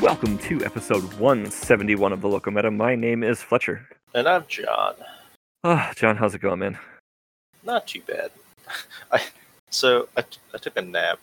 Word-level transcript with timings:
welcome 0.00 0.38
to 0.38 0.64
episode 0.64 1.02
171 1.14 2.12
of 2.12 2.20
the 2.20 2.28
Local 2.28 2.52
Meta. 2.52 2.70
My 2.70 2.94
name 2.94 3.22
is 3.22 3.42
Fletcher. 3.42 3.86
And 4.14 4.26
I'm 4.26 4.44
John. 4.48 4.94
Oh, 5.62 5.90
John, 5.94 6.16
how's 6.16 6.34
it 6.34 6.40
going, 6.40 6.58
man? 6.60 6.78
Not 7.62 7.86
too 7.86 8.00
bad. 8.06 8.30
I 9.12 9.20
so 9.70 10.08
I, 10.16 10.22
t- 10.22 10.38
I 10.54 10.58
took 10.58 10.76
a 10.76 10.82
nap 10.82 11.18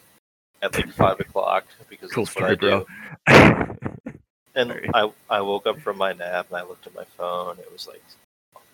at 0.62 0.76
like 0.76 0.90
five 0.94 1.20
o'clock 1.20 1.66
because 1.90 2.12
Cool 2.12 2.26
that's 2.26 2.36
what 2.36 2.45
I 2.45 2.55
story, 2.55 2.55
bro. 2.58 2.86
do. 3.27 3.73
And 4.55 4.71
Sorry. 4.71 4.89
I 4.96 5.12
I 5.30 5.41
woke 5.41 5.68
up 5.68 5.80
from 5.80 6.00
my 6.00 6.14
nap 6.14 6.48
and 6.50 6.57
I 6.57 6.64
looked 6.64 6.88
at 6.88 6.96
my 6.96 7.04
phone. 7.04 7.59
It 7.59 7.72
was 7.72 7.88
like 7.88 8.02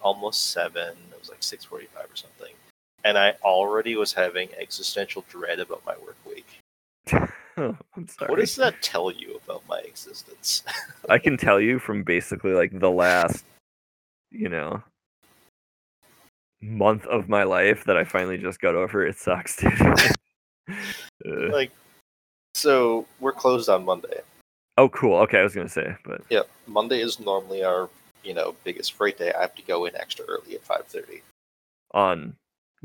almost 0.01 0.51
seven. 0.51 0.95
It 1.11 1.19
was 1.19 1.27
like 1.29 1.43
six 1.43 1.65
forty-five 1.65 2.05
or 2.05 2.15
something. 2.15 2.53
And 3.03 3.17
I 3.17 3.33
already 3.43 3.97
was 3.97 4.13
having 4.13 4.47
existential 4.57 5.25
dread 5.29 5.59
about 5.59 5.85
my 5.85 5.95
work 5.97 6.15
week. 6.25 6.61
I'm 7.57 8.07
sorry. 8.07 8.29
What 8.29 8.39
does 8.39 8.55
that 8.55 8.81
tell 8.81 9.11
you 9.11 9.39
about 9.43 9.63
my 9.67 9.79
existence? 9.79 10.63
I 11.09 11.17
can 11.17 11.37
tell 11.37 11.59
you 11.59 11.79
from 11.79 12.03
basically 12.03 12.53
like 12.53 12.77
the 12.79 12.91
last, 12.91 13.45
you 14.31 14.49
know, 14.49 14.81
month 16.61 17.05
of 17.07 17.29
my 17.29 17.43
life 17.43 17.83
that 17.85 17.97
I 17.97 18.03
finally 18.03 18.37
just 18.37 18.59
got 18.59 18.75
over. 18.75 19.05
It 19.05 19.17
sucks, 19.17 19.57
dude. 19.57 19.73
Uh, 21.25 21.51
like, 21.51 21.71
so 22.53 23.05
we're 23.19 23.31
closed 23.33 23.69
on 23.69 23.83
Monday. 23.85 24.19
oh, 24.77 24.89
cool. 24.89 25.17
Okay, 25.19 25.39
I 25.39 25.43
was 25.43 25.53
gonna 25.55 25.69
say, 25.69 25.95
but 26.05 26.21
yeah, 26.29 26.41
Monday 26.67 27.01
is 27.01 27.19
normally 27.19 27.63
our 27.63 27.89
you 28.23 28.33
know 28.33 28.55
biggest 28.63 28.93
freight 28.93 29.17
day. 29.17 29.31
I 29.33 29.41
have 29.41 29.55
to 29.55 29.61
go 29.61 29.85
in 29.85 29.95
extra 29.95 30.25
early 30.25 30.55
at 30.55 30.63
five 30.63 30.85
thirty 30.85 31.21
on 31.91 32.35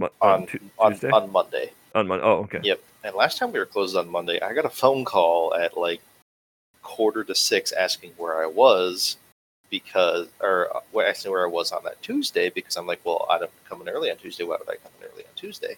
on, 0.00 0.10
on 0.20 0.46
Tu- 0.46 0.60
on, 0.78 0.94
on 1.12 1.32
Monday. 1.32 1.70
on 1.94 2.06
Mon- 2.08 2.20
Oh, 2.20 2.38
okay. 2.44 2.60
Yep. 2.62 2.80
And 3.04 3.14
last 3.14 3.38
time 3.38 3.52
we 3.52 3.58
were 3.58 3.66
closed 3.66 3.96
on 3.96 4.08
Monday, 4.08 4.40
I 4.40 4.52
got 4.52 4.64
a 4.64 4.70
phone 4.70 5.04
call 5.04 5.54
at 5.54 5.76
like 5.76 6.00
quarter 6.82 7.24
to 7.24 7.34
six 7.34 7.72
asking 7.72 8.12
where 8.16 8.42
I 8.42 8.46
was 8.46 9.16
because, 9.70 10.28
or 10.40 10.74
uh, 10.76 10.80
well, 10.92 11.08
asking 11.08 11.30
where 11.30 11.44
I 11.44 11.50
was 11.50 11.72
on 11.72 11.84
that 11.84 12.02
Tuesday 12.02 12.50
because 12.50 12.76
I'm 12.76 12.86
like, 12.86 13.00
well, 13.04 13.26
I 13.30 13.38
don't 13.38 13.50
come 13.68 13.80
in 13.82 13.88
early 13.88 14.10
on 14.10 14.16
Tuesday. 14.16 14.44
Why 14.44 14.56
would 14.58 14.68
I 14.68 14.76
come 14.76 14.92
in 15.00 15.08
early 15.12 15.24
on 15.24 15.34
Tuesday? 15.36 15.76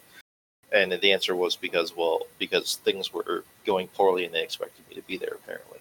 And 0.71 0.91
the 0.91 1.11
answer 1.11 1.35
was 1.35 1.55
because, 1.55 1.95
well, 1.95 2.21
because 2.39 2.77
things 2.77 3.13
were 3.13 3.43
going 3.65 3.87
poorly 3.89 4.25
and 4.25 4.33
they 4.33 4.43
expected 4.43 4.87
me 4.89 4.95
to 4.95 5.01
be 5.01 5.17
there 5.17 5.33
apparently. 5.35 5.79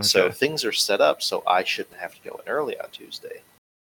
So 0.00 0.30
things 0.30 0.64
are 0.64 0.72
set 0.72 1.00
up 1.00 1.22
so 1.22 1.42
I 1.46 1.64
shouldn't 1.64 1.96
have 1.96 2.14
to 2.14 2.28
go 2.28 2.36
in 2.36 2.48
early 2.48 2.78
on 2.78 2.88
Tuesday. 2.90 3.42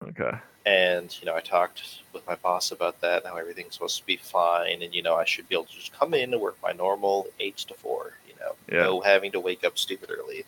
Okay. 0.07 0.33
And 0.67 1.15
you 1.21 1.27
know, 1.27 1.35
I 1.35 1.41
talked 1.41 1.83
with 2.13 2.27
my 2.27 2.37
boss 2.37 2.73
about 2.73 3.01
that, 3.03 3.23
and 3.23 3.27
how 3.33 3.37
everything's 3.37 3.75
supposed 3.75 3.99
to 3.99 4.07
be 4.07 4.17
fine, 4.17 4.83
and 4.83 4.95
you 4.95 5.03
know, 5.03 5.15
I 5.17 5.25
should 5.25 5.49
be 5.49 5.55
able 5.55 5.67
to 5.67 5.75
just 5.75 5.93
come 5.93 6.15
in 6.15 6.33
and 6.33 6.41
work 6.43 6.57
my 6.63 6.73
normal 6.73 7.27
eight 7.39 7.59
to 7.59 7.75
four. 7.75 8.15
You 8.27 8.35
know, 8.41 8.57
Yeah. 8.73 8.85
no 8.85 9.01
having 9.01 9.33
to 9.33 9.41
wake 9.41 9.65
up 9.65 9.79
stupid 9.79 10.11
early. 10.11 10.45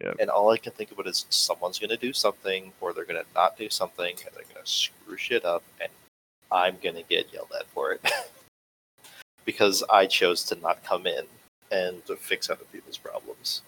Yep. 0.00 0.16
And 0.18 0.30
all 0.30 0.50
I 0.50 0.56
can 0.56 0.72
think 0.72 0.92
about 0.92 1.06
is 1.06 1.26
someone's 1.28 1.78
going 1.78 1.90
to 1.90 1.96
do 1.98 2.14
something, 2.14 2.72
or 2.80 2.94
they're 2.94 3.04
going 3.04 3.22
to 3.22 3.30
not 3.34 3.58
do 3.58 3.68
something, 3.68 4.14
and 4.24 4.34
they're 4.34 4.44
going 4.54 4.64
to 4.64 4.70
screw 4.70 5.16
shit 5.18 5.44
up, 5.44 5.62
and 5.78 5.90
I'm 6.50 6.78
going 6.82 6.94
to 6.94 7.02
get 7.02 7.32
yelled 7.32 7.52
at 7.58 7.66
for 7.66 7.92
it 7.92 8.00
because 9.44 9.82
I 9.90 10.06
chose 10.06 10.42
to 10.44 10.54
not 10.56 10.82
come 10.84 11.06
in 11.06 11.26
and 11.70 12.04
to 12.06 12.16
fix 12.16 12.48
other 12.48 12.64
people's 12.72 12.96
problems. 12.98 13.60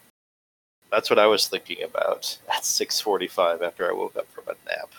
That's 0.91 1.11
what 1.11 1.19
I 1.19 1.27
was 1.27 1.49
thinking 1.49 1.83
about 1.83 2.39
at 2.49 2.63
6:45 2.65 3.63
after 3.63 3.89
I 3.89 3.93
woke 3.93 4.17
up 4.17 4.29
from 4.33 4.45
a 4.49 4.57
nap. 4.69 4.91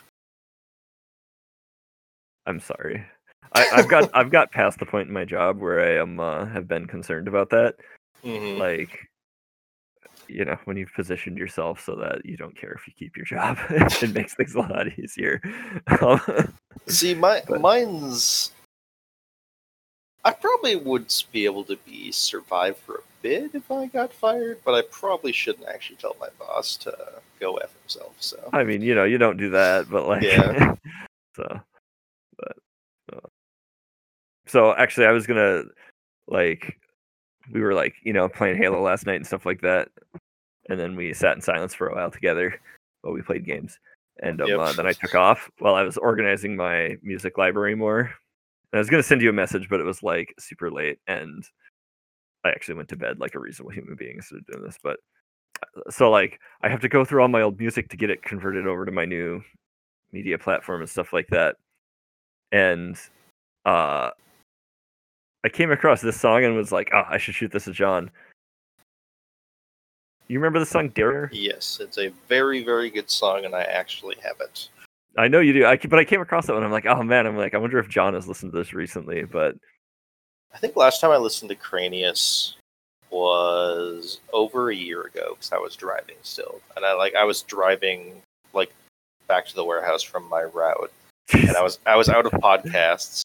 I'm 2.45 2.59
sorry. 2.59 3.05
I, 3.53 3.67
I've 3.73 3.87
got 3.87 4.09
I've 4.13 4.31
got 4.31 4.51
past 4.51 4.79
the 4.79 4.85
point 4.85 5.07
in 5.07 5.13
my 5.13 5.25
job 5.25 5.59
where 5.59 5.79
I 5.81 6.01
am 6.01 6.19
uh, 6.19 6.45
have 6.47 6.67
been 6.67 6.85
concerned 6.87 7.27
about 7.27 7.49
that. 7.51 7.75
Mhm. 8.23 8.57
Like, 8.57 8.97
you 10.27 10.43
know, 10.45 10.57
when 10.65 10.77
you've 10.77 10.93
positioned 10.93 11.37
yourself 11.37 11.83
so 11.85 11.95
that 11.97 12.25
you 12.25 12.35
don't 12.37 12.57
care 12.57 12.71
if 12.71 12.87
you 12.87 12.93
keep 12.97 13.15
your 13.15 13.25
job, 13.25 13.57
it 13.69 14.13
makes 14.13 14.33
things 14.35 14.55
a 14.55 14.59
lot 14.59 14.87
easier. 14.97 15.41
Um, 16.01 16.19
See, 16.87 17.13
my 17.13 17.41
But- 17.47 17.61
mine's. 17.61 18.51
I 20.25 20.31
probably 20.31 20.77
would 20.77 21.13
be 21.33 21.43
able 21.43 21.65
to 21.65 21.75
be 21.85 22.09
survive 22.13 22.77
for 22.77 22.95
a 22.95 23.01
bit 23.21 23.51
if 23.53 23.69
I 23.69 23.87
got 23.87 24.13
fired, 24.13 24.59
but 24.63 24.73
I 24.73 24.81
probably 24.89 25.33
shouldn't 25.33 25.67
actually 25.67 25.97
tell 25.97 26.15
my 26.17 26.29
boss 26.39 26.77
to 26.77 26.97
go 27.41 27.57
f 27.57 27.71
himself. 27.81 28.15
So 28.19 28.49
I 28.53 28.63
mean, 28.63 28.81
you 28.81 28.95
know, 28.95 29.03
you 29.03 29.17
don't 29.17 29.35
do 29.35 29.49
that, 29.49 29.89
but 29.89 30.07
like, 30.07 30.23
Yeah. 30.23 30.75
so, 31.35 31.59
so 34.53 34.75
actually, 34.75 35.07
I 35.07 35.11
was 35.11 35.25
gonna 35.25 35.63
like, 36.27 36.79
we 37.51 37.59
were 37.59 37.73
like, 37.73 37.95
you 38.03 38.13
know, 38.13 38.29
playing 38.29 38.57
Halo 38.57 38.79
last 38.83 39.07
night 39.07 39.15
and 39.15 39.25
stuff 39.25 39.47
like 39.47 39.61
that, 39.61 39.89
and 40.69 40.79
then 40.79 40.95
we 40.95 41.11
sat 41.11 41.35
in 41.35 41.41
silence 41.41 41.73
for 41.73 41.87
a 41.87 41.95
while 41.95 42.11
together 42.11 42.61
while 43.01 43.15
we 43.15 43.23
played 43.23 43.45
games, 43.47 43.79
and 44.21 44.39
um, 44.41 44.49
Yep. 44.49 44.59
uh, 44.59 44.73
then 44.73 44.85
I 44.85 44.93
took 44.93 45.15
off 45.15 45.49
while 45.57 45.73
I 45.73 45.81
was 45.81 45.97
organizing 45.97 46.55
my 46.55 46.97
music 47.01 47.39
library 47.39 47.73
more. 47.73 48.01
And 48.01 48.75
I 48.75 48.77
was 48.77 48.91
gonna 48.91 49.01
send 49.01 49.23
you 49.23 49.29
a 49.31 49.33
message, 49.33 49.69
but 49.69 49.79
it 49.79 49.85
was 49.85 50.03
like 50.03 50.35
super 50.37 50.69
late, 50.69 50.99
and 51.07 51.43
I 52.45 52.49
actually 52.49 52.75
went 52.75 52.89
to 52.89 52.95
bed 52.95 53.19
like 53.19 53.33
a 53.33 53.39
reasonable 53.39 53.71
human 53.71 53.95
being 53.95 54.17
instead 54.17 54.37
of 54.37 54.45
doing 54.45 54.63
this. 54.63 54.77
But 54.83 54.99
uh, 55.63 55.89
so 55.89 56.11
like 56.11 56.39
I 56.61 56.69
have 56.69 56.81
to 56.81 56.89
go 56.89 57.03
through 57.03 57.23
all 57.23 57.27
my 57.27 57.41
old 57.41 57.59
music 57.59 57.89
to 57.89 57.97
get 57.97 58.11
it 58.11 58.21
converted 58.21 58.67
over 58.67 58.85
to 58.85 58.91
my 58.91 59.05
new 59.05 59.41
media 60.11 60.37
platform 60.37 60.81
and 60.81 60.89
stuff 60.89 61.11
like 61.11 61.27
that. 61.29 61.55
And 62.51 62.97
uh 63.65 64.11
I 65.43 65.49
came 65.49 65.71
across 65.71 66.01
this 66.01 66.19
song 66.19 66.43
and 66.43 66.55
was 66.55 66.71
like, 66.71 66.89
oh, 66.93 67.03
I 67.07 67.17
should 67.17 67.35
shoot 67.35 67.51
this 67.51 67.67
at 67.67 67.73
John. 67.73 68.09
You 70.27 70.39
remember 70.39 70.59
the 70.59 70.65
song 70.65 70.89
Dare? 70.89 71.29
yes, 71.33 71.79
it's 71.81 71.97
a 71.97 72.07
very 72.29 72.63
very 72.63 72.89
good 72.89 73.09
song, 73.09 73.45
and 73.45 73.53
I 73.53 73.63
actually 73.63 74.15
have 74.23 74.39
it. 74.39 74.69
I 75.17 75.27
know 75.27 75.41
you 75.41 75.53
do. 75.53 75.65
I, 75.65 75.77
but 75.77 75.99
I 75.99 76.05
came 76.05 76.21
across 76.21 76.47
that 76.47 76.53
one. 76.53 76.63
I'm 76.63 76.71
like, 76.71 76.85
oh 76.85 77.03
man, 77.03 77.27
I'm 77.27 77.37
like, 77.37 77.53
I 77.53 77.57
wonder 77.57 77.77
if 77.77 77.89
John 77.89 78.13
has 78.13 78.27
listened 78.27 78.51
to 78.53 78.57
this 78.57 78.73
recently. 78.73 79.23
But 79.25 79.55
I 80.53 80.57
think 80.57 80.75
last 80.75 81.01
time 81.01 81.11
I 81.11 81.17
listened 81.17 81.49
to 81.49 81.55
Cranius 81.55 82.53
was 83.11 84.21
over 84.31 84.71
a 84.71 84.75
year 84.75 85.03
ago 85.03 85.35
because 85.35 85.51
I 85.51 85.57
was 85.57 85.75
driving 85.75 86.15
still, 86.23 86.61
and 86.75 86.85
I 86.85 86.93
like 86.93 87.15
I 87.15 87.25
was 87.25 87.41
driving 87.43 88.21
like 88.53 88.73
back 89.27 89.45
to 89.47 89.55
the 89.55 89.65
warehouse 89.65 90.01
from 90.01 90.27
my 90.29 90.43
route, 90.43 90.91
and 91.33 91.55
I 91.55 91.61
was 91.63 91.79
I 91.85 91.95
was 91.95 92.09
out 92.09 92.25
of 92.25 92.31
podcasts, 92.31 93.23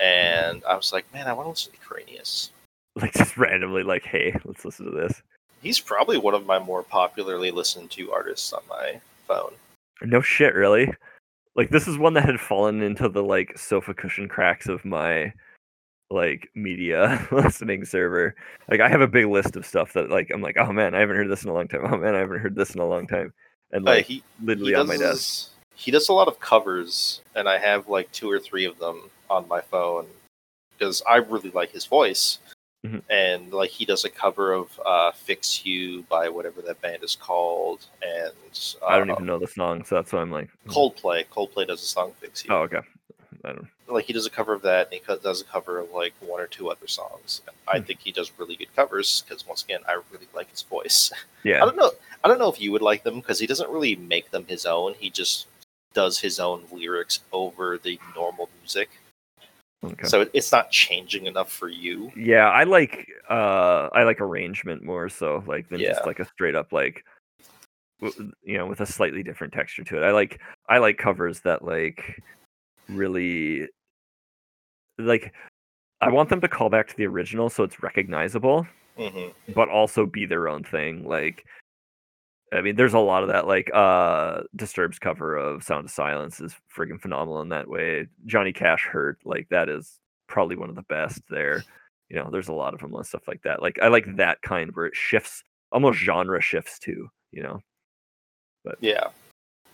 and 0.00 0.62
I 0.64 0.76
was 0.76 0.92
like, 0.92 1.04
man, 1.12 1.26
I 1.26 1.32
want 1.32 1.46
to 1.46 1.50
listen 1.50 1.72
to 1.72 1.78
Cranius. 1.78 2.50
like 2.96 3.12
just 3.14 3.36
randomly, 3.36 3.82
like, 3.82 4.04
hey, 4.04 4.34
let's 4.44 4.64
listen 4.64 4.86
to 4.86 4.92
this. 4.92 5.22
He's 5.62 5.80
probably 5.80 6.18
one 6.18 6.34
of 6.34 6.46
my 6.46 6.58
more 6.58 6.82
popularly 6.82 7.50
listened 7.50 7.90
to 7.92 8.12
artists 8.12 8.52
on 8.52 8.62
my 8.68 9.00
phone. 9.26 9.52
No 10.02 10.20
shit, 10.20 10.54
really. 10.54 10.92
Like 11.56 11.70
this 11.70 11.88
is 11.88 11.96
one 11.96 12.14
that 12.14 12.24
had 12.24 12.40
fallen 12.40 12.82
into 12.82 13.08
the 13.08 13.22
like 13.22 13.56
sofa 13.56 13.94
cushion 13.94 14.28
cracks 14.28 14.68
of 14.68 14.84
my 14.84 15.32
like 16.10 16.50
media 16.54 17.26
listening 17.32 17.84
server. 17.84 18.34
Like 18.70 18.80
I 18.80 18.88
have 18.88 19.00
a 19.00 19.06
big 19.06 19.26
list 19.26 19.56
of 19.56 19.64
stuff 19.64 19.92
that 19.94 20.10
like 20.10 20.30
I'm 20.32 20.42
like, 20.42 20.56
oh 20.58 20.72
man, 20.72 20.94
I 20.94 21.00
haven't 21.00 21.16
heard 21.16 21.30
this 21.30 21.44
in 21.44 21.50
a 21.50 21.54
long 21.54 21.68
time. 21.68 21.82
Oh 21.84 21.96
man, 21.96 22.14
I 22.14 22.18
haven't 22.18 22.40
heard 22.40 22.54
this 22.56 22.74
in 22.74 22.80
a 22.80 22.86
long 22.86 23.06
time. 23.06 23.32
And 23.72 23.86
Uh, 23.86 23.92
like 23.92 24.06
he 24.06 24.22
literally 24.42 24.72
he 24.72 24.76
on 24.76 24.86
my 24.86 24.96
desk. 24.96 25.50
he 25.74 25.90
does 25.90 26.08
a 26.08 26.12
lot 26.12 26.28
of 26.28 26.38
covers, 26.40 27.22
and 27.34 27.48
I 27.48 27.58
have 27.58 27.88
like 27.88 28.10
two 28.12 28.30
or 28.30 28.38
three 28.38 28.64
of 28.64 28.78
them 28.78 29.10
on 29.34 29.48
my 29.48 29.60
phone 29.60 30.06
because 30.78 31.02
I 31.08 31.16
really 31.16 31.50
like 31.50 31.70
his 31.70 31.86
voice. 31.86 32.38
Mhm. 32.86 33.02
And 33.08 33.52
like 33.52 33.70
he 33.70 33.84
does 33.86 34.04
a 34.04 34.10
cover 34.10 34.52
of 34.52 34.78
uh, 34.84 35.10
"Fix 35.12 35.64
You" 35.64 36.02
by 36.02 36.28
whatever 36.28 36.60
that 36.62 36.80
band 36.82 37.02
is 37.02 37.16
called, 37.16 37.86
and 38.02 38.32
uh, 38.82 38.86
I 38.86 38.98
don't 38.98 39.10
even 39.10 39.24
know 39.24 39.38
the 39.38 39.46
song, 39.48 39.84
so 39.84 39.94
that's 39.94 40.12
why 40.12 40.20
I'm 40.20 40.30
like, 40.30 40.50
hmm. 40.64 40.70
Coldplay. 40.70 41.24
Coldplay 41.28 41.66
does 41.66 41.82
a 41.82 41.86
song 41.86 42.12
"Fix 42.20 42.44
You." 42.44 42.52
oh 42.54 42.62
okay. 42.68 42.80
I 43.42 43.52
don't. 43.52 43.68
Like 43.88 44.04
he 44.04 44.12
does 44.12 44.26
a 44.26 44.30
cover 44.30 44.52
of 44.52 44.60
that, 44.62 44.88
and 44.92 45.00
he 45.00 45.14
does 45.22 45.40
a 45.40 45.44
cover 45.44 45.78
of 45.78 45.90
like 45.92 46.12
one 46.20 46.40
or 46.40 46.46
two 46.46 46.70
other 46.70 46.86
songs. 46.86 47.40
I 47.66 47.78
Hmm. 47.78 47.84
think 47.84 48.00
he 48.00 48.12
does 48.12 48.30
really 48.38 48.56
good 48.56 48.74
covers 48.76 49.22
because 49.22 49.46
once 49.46 49.64
again, 49.64 49.80
I 49.88 49.94
really 50.12 50.28
like 50.34 50.50
his 50.50 50.62
voice. 50.62 51.10
Yeah, 51.42 51.62
I 51.62 51.66
don't 51.66 51.76
know. 51.76 51.90
I 52.22 52.28
don't 52.28 52.38
know 52.38 52.48
if 52.50 52.58
you 52.60 52.72
would 52.72 52.80
like 52.82 53.02
them 53.02 53.20
because 53.20 53.38
he 53.38 53.46
doesn't 53.46 53.68
really 53.70 53.96
make 53.96 54.30
them 54.30 54.44
his 54.46 54.64
own. 54.66 54.94
He 54.94 55.08
just 55.10 55.46
does 55.92 56.18
his 56.18 56.38
own 56.40 56.64
lyrics 56.72 57.20
over 57.32 57.76
the 57.78 57.98
normal 58.14 58.48
music, 58.60 58.88
okay. 59.92 60.06
so 60.06 60.26
it's 60.32 60.50
not 60.52 60.70
changing 60.70 61.26
enough 61.26 61.50
for 61.52 61.68
you. 61.68 62.10
Yeah, 62.16 62.48
I 62.48 62.64
like 62.64 63.08
uh 63.28 63.88
I 63.92 64.04
like 64.04 64.20
arrangement 64.20 64.82
more 64.82 65.08
so 65.08 65.42
like 65.46 65.68
than 65.68 65.80
Yeah. 65.80 65.92
just 65.92 66.06
like 66.06 66.20
a 66.20 66.24
straight 66.24 66.54
up 66.54 66.72
like 66.72 67.04
you 68.00 68.58
know 68.58 68.66
with 68.66 68.80
a 68.80 68.86
slightly 68.86 69.22
different 69.22 69.52
texture 69.52 69.84
to 69.84 69.98
it. 69.98 70.04
I 70.04 70.10
like 70.12 70.40
I 70.68 70.78
like 70.78 70.98
covers 70.98 71.40
that 71.40 71.64
like 71.64 72.22
really 72.88 73.68
like 74.98 75.32
I 76.00 76.10
want 76.10 76.28
them 76.28 76.40
to 76.40 76.48
call 76.48 76.68
back 76.68 76.88
to 76.88 76.96
the 76.96 77.06
original 77.06 77.48
so 77.48 77.64
it's 77.64 77.82
recognizable, 77.82 78.66
hmm 78.96 79.28
but 79.54 79.68
also 79.68 80.06
be 80.06 80.26
their 80.26 80.48
own 80.48 80.64
thing. 80.64 81.04
Like 81.06 81.44
I 82.54 82.60
mean, 82.60 82.76
there's 82.76 82.94
a 82.94 82.98
lot 82.98 83.22
of 83.22 83.30
that. 83.30 83.46
Like 83.46 83.70
uh 83.74 84.42
Disturbed's 84.54 84.98
cover 84.98 85.36
of 85.36 85.62
Sound 85.62 85.86
of 85.86 85.90
Silence 85.90 86.40
is 86.40 86.54
friggin' 86.74 87.00
phenomenal 87.00 87.42
in 87.42 87.48
that 87.50 87.68
way. 87.68 88.06
Johnny 88.26 88.52
Cash 88.52 88.86
hurt, 88.90 89.18
like 89.24 89.48
that 89.50 89.68
is 89.68 89.98
probably 90.26 90.56
one 90.56 90.70
of 90.70 90.76
the 90.76 90.82
best 90.82 91.20
there. 91.28 91.64
You 92.08 92.16
know, 92.16 92.28
there's 92.30 92.48
a 92.48 92.52
lot 92.52 92.74
of 92.74 92.80
them 92.80 92.94
and 92.94 93.06
stuff 93.06 93.26
like 93.26 93.42
that. 93.42 93.62
Like 93.62 93.78
I 93.82 93.88
like 93.88 94.16
that 94.16 94.40
kind 94.42 94.70
where 94.74 94.86
it 94.86 94.96
shifts 94.96 95.42
almost 95.72 95.98
genre 95.98 96.40
shifts 96.40 96.78
too. 96.78 97.08
You 97.32 97.42
know. 97.42 97.60
But 98.64 98.76
Yeah, 98.80 99.08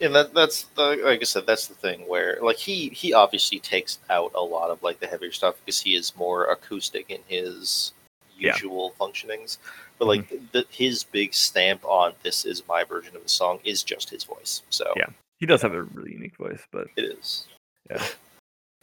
and 0.00 0.14
that 0.14 0.32
that's 0.32 0.64
the, 0.76 1.00
like 1.04 1.20
I 1.20 1.24
said, 1.24 1.46
that's 1.46 1.66
the 1.66 1.74
thing 1.74 2.00
where 2.08 2.38
like 2.42 2.56
he 2.56 2.88
he 2.88 3.12
obviously 3.12 3.58
takes 3.58 3.98
out 4.08 4.32
a 4.34 4.40
lot 4.40 4.70
of 4.70 4.82
like 4.82 4.98
the 5.00 5.06
heavier 5.06 5.32
stuff 5.32 5.56
because 5.60 5.80
he 5.80 5.94
is 5.94 6.16
more 6.16 6.46
acoustic 6.46 7.10
in 7.10 7.20
his 7.28 7.92
Yeah. 8.40 8.54
usual 8.54 8.94
functionings. 9.00 9.58
But 9.98 10.06
like 10.08 10.28
the, 10.52 10.64
his 10.70 11.04
big 11.04 11.34
stamp 11.34 11.84
on 11.84 12.14
this 12.22 12.44
is 12.44 12.62
my 12.66 12.84
version 12.84 13.14
of 13.16 13.22
the 13.22 13.28
song 13.28 13.60
is 13.64 13.82
just 13.82 14.10
his 14.10 14.24
voice. 14.24 14.62
So 14.70 14.92
Yeah. 14.96 15.06
He 15.38 15.46
does 15.46 15.62
have 15.62 15.72
a 15.72 15.82
really 15.84 16.12
unique 16.12 16.36
voice, 16.36 16.60
but 16.72 16.88
it 16.96 17.04
is. 17.04 17.46
Yeah. 17.90 18.02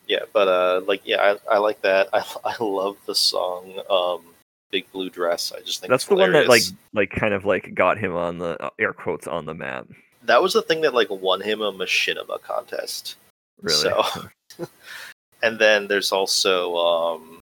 Yeah, 0.07 0.19
but 0.31 0.47
uh, 0.47 0.81
like 0.87 1.01
yeah, 1.03 1.35
I, 1.49 1.55
I 1.55 1.57
like 1.57 1.81
that. 1.81 2.07
I 2.13 2.23
I 2.45 2.55
love 2.63 2.95
the 3.05 3.13
song 3.13 3.81
um, 3.89 4.21
"Big 4.71 4.89
Blue 4.93 5.09
Dress." 5.09 5.51
I 5.51 5.59
just 5.59 5.81
think 5.81 5.91
that's 5.91 6.05
the 6.05 6.15
one 6.15 6.31
that 6.31 6.47
like 6.47 6.63
like 6.93 7.09
kind 7.09 7.33
of 7.33 7.43
like 7.43 7.75
got 7.75 7.97
him 7.97 8.15
on 8.15 8.37
the 8.37 8.55
uh, 8.63 8.69
air 8.79 8.93
quotes 8.93 9.27
on 9.27 9.45
the 9.45 9.53
map. 9.53 9.85
that 10.23 10.41
was 10.41 10.53
the 10.53 10.61
thing 10.61 10.79
that 10.81 10.93
like 10.93 11.09
won 11.09 11.41
him 11.41 11.61
a 11.61 11.73
machinima 11.73 12.41
contest. 12.41 13.17
Really. 13.61 13.75
So, 13.75 14.05
and 15.43 15.59
then 15.59 15.87
there's 15.89 16.13
also 16.13 16.77
um, 16.77 17.36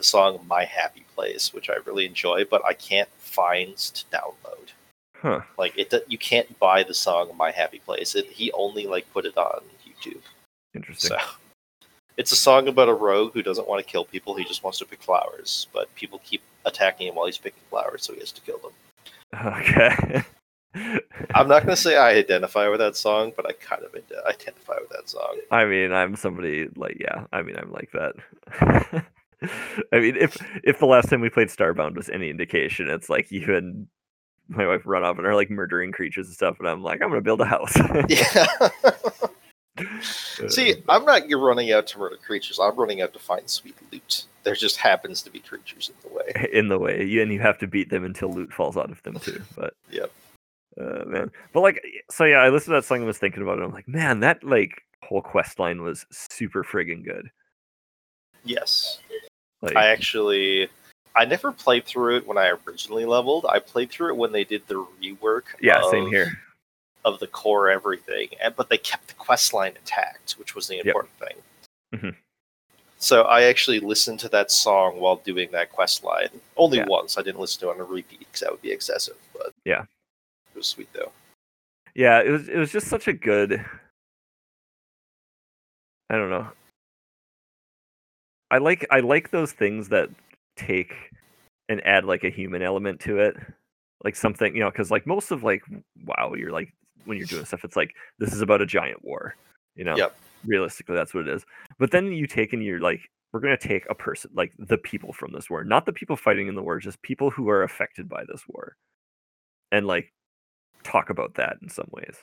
the 0.00 0.04
song 0.04 0.40
"My 0.48 0.64
Happy 0.64 1.04
Place," 1.14 1.52
which 1.54 1.70
I 1.70 1.76
really 1.86 2.06
enjoy, 2.06 2.44
but 2.44 2.64
I 2.64 2.72
can't 2.72 3.08
find 3.18 3.76
to 3.76 4.04
download. 4.06 4.72
huh. 5.16 5.40
Like 5.58 5.76
it, 5.76 5.92
you 6.08 6.18
can't 6.18 6.58
buy 6.58 6.82
the 6.82 6.94
song 6.94 7.30
"My 7.36 7.50
Happy 7.50 7.78
Place." 7.80 8.14
It, 8.14 8.26
he 8.26 8.50
only 8.52 8.86
like 8.86 9.12
put 9.12 9.26
it 9.26 9.36
on 9.36 9.62
YouTube. 9.86 10.22
Interesting. 10.74 11.10
So, 11.10 11.18
it's 12.16 12.32
a 12.32 12.36
song 12.36 12.68
about 12.68 12.88
a 12.88 12.94
rogue 12.94 13.32
who 13.34 13.42
doesn't 13.42 13.68
want 13.68 13.84
to 13.84 13.90
kill 13.90 14.04
people. 14.04 14.34
He 14.34 14.44
just 14.44 14.64
wants 14.64 14.78
to 14.78 14.84
pick 14.86 15.02
flowers, 15.02 15.66
but 15.72 15.94
people 15.94 16.20
keep 16.24 16.42
attacking 16.64 17.08
him 17.08 17.14
while 17.14 17.26
he's 17.26 17.38
picking 17.38 17.62
flowers, 17.70 18.02
so 18.04 18.12
he 18.12 18.20
has 18.20 18.32
to 18.32 18.40
kill 18.42 18.58
them. 18.58 18.72
Okay. 19.60 20.22
I'm 21.34 21.48
not 21.48 21.64
going 21.64 21.74
to 21.74 21.76
say 21.76 21.96
I 21.96 22.10
identify 22.10 22.68
with 22.68 22.78
that 22.78 22.94
song, 22.96 23.32
but 23.34 23.44
I 23.44 23.52
kind 23.52 23.82
of 23.82 23.92
identify 24.28 24.76
with 24.80 24.90
that 24.90 25.08
song. 25.08 25.38
I 25.50 25.64
mean, 25.64 25.92
I'm 25.92 26.14
somebody 26.14 26.68
like 26.76 26.96
yeah. 27.00 27.24
I 27.32 27.42
mean, 27.42 27.56
I'm 27.56 27.72
like 27.72 27.90
that. 27.92 28.14
I 29.92 30.00
mean, 30.00 30.16
if 30.16 30.36
if 30.64 30.78
the 30.78 30.86
last 30.86 31.08
time 31.08 31.20
we 31.20 31.30
played 31.30 31.48
Starbound 31.48 31.96
was 31.96 32.08
any 32.10 32.30
indication, 32.30 32.88
it's 32.88 33.08
like 33.08 33.30
you 33.30 33.54
and 33.56 33.86
my 34.48 34.66
wife 34.66 34.82
run 34.84 35.04
off 35.04 35.16
and 35.18 35.26
are 35.26 35.34
like 35.34 35.50
murdering 35.50 35.92
creatures 35.92 36.26
and 36.26 36.34
stuff, 36.34 36.58
and 36.58 36.68
I'm 36.68 36.82
like, 36.82 37.00
I'm 37.02 37.08
gonna 37.08 37.20
build 37.20 37.40
a 37.40 37.44
house. 37.46 37.74
Yeah. 38.08 38.46
Uh, 39.78 40.48
See, 40.48 40.74
I'm 40.90 41.06
not 41.06 41.28
you're 41.28 41.38
running 41.38 41.72
out 41.72 41.86
to 41.88 41.98
murder 41.98 42.16
creatures. 42.16 42.58
I'm 42.60 42.76
running 42.76 43.00
out 43.00 43.14
to 43.14 43.18
find 43.18 43.48
sweet 43.48 43.74
loot. 43.90 44.24
There 44.42 44.54
just 44.54 44.76
happens 44.76 45.22
to 45.22 45.30
be 45.30 45.38
creatures 45.38 45.90
in 45.90 46.10
the 46.10 46.14
way. 46.14 46.48
in 46.52 46.68
the 46.68 46.78
way, 46.78 47.02
you, 47.04 47.22
and 47.22 47.32
you 47.32 47.40
have 47.40 47.56
to 47.60 47.66
beat 47.66 47.88
them 47.88 48.04
until 48.04 48.30
loot 48.30 48.52
falls 48.52 48.76
out 48.76 48.90
of 48.90 49.02
them 49.04 49.18
too. 49.20 49.40
But 49.56 49.72
Yep. 49.90 50.10
uh, 50.78 51.04
man, 51.06 51.30
but 51.54 51.60
like, 51.60 51.82
so 52.10 52.24
yeah, 52.24 52.38
I 52.38 52.50
listened 52.50 52.72
to 52.72 52.80
that 52.80 52.84
song 52.84 52.98
and 52.98 53.06
was 53.06 53.16
thinking 53.18 53.42
about 53.42 53.58
it. 53.58 53.62
I'm 53.62 53.72
like, 53.72 53.88
man, 53.88 54.20
that 54.20 54.44
like 54.44 54.82
whole 55.02 55.22
quest 55.22 55.58
line 55.58 55.80
was 55.82 56.04
super 56.10 56.62
friggin' 56.62 57.02
good. 57.04 57.30
Yes. 58.44 58.98
Like, 59.62 59.76
I 59.76 59.88
actually 59.88 60.68
I 61.14 61.24
never 61.24 61.52
played 61.52 61.84
through 61.84 62.16
it 62.18 62.26
when 62.26 62.38
I 62.38 62.52
originally 62.66 63.04
leveled. 63.04 63.44
I 63.46 63.58
played 63.58 63.90
through 63.90 64.08
it 64.10 64.16
when 64.16 64.32
they 64.32 64.44
did 64.44 64.66
the 64.68 64.86
rework 65.02 65.42
yeah, 65.60 65.80
of, 65.82 65.90
same 65.90 66.06
here. 66.08 66.40
of 67.04 67.18
the 67.18 67.26
core 67.26 67.68
everything, 67.70 68.28
and 68.42 68.54
but 68.56 68.68
they 68.68 68.78
kept 68.78 69.08
the 69.08 69.14
quest 69.14 69.52
line 69.52 69.72
intact, 69.76 70.32
which 70.38 70.54
was 70.54 70.66
the 70.68 70.76
Yep. 70.76 70.86
important 70.86 71.18
thing. 71.18 71.42
Mhm. 71.94 72.16
So 72.98 73.22
I 73.22 73.42
actually 73.44 73.80
listened 73.80 74.20
to 74.20 74.28
that 74.28 74.50
song 74.50 75.00
while 75.00 75.16
doing 75.16 75.50
that 75.52 75.72
quest 75.72 76.04
line. 76.04 76.28
Only 76.56 76.78
Yeah. 76.78 76.86
once. 76.86 77.16
I 77.18 77.22
didn't 77.22 77.40
listen 77.40 77.60
to 77.60 77.70
it 77.70 77.74
on 77.74 77.80
a 77.80 77.84
repeat 77.84 78.18
because 78.20 78.40
that 78.40 78.50
would 78.52 78.62
be 78.62 78.70
excessive. 78.72 79.16
But 79.32 79.52
Yeah. 79.64 79.82
it 79.82 80.56
was 80.56 80.68
sweet 80.68 80.92
though. 80.92 81.10
Yeah, 81.94 82.20
it 82.20 82.30
was 82.30 82.48
it 82.48 82.56
was 82.56 82.70
just 82.70 82.86
such 82.88 83.08
a 83.08 83.12
good 83.12 83.64
I 86.10 86.16
don't 86.16 86.30
know. 86.30 86.50
I 88.50 88.58
like 88.58 88.86
I 88.90 89.00
like 89.00 89.30
those 89.30 89.52
things 89.52 89.88
that 89.88 90.08
take 90.56 90.94
and 91.68 91.84
add 91.86 92.04
like 92.04 92.24
a 92.24 92.30
human 92.30 92.62
element 92.62 93.00
to 93.00 93.18
it. 93.18 93.36
Like 94.04 94.16
something, 94.16 94.54
you 94.54 94.60
know, 94.60 94.70
cuz 94.70 94.90
like 94.90 95.06
most 95.06 95.30
of 95.30 95.42
like 95.44 95.62
wow, 96.04 96.34
you're 96.36 96.52
like 96.52 96.72
when 97.04 97.16
you're 97.18 97.26
doing 97.26 97.44
stuff 97.44 97.64
it's 97.64 97.76
like 97.76 97.94
this 98.18 98.32
is 98.32 98.40
about 98.42 98.60
a 98.62 98.66
giant 98.66 99.04
war, 99.04 99.36
you 99.76 99.84
know. 99.84 99.96
Yep. 99.96 100.16
Realistically 100.46 100.96
that's 100.96 101.12
what 101.14 101.28
it 101.28 101.34
is. 101.34 101.44
But 101.78 101.90
then 101.90 102.12
you 102.12 102.26
take 102.26 102.52
and 102.52 102.62
you're 102.64 102.80
like 102.80 103.00
we're 103.32 103.40
going 103.40 103.56
to 103.56 103.68
take 103.68 103.88
a 103.88 103.94
person 103.94 104.28
like 104.34 104.52
the 104.58 104.76
people 104.78 105.12
from 105.12 105.30
this 105.32 105.48
war, 105.48 105.62
not 105.62 105.86
the 105.86 105.92
people 105.92 106.16
fighting 106.16 106.48
in 106.48 106.56
the 106.56 106.62
war, 106.62 106.80
just 106.80 107.00
people 107.02 107.30
who 107.30 107.48
are 107.48 107.62
affected 107.62 108.08
by 108.08 108.24
this 108.26 108.42
war. 108.48 108.76
And 109.70 109.86
like 109.86 110.12
talk 110.82 111.10
about 111.10 111.34
that 111.34 111.58
in 111.62 111.68
some 111.68 111.88
ways. 111.92 112.16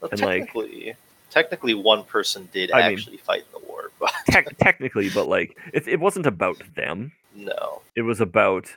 Well, 0.00 0.10
And, 0.10 0.20
like- 0.20 0.40
technically, 0.44 0.94
technically, 1.30 1.74
one 1.74 2.04
person 2.04 2.48
did 2.52 2.70
I 2.72 2.88
mean- 2.88 2.98
actually 2.98 3.16
fight 3.16 3.44
in 3.46 3.52
the 3.60 3.66
war, 3.66 3.75
but 3.98 4.12
Tec- 4.30 4.56
technically, 4.58 5.08
but 5.10 5.28
like 5.28 5.56
it, 5.72 5.86
it 5.88 6.00
wasn't 6.00 6.26
about 6.26 6.56
them. 6.74 7.12
no. 7.34 7.82
It 7.96 8.02
was 8.02 8.20
about. 8.20 8.68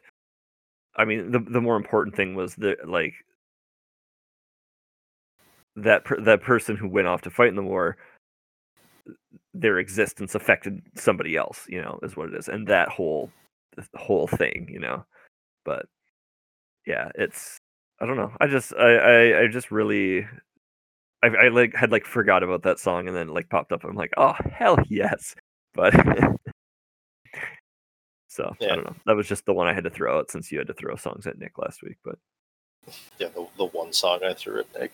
I 0.95 1.05
mean, 1.05 1.31
the 1.31 1.39
the 1.39 1.61
more 1.61 1.77
important 1.77 2.15
thing 2.15 2.35
was 2.35 2.55
the 2.55 2.77
like 2.85 3.13
that 5.75 6.05
per, 6.05 6.19
that 6.21 6.41
person 6.41 6.75
who 6.75 6.87
went 6.87 7.07
off 7.07 7.21
to 7.23 7.29
fight 7.29 7.49
in 7.49 7.55
the 7.55 7.63
war. 7.63 7.97
Their 9.53 9.79
existence 9.79 10.35
affected 10.35 10.81
somebody 10.95 11.35
else, 11.35 11.65
you 11.67 11.81
know, 11.81 11.99
is 12.03 12.15
what 12.17 12.29
it 12.29 12.35
is, 12.35 12.47
and 12.47 12.67
that 12.67 12.89
whole 12.89 13.31
whole 13.95 14.27
thing, 14.27 14.67
you 14.71 14.79
know. 14.79 15.05
But 15.65 15.85
yeah, 16.85 17.09
it's 17.15 17.59
I 17.99 18.05
don't 18.05 18.17
know. 18.17 18.31
I 18.41 18.47
just 18.47 18.73
I 18.75 18.95
I, 18.95 19.41
I 19.43 19.47
just 19.47 19.71
really. 19.71 20.27
I, 21.23 21.27
I 21.27 21.47
like 21.49 21.75
had 21.75 21.91
like 21.91 22.05
forgot 22.05 22.43
about 22.43 22.63
that 22.63 22.79
song 22.79 23.07
and 23.07 23.15
then 23.15 23.29
it, 23.29 23.33
like 23.33 23.49
popped 23.49 23.71
up. 23.71 23.83
I'm 23.83 23.95
like, 23.95 24.13
oh 24.17 24.35
hell 24.51 24.77
yes! 24.87 25.35
But 25.73 25.93
so 28.27 28.55
I 28.61 28.67
don't 28.67 28.85
know. 28.85 28.95
That 29.05 29.15
was 29.15 29.27
just 29.27 29.45
the 29.45 29.53
one 29.53 29.67
I 29.67 29.73
had 29.73 29.83
to 29.83 29.89
throw 29.89 30.17
out 30.17 30.31
since 30.31 30.51
you 30.51 30.57
had 30.59 30.67
to 30.67 30.73
throw 30.73 30.95
songs 30.95 31.27
at 31.27 31.37
Nick 31.37 31.57
last 31.57 31.81
week. 31.83 31.97
But 32.03 32.17
Yeah, 33.17 33.29
the, 33.29 33.47
the 33.57 33.65
one 33.65 33.91
song 33.91 34.19
I 34.23 34.33
threw 34.33 34.59
at 34.59 34.79
Nick. 34.79 34.93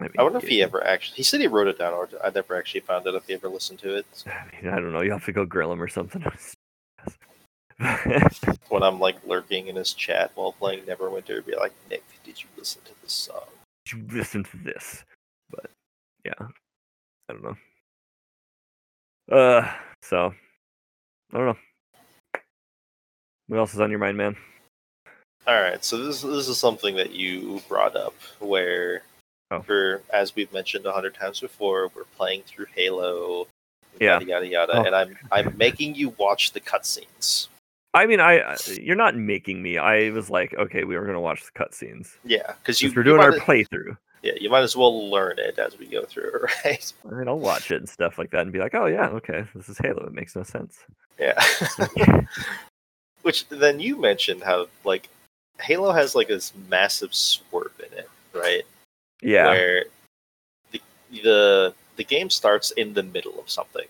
I, 0.00 0.04
mean, 0.04 0.12
I 0.18 0.22
wonder 0.22 0.38
if 0.38 0.48
he 0.48 0.58
yeah, 0.58 0.64
ever 0.64 0.86
actually. 0.86 1.16
He 1.16 1.22
said 1.22 1.40
he 1.40 1.46
wrote 1.46 1.68
it 1.68 1.78
down, 1.78 1.92
or 1.92 2.08
I 2.24 2.30
never 2.30 2.56
actually 2.56 2.80
found 2.80 3.06
out 3.06 3.14
if 3.14 3.26
he 3.26 3.34
ever 3.34 3.48
listened 3.48 3.80
to 3.80 3.96
it. 3.96 4.06
I 4.26 4.44
mean, 4.56 4.72
I 4.72 4.76
don't 4.76 4.92
know. 4.92 5.02
You 5.02 5.12
have 5.12 5.26
to 5.26 5.32
go 5.32 5.44
grill 5.44 5.72
him 5.72 5.82
or 5.82 5.88
something. 5.88 6.24
When 8.68 8.82
I'm 8.82 9.00
like 9.00 9.16
lurking 9.26 9.68
in 9.68 9.76
his 9.76 9.94
chat 9.94 10.32
while 10.34 10.52
playing 10.52 10.84
Neverwinter, 10.84 11.44
be 11.44 11.56
like, 11.56 11.72
Nick, 11.88 12.04
did 12.24 12.40
you 12.42 12.48
listen 12.58 12.82
to 12.84 12.92
this 13.02 13.12
song? 13.12 13.44
Did 13.86 13.96
you 13.96 14.18
listen 14.18 14.44
to 14.44 14.56
this. 14.58 15.02
But 15.50 15.70
yeah, 16.24 16.32
I 17.28 17.32
don't 17.32 17.42
know. 17.42 17.56
Uh, 19.36 19.70
so 20.02 20.32
I 21.32 21.36
don't 21.36 21.46
know. 21.46 21.56
What 23.48 23.58
else 23.58 23.74
is 23.74 23.80
on 23.80 23.90
your 23.90 23.98
mind, 23.98 24.16
man? 24.16 24.36
All 25.46 25.60
right, 25.60 25.84
so 25.84 25.96
this 26.04 26.22
this 26.22 26.48
is 26.48 26.58
something 26.58 26.94
that 26.96 27.12
you 27.12 27.60
brought 27.68 27.96
up, 27.96 28.14
where 28.38 29.02
Oh. 29.52 29.62
for 29.62 30.02
as 30.12 30.36
we've 30.36 30.52
mentioned 30.52 30.86
a 30.86 30.92
hundred 30.92 31.14
times 31.14 31.40
before, 31.40 31.90
we're 31.96 32.04
playing 32.16 32.42
through 32.42 32.66
Halo, 32.72 33.48
Yeah. 33.98 34.12
yada 34.20 34.24
yada 34.26 34.46
yada, 34.46 34.72
Oh. 34.78 34.84
and 34.84 34.94
I'm 34.94 35.16
I'm 35.32 35.56
making 35.56 35.96
you 35.96 36.10
watch 36.18 36.52
the 36.52 36.60
cutscenes. 36.60 37.48
I 37.92 38.06
mean, 38.06 38.20
I 38.20 38.38
I- 38.52 38.56
you're 38.80 38.94
not 38.94 39.16
making 39.16 39.60
me. 39.60 39.76
I 39.78 40.10
was 40.10 40.30
like, 40.30 40.54
okay, 40.54 40.84
we 40.84 40.96
were 40.96 41.04
gonna 41.04 41.20
watch 41.20 41.42
the 41.44 41.50
cutscenes. 41.52 42.16
Yeah, 42.24 42.52
because 42.60 42.80
you 42.80 42.92
we're 42.94 43.02
doing 43.02 43.20
our 43.20 43.32
playthrough. 43.32 43.96
Yeah 44.22 44.32
you 44.40 44.50
might 44.50 44.62
as 44.62 44.76
well 44.76 45.10
learn 45.10 45.38
it 45.38 45.58
as 45.58 45.78
we 45.78 45.86
go 45.86 46.04
through 46.04 46.30
it, 46.30 46.42
right? 46.64 46.92
I 47.10 47.14
mean, 47.14 47.28
I'll 47.28 47.38
watch 47.38 47.70
it 47.70 47.76
and 47.76 47.88
stuff 47.88 48.18
like 48.18 48.30
that 48.30 48.42
and 48.42 48.52
be 48.52 48.58
like, 48.58 48.74
oh 48.74 48.86
yeah, 48.86 49.08
okay, 49.08 49.44
this 49.54 49.68
is 49.68 49.78
Halo. 49.78 50.06
It 50.06 50.12
makes 50.12 50.36
no 50.36 50.42
sense. 50.42 50.78
Yeah. 51.18 51.42
Which 53.22 53.48
then 53.48 53.80
you 53.80 53.96
mentioned 54.00 54.42
how 54.42 54.68
like 54.84 55.08
Halo 55.60 55.92
has 55.92 56.14
like 56.14 56.28
this 56.28 56.52
massive 56.68 57.14
swerve 57.14 57.72
in 57.78 57.98
it, 57.98 58.08
right? 58.34 58.62
yeah, 59.20 59.46
Where 59.48 59.84
the 60.72 60.80
the 61.10 61.74
the 61.96 62.04
game 62.04 62.30
starts 62.30 62.70
in 62.72 62.94
the 62.94 63.02
middle 63.02 63.38
of 63.38 63.50
something. 63.50 63.86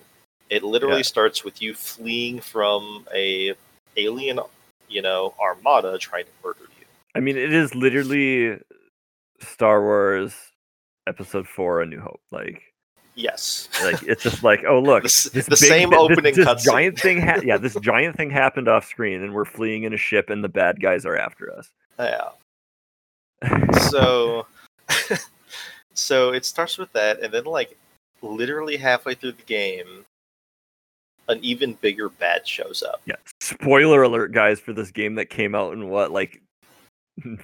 It 0.48 0.64
literally 0.64 0.96
Yeah. 0.98 1.02
starts 1.02 1.44
with 1.44 1.62
you 1.62 1.74
fleeing 1.74 2.40
from 2.40 3.06
a 3.14 3.54
alien, 3.96 4.40
you 4.88 5.00
know, 5.00 5.34
armada 5.40 5.96
trying 5.98 6.24
to 6.24 6.30
murder 6.44 6.62
you. 6.80 6.86
I 7.14 7.20
mean, 7.20 7.36
it 7.36 7.52
is 7.52 7.72
literally 7.76 8.58
Star 9.40 9.82
Wars 9.82 10.34
Episode 11.06 11.46
Four: 11.48 11.80
A 11.82 11.86
New 11.86 12.00
Hope. 12.00 12.20
Like, 12.30 12.62
Yes. 13.16 13.68
like 13.82 14.02
it's 14.04 14.22
just 14.22 14.42
like, 14.44 14.64
oh 14.66 14.80
look, 14.80 15.02
The 15.02 15.30
this 15.34 15.44
the 15.46 15.50
big 15.50 15.58
same 15.58 15.90
this- 15.90 15.98
opening 15.98 16.34
this, 16.34 16.46
cutscene. 16.46 16.64
giant 16.64 16.98
thing. 16.98 17.20
Ha- 17.20 17.40
yeah, 17.44 17.56
this 17.58 17.74
giant 17.82 18.16
thing 18.16 18.30
happened 18.30 18.68
off 18.68 18.86
screen, 18.86 19.22
and 19.22 19.34
we're 19.34 19.44
fleeing 19.44 19.82
in 19.84 19.92
a 19.92 19.96
ship, 19.98 20.30
and 20.30 20.42
the 20.44 20.48
bad 20.48 20.80
guys 20.80 21.04
are 21.04 21.16
after 21.16 21.52
us. 21.52 21.70
yeah. 21.98 22.28
So 23.90 24.46
so 25.94 26.32
it 26.32 26.44
starts 26.44 26.76
with 26.78 26.92
that 26.92 27.20
and 27.20 27.32
then 27.32 27.44
like 27.44 27.76
literally 28.22 28.76
halfway 28.76 29.14
through 29.14 29.32
the 29.32 29.42
game 29.42 30.04
an 31.28 31.38
even 31.42 31.74
bigger 31.74 32.08
bad 32.08 32.46
shows 32.46 32.82
up. 32.82 33.00
yeah, 33.06 33.14
spoiler 33.40 34.02
alert, 34.02 34.32
guys, 34.32 34.58
for 34.60 34.72
this 34.72 34.90
game 34.90 35.14
that 35.14 35.30
came 35.30 35.54
out 35.54 35.72
in 35.72 35.88
what 35.88 36.10
like 36.10 36.42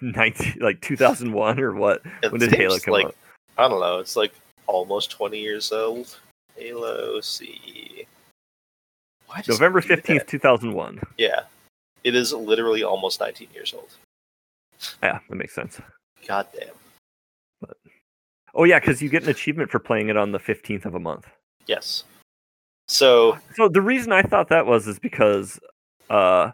19 0.01 0.57
like 0.61 0.81
2001 0.81 1.61
or 1.61 1.75
what? 1.75 2.03
It 2.23 2.33
when 2.33 2.41
did 2.41 2.55
Halo 2.55 2.79
come 2.79 2.93
like, 2.93 3.07
out? 3.07 3.17
I 3.59 3.69
don't 3.69 3.81
know. 3.81 3.99
It's 3.99 4.17
like 4.17 4.35
almost 4.67 5.11
20 5.11 5.39
years 5.39 5.73
old. 5.73 6.19
Halo 6.57 7.21
CE. 7.21 8.05
November 9.49 9.81
15th, 9.81 10.27
2001. 10.27 11.01
Yeah. 11.19 11.41
It 12.05 12.15
is 12.15 12.33
literally 12.33 12.83
almost 12.83 13.21
19 13.21 13.49
years 13.53 13.75
old. 13.75 13.91
Yeah, 15.03 15.19
that 15.29 15.35
makes 15.35 15.55
sense. 15.55 15.81
God 16.27 16.47
damn. 16.57 16.69
But... 17.61 17.77
Oh 18.55 18.65
yeah, 18.65 18.79
because 18.79 19.03
you 19.03 19.09
get 19.09 19.25
an 19.25 19.31
achievement 19.31 19.71
for 19.71 19.79
playing 19.79 20.09
it 20.09 20.17
on 20.17 20.33
the 20.33 20.39
15th 20.39 20.85
of 20.85 20.95
a 20.95 21.01
month. 21.01 21.27
Yes. 21.67 22.05
So, 22.89 23.39
So 23.57 23.69
the 23.69 23.83
reason 23.83 24.13
I 24.13 24.23
thought 24.23 24.49
that 24.49 24.67
was 24.67 24.87
is 24.87 24.99
because 24.99 25.59
uh 26.09 26.53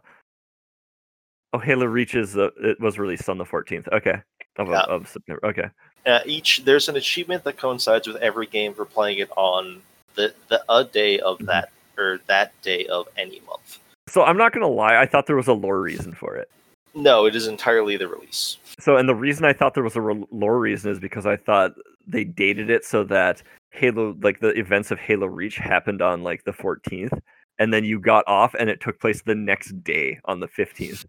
Oh 1.53 1.59
Halo 1.59 1.87
reaches 1.87 2.37
uh, 2.37 2.51
it 2.63 2.81
was 2.81 2.99
released 2.99 3.29
on 3.29 3.39
the 3.39 3.45
14th. 3.45 3.89
Okay. 3.93 4.21
Of, 4.57 4.69
Yeah. 4.69 4.81
of 4.83 5.09
September. 5.09 5.45
Okay. 5.47 5.69
uh, 6.07 6.21
each 6.27 6.65
there's 6.65 6.89
an 6.89 6.97
achievement 6.97 7.45
that 7.45 7.57
coincides 7.57 8.07
with 8.07 8.17
every 8.17 8.47
game 8.47 8.75
for 8.75 8.85
playing 8.85 9.19
it 9.19 9.31
on 9.37 9.81
the, 10.15 10.35
the 10.49 10.63
a 10.69 10.85
day 10.85 11.21
of 11.21 11.39
Mhm. 11.39 11.47
that 11.47 11.71
or 11.99 12.21
that 12.27 12.53
day 12.63 12.87
of 12.87 13.07
any 13.17 13.41
month. 13.47 13.79
So 14.09 14.23
I'm 14.25 14.37
not 14.37 14.53
going 14.53 14.63
to 14.63 14.67
lie, 14.69 14.97
I 15.01 15.07
thought 15.07 15.27
there 15.27 15.37
was 15.37 15.47
a 15.49 15.53
lore 15.53 15.81
reason 15.81 16.13
for 16.13 16.37
it. 16.37 16.51
No, 16.95 17.25
it 17.27 17.35
is 17.37 17.47
entirely 17.47 17.97
the 17.97 18.09
release. 18.09 18.57
So 18.81 18.97
and 18.97 19.09
the 19.09 19.15
reason 19.15 19.45
I 19.45 19.53
thought 19.53 19.75
there 19.75 19.83
was 19.85 19.97
a 19.97 20.01
re- 20.01 20.27
lore 20.31 20.59
reason 20.59 20.91
is 20.91 20.99
because 20.99 21.25
I 21.27 21.37
thought 21.37 21.73
they 22.07 22.25
dated 22.25 22.69
it 22.71 22.85
so 22.85 23.05
that 23.05 23.43
Halo 23.71 24.17
like 24.23 24.41
the 24.41 24.49
events 24.59 24.91
of 24.91 24.99
Halo 24.99 25.27
Reach 25.27 25.57
happened 25.57 26.03
on 26.03 26.23
like 26.23 26.45
the 26.45 26.53
14th 26.53 27.19
and 27.59 27.73
then 27.73 27.85
you 27.85 27.99
got 28.01 28.25
off 28.27 28.55
and 28.59 28.69
it 28.69 28.81
took 28.81 28.99
place 29.01 29.23
the 29.23 29.35
next 29.35 29.83
day 29.85 30.19
on 30.27 30.41
the 30.41 30.49
15th. 30.49 31.07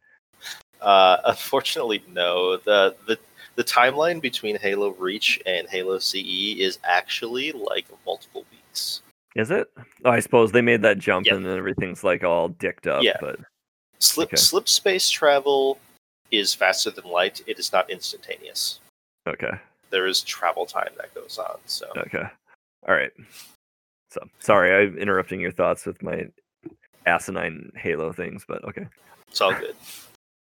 Uh, 0.84 1.18
unfortunately, 1.26 2.04
no. 2.14 2.58
The, 2.58 2.96
the 3.08 3.18
the 3.56 3.64
timeline 3.64 4.20
between 4.22 4.58
Halo 4.58 4.90
Reach 4.92 5.40
and 5.46 5.68
Halo 5.70 6.00
CE 6.00 6.56
is 6.58 6.80
actually 6.84 7.52
like 7.52 7.86
multiple 8.06 8.46
weeks. 8.52 9.02
Is 9.36 9.52
it? 9.52 9.70
Oh, 10.06 10.10
I 10.12 10.20
suppose 10.20 10.52
they 10.52 10.62
made 10.62 10.82
that 10.84 10.98
jump 11.00 11.26
Yeah. 11.28 11.36
and 11.36 11.46
then 11.46 11.58
everything's 11.58 12.04
like 12.04 12.24
all 12.24 12.50
dicked 12.50 12.88
up. 12.88 13.04
Yeah. 13.04 13.18
But 13.22 13.40
Slip 14.00 14.30
Okay. 14.30 14.36
slip 14.38 14.68
space 14.68 15.10
travel 15.10 15.80
is 16.32 16.54
faster 16.54 16.90
than 16.92 17.06
light. 17.06 17.42
It 17.48 17.58
is 17.60 17.72
not 17.72 17.90
instantaneous. 17.90 18.80
okay, 19.28 19.52
There 19.92 20.08
is 20.08 20.22
travel 20.22 20.66
time 20.66 20.90
that 20.98 21.14
goes 21.14 21.38
on. 21.38 21.58
So 21.66 21.92
okay, 21.96 22.24
all 22.88 22.96
right. 22.96 23.12
So 24.10 24.20
sorry, 24.40 24.76
I'm 24.88 24.98
interrupting 24.98 25.40
your 25.40 25.52
thoughts 25.52 25.86
with 25.86 26.02
my 26.04 26.28
asinine 27.06 27.72
Halo 27.76 28.12
things, 28.12 28.46
but 28.48 28.64
okay. 28.66 28.88
it's 29.30 29.42
all 29.42 29.54
good. 29.54 29.76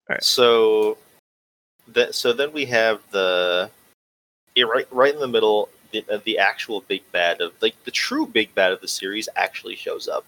Alright. 0.10 0.24
So 0.24 0.98
that 1.88 2.16
so 2.16 2.34
then 2.34 2.52
we 2.54 2.66
have 2.66 3.02
the 3.12 3.70
right 4.58 4.88
right 4.92 5.14
in 5.14 5.20
the 5.20 5.28
middle. 5.28 5.70
The, 5.92 6.06
uh, 6.10 6.20
the 6.24 6.38
actual 6.38 6.82
big 6.88 7.02
bad 7.12 7.42
of 7.42 7.52
like 7.62 7.76
the 7.84 7.92
true 7.92 8.26
big 8.26 8.54
bad 8.56 8.72
of 8.72 8.80
the 8.80 8.88
series 8.88 9.28
actually 9.36 9.76
shows 9.76 10.08
up. 10.08 10.24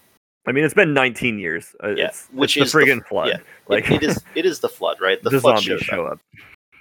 I 0.45 0.51
mean, 0.51 0.65
it's 0.65 0.73
been 0.73 0.93
19 0.93 1.39
years. 1.39 1.73
Uh, 1.81 1.93
Yeah, 1.95 2.07
it's, 2.07 2.27
which 2.33 2.57
it's 2.57 2.67
is 2.67 2.71
the 2.73 2.79
the- 2.79 2.85
friggin' 2.85 3.07
flood. 3.07 3.27
yeah, 3.29 3.35
It- 3.35 3.43
like 3.69 3.89
it 3.89 4.03
is 4.03 4.21
it 4.35 4.45
is 4.45 4.59
the 4.59 4.67
flood, 4.69 4.99
right? 4.99 5.19
The, 5.23 5.29
the 5.29 5.39
flood 5.41 5.59
zombies 5.59 5.65
shows 5.65 5.81
show 5.81 6.05
up. 6.05 6.19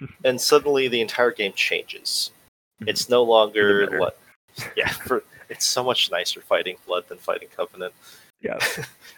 up. 0.02 0.08
and 0.24 0.40
suddenly 0.40 0.88
the 0.88 1.00
entire 1.00 1.30
game 1.30 1.52
changes. 1.52 2.32
It's 2.84 3.08
no 3.08 3.22
longer 3.22 3.98
what, 4.00 4.18
yeah. 4.76 4.88
For 5.06 5.22
it's 5.48 5.64
so 5.64 5.84
much 5.84 6.10
nicer 6.10 6.40
fighting 6.40 6.76
Flood 6.84 7.04
than 7.08 7.18
fighting 7.18 7.46
Covenant. 7.56 7.94
Yeah. 8.40 8.58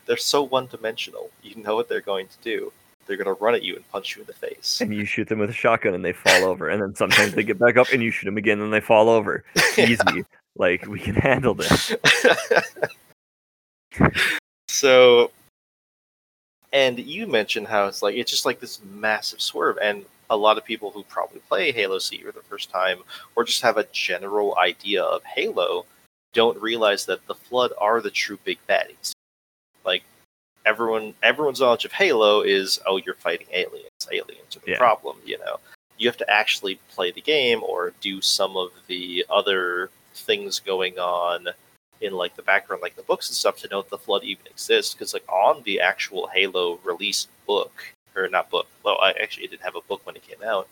They're 0.05 0.19
so 0.19 0.43
one-dimensional. 0.43 1.31
You 1.43 1.63
know 1.63 1.75
what 1.75 1.89
they're 1.89 2.03
going 2.03 2.27
to 2.27 2.37
do. 2.43 2.71
They're 3.07 3.17
going 3.17 3.35
to 3.35 3.43
run 3.43 3.55
at 3.55 3.63
you 3.63 3.77
and 3.77 3.89
punch 3.91 4.17
you 4.17 4.23
in 4.23 4.27
the 4.27 4.33
face. 4.33 4.81
And 4.81 4.95
you 4.95 5.05
shoot 5.05 5.29
them 5.29 5.39
with 5.39 5.51
a 5.51 5.55
shotgun 5.55 5.95
and 5.95 6.05
they 6.05 6.13
fall 6.13 6.45
over, 6.45 6.69
and 6.69 6.81
then 6.81 6.95
sometimes 6.95 7.35
they 7.35 7.43
get 7.43 7.59
back 7.59 7.77
up 7.77 7.89
and 7.93 8.03
you 8.03 8.11
shoot 8.11 8.27
them 8.27 8.37
again 8.37 8.61
and 8.61 8.73
they 8.73 8.81
fall 8.81 9.09
over. 9.09 9.45
Easy. 9.79 10.25
Like 10.57 10.87
we 10.87 11.01
can 11.01 11.15
handle 11.15 11.55
this. 11.55 11.95
so, 14.69 15.31
and 16.73 16.99
you 16.99 17.27
mentioned 17.27 17.67
how 17.67 17.87
it's 17.87 18.03
like 18.03 18.17
it's 18.17 18.31
just 18.31 18.47
like 18.47 18.61
this 18.61 18.81
massive 18.85 19.41
swerve, 19.41 19.79
and 19.83 20.05
a 20.31 20.37
lot 20.37 20.59
of 20.59 20.65
people 20.65 20.91
who 20.91 21.03
probably 21.05 21.41
play 21.49 21.73
Halo 21.73 21.99
CE 21.99 22.21
for 22.25 22.33
the 22.33 22.43
first 22.43 22.71
time, 22.71 22.99
or 23.35 23.45
just 23.45 23.63
have 23.63 23.77
a 23.77 23.87
general 23.93 24.57
idea 24.59 25.03
of 25.03 25.25
Halo, 25.25 25.87
don't 26.33 26.61
realize 26.61 27.07
that 27.07 27.27
the 27.27 27.35
Flood 27.35 27.73
are 27.79 28.01
the 28.01 28.11
true 28.11 28.39
big 28.45 28.59
baddies. 28.69 29.14
Everyone, 30.65 31.15
everyone's 31.23 31.61
knowledge 31.61 31.85
of 31.85 31.93
Halo 31.93 32.41
is, 32.41 32.79
oh, 32.87 32.97
you're 32.97 33.15
fighting 33.15 33.47
aliens. 33.53 33.91
Aliens 34.11 34.57
are 34.57 34.61
the 34.61 34.73
Yeah. 34.73 34.79
problem. 34.79 35.21
You 35.25 35.39
know, 35.39 35.61
you 35.99 36.09
have 36.09 36.17
to 36.19 36.31
actually 36.31 36.77
play 36.91 37.11
the 37.11 37.21
game 37.21 37.63
or 37.63 37.93
do 38.01 38.21
some 38.21 38.57
of 38.57 38.71
the 38.87 39.25
other 39.29 39.91
things 40.15 40.61
going 40.61 40.99
on 40.99 41.49
in 42.01 42.13
like 42.13 42.37
the 42.37 42.43
background, 42.43 42.83
like 42.83 42.97
the 42.97 43.03
books 43.03 43.29
and 43.29 43.37
stuff, 43.37 43.59
to 43.59 43.69
know 43.69 43.83
that 43.83 43.91
the 43.91 43.99
flood 43.99 44.25
even 44.25 44.47
exists. 44.47 44.95
Because 44.95 45.15
like 45.15 45.29
on 45.29 45.63
the 45.65 45.81
actual 45.81 46.29
Halo 46.29 46.79
release 46.85 47.27
book, 47.47 47.73
or 48.17 48.29
not 48.29 48.51
book, 48.51 48.67
well, 48.85 48.99
I 49.01 49.13
actually 49.13 49.47
didn't 49.49 49.63
have 49.63 49.77
a 49.77 49.81
book 49.83 50.05
when 50.05 50.17
it 50.17 50.27
came 50.27 50.43
out. 50.47 50.69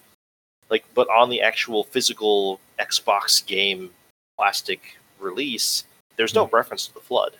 Like, 0.71 0.85
but 0.95 1.09
on 1.09 1.29
the 1.29 1.43
actual 1.43 1.85
physical 1.85 2.61
Xbox 2.79 3.45
game 3.45 3.91
plastic 4.39 4.97
release, 5.19 5.85
there's 6.17 6.35
no 6.35 6.47
hmm. 6.47 6.57
reference 6.57 6.87
to 6.87 6.95
the 6.95 7.01
flood. 7.01 7.35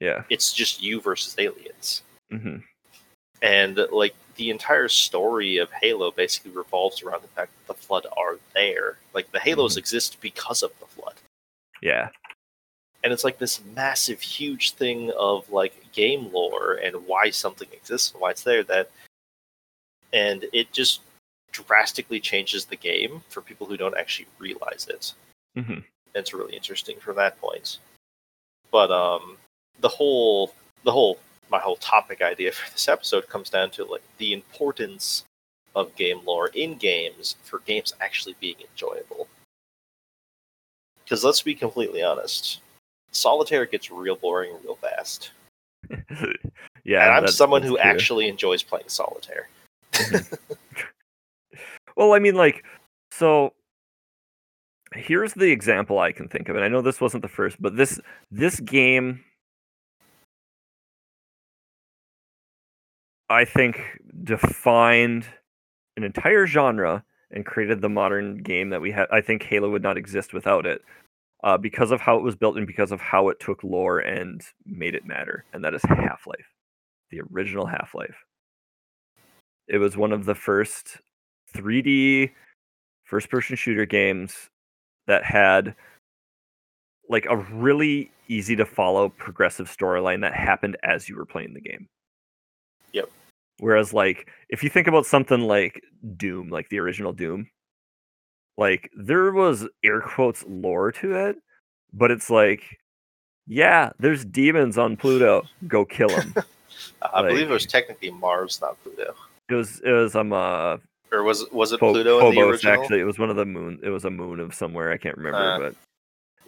Yeah. 0.00 0.24
It's 0.30 0.52
just 0.52 0.82
you 0.82 1.00
versus 1.00 1.34
aliens, 1.38 2.02
hmm 2.30 2.56
and 3.42 3.78
like 3.90 4.14
the 4.36 4.50
entire 4.50 4.88
story 4.88 5.56
of 5.58 5.70
Halo 5.72 6.10
basically 6.10 6.50
revolves 6.50 7.02
around 7.02 7.22
the 7.22 7.28
fact 7.28 7.52
that 7.56 7.74
the 7.74 7.80
flood 7.82 8.06
are 8.16 8.38
there. 8.54 8.98
Like 9.14 9.30
the 9.32 9.40
Halos 9.40 9.76
exist 9.78 10.20
because 10.20 10.62
of 10.62 10.70
the 10.80 10.86
flood. 10.86 11.14
Yeah. 11.82 12.10
and 13.02 13.12
it's 13.12 13.24
like 13.24 13.38
this 13.38 13.60
massive 13.74 14.20
huge 14.20 14.72
thing 14.72 15.10
of 15.18 15.50
like 15.50 15.74
game 15.92 16.30
lore 16.32 16.74
and 16.82 16.94
why 17.06 17.30
something 17.30 17.68
exists 17.72 18.12
and 18.12 18.20
why 18.20 18.30
it's 18.30 18.42
there 18.42 18.62
that 18.64 18.90
and 20.12 20.44
it 20.52 20.70
just 20.72 21.00
drastically 21.52 22.20
changes 22.20 22.66
the 22.66 22.76
game 22.76 23.22
for 23.30 23.40
people 23.40 23.66
who 23.66 23.76
don't 23.78 23.96
actually 23.96 24.26
realize 24.38 24.86
it. 24.90 25.14
Hmm 25.54 25.80
and 26.14 26.22
it's 26.22 26.34
really 26.34 26.54
interesting 26.56 26.98
from 26.98 27.16
that 27.16 27.40
point. 27.40 27.78
But 28.70 28.90
um 28.90 29.36
the 29.80 29.88
whole 29.88 30.54
the 30.84 30.92
whole 30.92 31.18
my 31.50 31.58
whole 31.58 31.76
topic 31.76 32.22
idea 32.22 32.52
for 32.52 32.70
this 32.72 32.88
episode 32.88 33.28
comes 33.28 33.50
down 33.50 33.70
to 33.70 33.84
like 33.84 34.02
the 34.18 34.32
importance 34.32 35.24
of 35.74 35.94
game 35.96 36.20
lore 36.24 36.48
in 36.48 36.76
games 36.76 37.36
for 37.42 37.60
games 37.60 37.92
actually 38.00 38.34
being 38.40 38.56
enjoyable 38.70 39.28
because 41.04 41.24
let's 41.24 41.42
be 41.42 41.54
completely 41.54 42.02
honest 42.02 42.60
solitaire 43.12 43.66
gets 43.66 43.90
real 43.90 44.16
boring 44.16 44.52
real 44.64 44.76
fast 44.76 45.30
yeah. 46.84 47.16
and 47.16 47.26
i'm 47.26 47.28
someone 47.28 47.62
who 47.62 47.76
true. 47.76 47.78
actually 47.78 48.28
enjoys 48.28 48.62
playing 48.62 48.88
solitaire 48.88 49.48
Well, 52.00 52.14
I 52.14 52.18
mean, 52.18 52.34
like, 52.34 52.64
so 53.10 53.52
here's 54.94 55.34
the 55.34 55.50
example 55.50 55.98
I 55.98 56.12
can 56.12 56.28
think 56.28 56.48
of, 56.48 56.56
and 56.56 56.64
I 56.64 56.68
know 56.68 56.80
this 56.80 56.98
wasn't 56.98 57.22
the 57.22 57.28
first, 57.28 57.60
but 57.60 57.76
this 57.76 58.00
this 58.30 58.58
game, 58.60 59.22
I 63.30 63.44
think, 63.44 63.80
defined 64.24 65.26
an 65.96 66.04
entire 66.04 66.46
genre 66.46 67.04
and 67.30 67.46
created 67.46 67.80
the 67.80 67.88
modern 67.88 68.38
game 68.42 68.70
that 68.70 68.80
we 68.80 68.90
have. 68.92 69.08
I 69.12 69.20
think 69.20 69.44
Halo 69.44 69.70
would 69.70 69.82
not 69.82 69.96
exist 69.96 70.34
without 70.34 70.66
it, 70.66 70.82
uh, 71.44 71.56
because 71.56 71.92
of 71.92 72.00
how 72.00 72.16
it 72.16 72.22
was 72.24 72.36
built 72.36 72.56
and 72.56 72.66
because 72.66 72.92
of 72.92 73.00
how 73.00 73.28
it 73.28 73.40
took 73.40 73.62
lore 73.64 74.00
and 74.00 74.42
made 74.66 74.94
it 74.96 75.06
matter, 75.06 75.44
and 75.52 75.64
that 75.64 75.74
is 75.74 75.82
Half 75.84 76.26
Life, 76.26 76.46
the 77.10 77.20
original 77.32 77.66
Half 77.66 77.94
Life. 77.94 78.16
It 79.68 79.78
was 79.78 79.96
one 79.96 80.12
of 80.12 80.24
the 80.24 80.34
first 80.34 80.98
3D 81.54 82.32
first 83.04 83.30
person 83.30 83.56
shooter 83.56 83.86
games 83.86 84.50
that 85.06 85.24
had 85.24 85.74
like 87.08 87.26
a 87.28 87.36
really 87.36 88.10
easy 88.28 88.56
to 88.56 88.64
follow 88.66 89.08
progressive 89.08 89.68
storyline 89.68 90.20
that 90.22 90.34
happened 90.34 90.76
as 90.82 91.08
you 91.08 91.16
were 91.16 91.26
playing 91.26 91.54
the 91.54 91.60
game. 91.60 91.88
Yep. 92.92 93.10
Whereas 93.58 93.92
like 93.92 94.28
if 94.48 94.62
you 94.62 94.70
think 94.70 94.86
about 94.86 95.06
something 95.06 95.40
like 95.40 95.82
Doom, 96.16 96.48
like 96.48 96.68
the 96.68 96.78
original 96.78 97.12
Doom, 97.12 97.48
like 98.56 98.90
there 98.96 99.32
was 99.32 99.68
air 99.84 100.00
quotes 100.00 100.44
lore 100.46 100.92
to 100.92 101.14
it, 101.14 101.36
but 101.92 102.10
it's 102.10 102.30
like 102.30 102.62
yeah, 103.46 103.90
there's 103.98 104.24
demons 104.24 104.78
on 104.78 104.96
Pluto. 104.96 105.42
Go 105.66 105.84
kill 105.84 106.08
them. 106.08 106.34
i 107.02 107.22
believe 107.22 107.50
it 107.50 107.52
was 107.52 107.66
technically 107.66 108.10
mars 108.10 108.60
not 108.60 108.80
pluto 108.82 109.14
it 109.48 109.54
was 109.54 109.80
it 109.80 109.90
was 109.90 110.14
um 110.14 110.32
uh 110.32 110.76
or 111.12 111.22
was 111.22 111.44
was 111.50 111.72
it 111.72 111.78
pluto 111.78 112.28
in 112.28 112.34
the 112.34 112.40
original 112.40 112.80
actually. 112.80 113.00
It 113.00 113.04
was 113.04 113.18
one 113.18 113.30
of 113.30 113.36
the 113.36 113.44
moon. 113.44 113.80
It 113.82 113.88
was 113.88 114.04
a 114.04 114.10
moon 114.10 114.38
of 114.38 114.54
somewhere. 114.54 114.92
I 114.92 114.96
can't 114.96 115.16
remember, 115.16 115.38
Uh, 115.38 115.58
but 115.58 115.74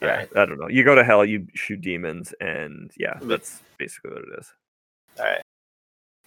yeah, 0.01 0.09
alright. 0.09 0.29
I 0.37 0.47
don't 0.47 0.59
know. 0.59 0.69
You 0.69 0.85
go 0.85 0.95
to 0.95 1.03
hell, 1.03 1.25
you 1.25 1.49
shoot 1.53 1.81
demons, 1.81 2.33
and 2.41 2.93
yeah, 2.97 3.19
that's 3.23 3.61
basically 3.77 4.13
what 4.13 4.23
it 4.23 4.39
is. 4.39 4.53
all 5.19 5.25
right 5.25 5.43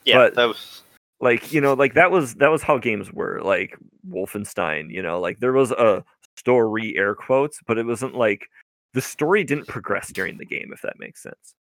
yeah 0.06 0.16
But- 0.18 0.36
that 0.36 0.46
was 0.48 0.82
like 1.22 1.52
you 1.54 1.62
know 1.62 1.74
like 1.74 1.94
that 1.96 2.12
was 2.12 2.36
that 2.36 2.50
was 2.52 2.62
how 2.62 2.78
games 2.78 3.12
were 3.12 3.42
like 3.44 3.78
wolfenstein 4.10 4.92
you 4.92 5.02
know 5.02 5.20
like 5.20 5.40
there 5.40 5.54
was 5.54 5.72
a 5.72 6.04
story 6.38 6.96
air 6.98 7.16
quotes 7.16 7.60
but 7.66 7.78
it 7.78 7.86
wasn't 7.86 8.16
like 8.16 8.50
the 8.94 9.02
story 9.02 9.44
didn't 9.44 9.68
progress 9.68 10.12
during 10.12 10.38
the 10.38 10.46
game 10.46 10.72
if 10.74 10.82
that 10.82 11.00
makes 11.00 11.22
sense 11.24 11.54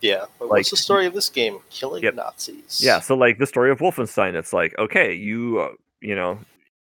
Yeah, 0.00 0.24
but 0.38 0.46
Like- 0.48 0.58
what's 0.58 0.70
the 0.70 0.76
story 0.76 1.06
of 1.06 1.14
this 1.14 1.28
game? 1.28 1.58
Killing 1.70 2.02
Yep. 2.04 2.14
Nazis. 2.14 2.80
yeah 2.82 3.00
so 3.00 3.16
like 3.16 3.38
the 3.38 3.46
story 3.46 3.70
of 3.70 3.78
wolfenstein 3.80 4.34
it's 4.34 4.52
like 4.52 4.76
okay 4.78 5.12
you 5.12 5.58
uh, 5.60 5.72
you 6.00 6.14
know 6.14 6.38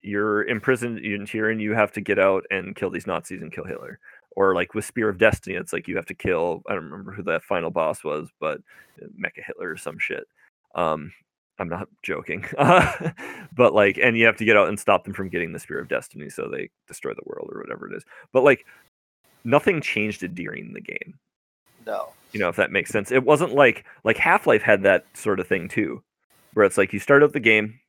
you're 0.02 0.44
imprisoned 0.44 1.00
in 1.00 1.26
here 1.26 1.50
and 1.50 1.60
you 1.60 1.74
have 1.74 1.90
to 1.92 2.00
get 2.00 2.18
out 2.20 2.44
and 2.52 2.76
kill 2.76 2.90
these 2.90 3.06
nazis 3.08 3.42
and 3.42 3.52
kill 3.52 3.64
hitler 3.64 3.98
or 4.36 4.54
like 4.54 4.72
with 4.74 4.84
spear 4.84 5.08
of 5.08 5.18
destiny 5.18 5.56
it's 5.56 5.72
like 5.72 5.88
you 5.88 5.96
have 5.96 6.06
to 6.06 6.14
kill 6.14 6.62
i 6.68 6.74
don't 6.74 6.84
remember 6.84 7.10
who 7.12 7.24
that 7.24 7.42
final 7.42 7.70
boss 7.70 8.04
was 8.04 8.28
but 8.38 8.58
uh, 9.02 9.06
mecha 9.20 9.42
hitler 9.44 9.70
or 9.72 9.76
some 9.76 9.98
shit 9.98 10.24
um 10.74 11.12
i'm 11.58 11.68
not 11.68 11.88
joking. 12.02 12.44
But 13.56 13.74
like 13.74 13.98
and 13.98 14.16
you 14.16 14.24
have 14.26 14.36
to 14.36 14.44
get 14.44 14.56
out 14.56 14.68
and 14.68 14.78
stop 14.78 15.02
them 15.02 15.12
from 15.14 15.28
getting 15.30 15.52
the 15.52 15.58
spear 15.58 15.80
of 15.80 15.88
destiny 15.88 16.30
so 16.30 16.48
they 16.48 16.70
destroy 16.86 17.12
the 17.12 17.22
world 17.26 17.50
or 17.52 17.60
whatever 17.60 17.90
it 17.92 17.96
is. 17.96 18.04
But 18.32 18.44
like 18.44 18.64
nothing 19.42 19.80
changed 19.80 20.22
it 20.22 20.34
during 20.36 20.72
the 20.72 20.80
game. 20.80 21.18
No. 21.86 22.10
you 22.32 22.38
know 22.38 22.48
if 22.48 22.56
that 22.56 22.70
makes 22.70 22.90
sense. 22.90 23.10
It 23.10 23.24
wasn't 23.24 23.54
like 23.54 23.84
like 24.04 24.16
half-life 24.16 24.62
had 24.62 24.82
that 24.84 25.06
sort 25.14 25.40
of 25.40 25.48
thing 25.48 25.68
too 25.68 26.02
where 26.54 26.64
it's 26.64 26.78
like 26.78 26.92
you 26.92 27.00
start 27.00 27.22
out 27.24 27.32
the 27.32 27.40
game 27.40 27.80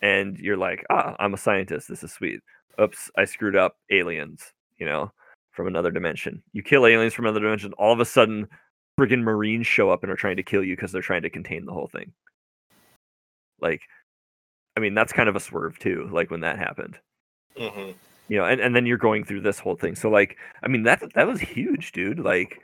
and 0.00 0.38
you're 0.38 0.56
like 0.56 0.86
ah 0.88 1.14
i'm 1.18 1.34
a 1.34 1.38
scientist. 1.38 1.88
This 1.88 2.02
is 2.02 2.12
sweet. 2.12 2.40
Oops 2.80 3.10
i 3.16 3.24
screwed 3.26 3.56
up. 3.56 3.76
Aliens 3.90 4.52
you 4.78 4.86
know 4.86 5.12
from 5.50 5.66
another 5.66 5.90
dimension. 5.90 6.42
You 6.52 6.62
kill 6.62 6.86
aliens 6.86 7.12
from 7.12 7.26
another 7.26 7.40
dimension. 7.40 7.74
All 7.74 7.92
of 7.92 8.00
a 8.00 8.04
sudden 8.06 8.48
friggin 8.98 9.22
marines 9.22 9.66
show 9.66 9.90
up 9.90 10.02
and 10.02 10.10
are 10.10 10.16
trying 10.16 10.36
to 10.36 10.42
kill 10.42 10.64
you 10.64 10.74
because 10.76 10.92
they're 10.92 11.02
trying 11.02 11.22
to 11.22 11.30
contain 11.30 11.64
the 11.64 11.72
whole 11.72 11.88
thing. 11.88 12.12
Like 13.60 13.82
i 14.76 14.80
mean 14.80 14.94
that's 14.94 15.12
kind 15.12 15.28
of 15.28 15.34
a 15.34 15.40
swerve 15.40 15.76
too 15.78 16.08
like 16.12 16.30
when 16.30 16.40
that 16.40 16.58
happened. 16.58 16.98
Hmm 17.56 17.90
you 18.28 18.36
know 18.36 18.44
and, 18.44 18.60
and 18.60 18.76
then 18.76 18.84
you're 18.86 18.98
going 18.98 19.24
through 19.24 19.40
this 19.40 19.58
whole 19.58 19.76
thing. 19.76 19.94
So 19.94 20.10
like 20.10 20.36
i 20.62 20.68
mean 20.68 20.82
that 20.84 21.02
that 21.14 21.26
was 21.26 21.40
huge 21.40 21.92
dude 21.92 22.18
like 22.18 22.60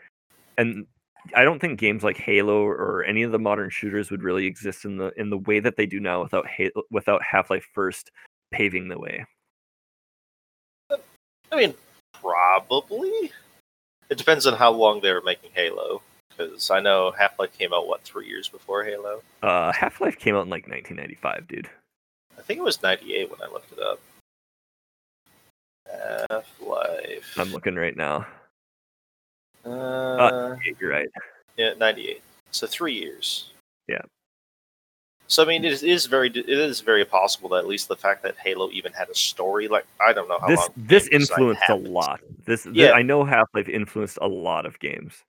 and 0.59 0.87
i 1.35 1.43
don't 1.43 1.59
think 1.59 1.81
games 1.81 2.05
like 2.05 2.19
halo 2.19 2.62
or 2.62 3.03
any 3.05 3.23
of 3.23 3.33
the 3.33 3.38
modern 3.38 3.71
shooters 3.71 4.11
would 4.11 4.23
really 4.23 4.47
exist 4.47 4.85
in 4.85 4.99
the 4.99 5.11
in 5.17 5.31
the 5.31 5.38
way 5.38 5.59
that 5.59 5.76
they 5.76 5.87
do 5.87 5.99
now 5.99 6.23
without 6.23 6.47
halo 6.47 6.83
without 6.91 7.23
half-life 7.23 7.67
first 7.73 8.11
paving 8.53 8.88
the 8.88 8.99
way. 8.99 9.26
I 11.50 11.57
mean, 11.57 11.75
probably. 12.21 13.33
It 14.11 14.19
depends 14.19 14.47
on 14.47 14.55
how 14.55 14.71
long 14.71 15.00
they 15.00 15.12
were 15.12 15.23
making 15.23 15.50
Halo. 15.55 16.03
Because 16.37 16.71
I 16.71 16.81
know 16.81 17.11
Half 17.12 17.38
Life 17.38 17.57
came 17.57 17.73
out, 17.73 17.87
what, 17.87 18.03
three 18.03 18.26
years 18.29 18.49
before 18.49 18.85
Halo? 18.85 19.23
uh 19.43 19.73
half-life 19.73 20.19
came 20.19 20.35
out 20.35 20.43
in 20.45 20.50
like 20.50 20.67
1995 20.69 21.47
dude 21.49 21.69
I 22.38 22.43
think 22.43 22.59
it 22.59 22.62
was 22.62 22.83
98 22.83 23.31
when 23.31 23.41
I 23.43 23.53
looked 23.53 23.73
it 23.73 23.79
up. 23.79 24.00
Half 26.31 26.47
Life. 26.61 27.35
i'm 27.38 27.53
looking 27.53 27.76
right 27.76 27.97
now 27.97 28.26
Uh, 29.64 30.57
Yeah, 30.64 30.73
you're 30.81 30.91
right 30.91 31.09
yeah, 31.57 31.73
98. 31.79 32.21
So 32.50 32.67
three 32.67 32.95
years. 32.95 33.50
Yeah. 33.87 34.03
So 35.29 35.43
I 35.43 35.47
mean, 35.47 35.64
it 35.64 35.83
is, 35.85 36.07
very 36.07 36.29
it 36.29 36.49
is 36.49 36.81
very 36.81 37.05
possible 37.05 37.49
that 37.50 37.59
at 37.59 37.67
least 37.69 37.87
the 37.88 37.97
fact 37.97 38.23
that 38.25 38.37
Halo 38.43 38.71
even 38.73 38.93
had 38.93 39.09
a 39.09 39.14
story, 39.14 39.69
like 39.69 39.87
I 40.00 40.12
don't 40.12 40.29
know 40.29 40.38
how 40.41 40.49
this 40.49 40.59
long 40.61 40.69
this 40.76 41.09
influenced 41.09 41.62
a 41.69 41.76
lot 41.76 42.21
this 42.45 42.64
th- 42.64 42.75
Yeah. 42.75 42.91
i 42.93 43.03
know 43.03 43.25
half-life 43.25 43.69
influenced 43.69 44.19
a 44.21 44.26
lot 44.29 44.67
of 44.67 44.79
games 44.81 45.23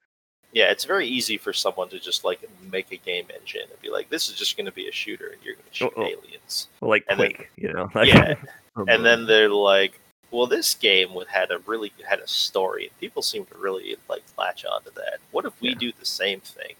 Yeah, 0.55 0.71
it's 0.71 0.85
very 0.85 1.05
easy 1.05 1.37
for 1.37 1.51
someone 1.51 1.89
to 1.89 1.99
just 1.99 2.23
like 2.23 2.39
make 2.71 2.89
a 2.93 2.95
game 2.95 3.27
engine 3.37 3.67
and 3.69 3.81
be 3.81 3.89
like, 3.89 4.09
"This 4.09 4.29
is 4.29 4.35
just 4.35 4.55
going 4.55 4.65
to 4.67 4.71
be 4.71 4.87
a 4.87 4.91
shooter, 4.91 5.27
and 5.27 5.43
you're 5.43 5.55
going 5.55 5.67
to 5.69 5.75
shoot 5.75 5.91
Oh, 5.97 6.01
oh. 6.03 6.07
aliens." 6.07 6.69
well, 6.79 6.89
like 6.89 7.03
And 7.09 7.19
then- 7.19 7.33
you 7.57 7.73
know 7.73 7.89
like, 7.93 8.07
Yeah, 8.07 8.35
or 8.75 8.89
and 8.89 9.05
then 9.05 9.25
they're 9.25 9.49
like, 9.49 9.99
"Well, 10.31 10.47
this 10.47 10.73
game 10.73 11.13
would 11.13 11.27
had 11.27 11.51
a 11.51 11.59
really 11.65 11.91
had 12.07 12.19
a 12.19 12.27
story. 12.27 12.85
and 12.87 12.97
People 13.01 13.21
seem 13.21 13.45
to 13.47 13.57
really 13.57 13.97
like 14.07 14.23
latch 14.37 14.63
onto 14.63 14.91
that. 14.91 15.19
What 15.31 15.43
if 15.43 15.59
we 15.59 15.69
Yeah. 15.69 15.75
do 15.75 15.91
the 15.99 16.05
same 16.05 16.39
thing? 16.39 16.75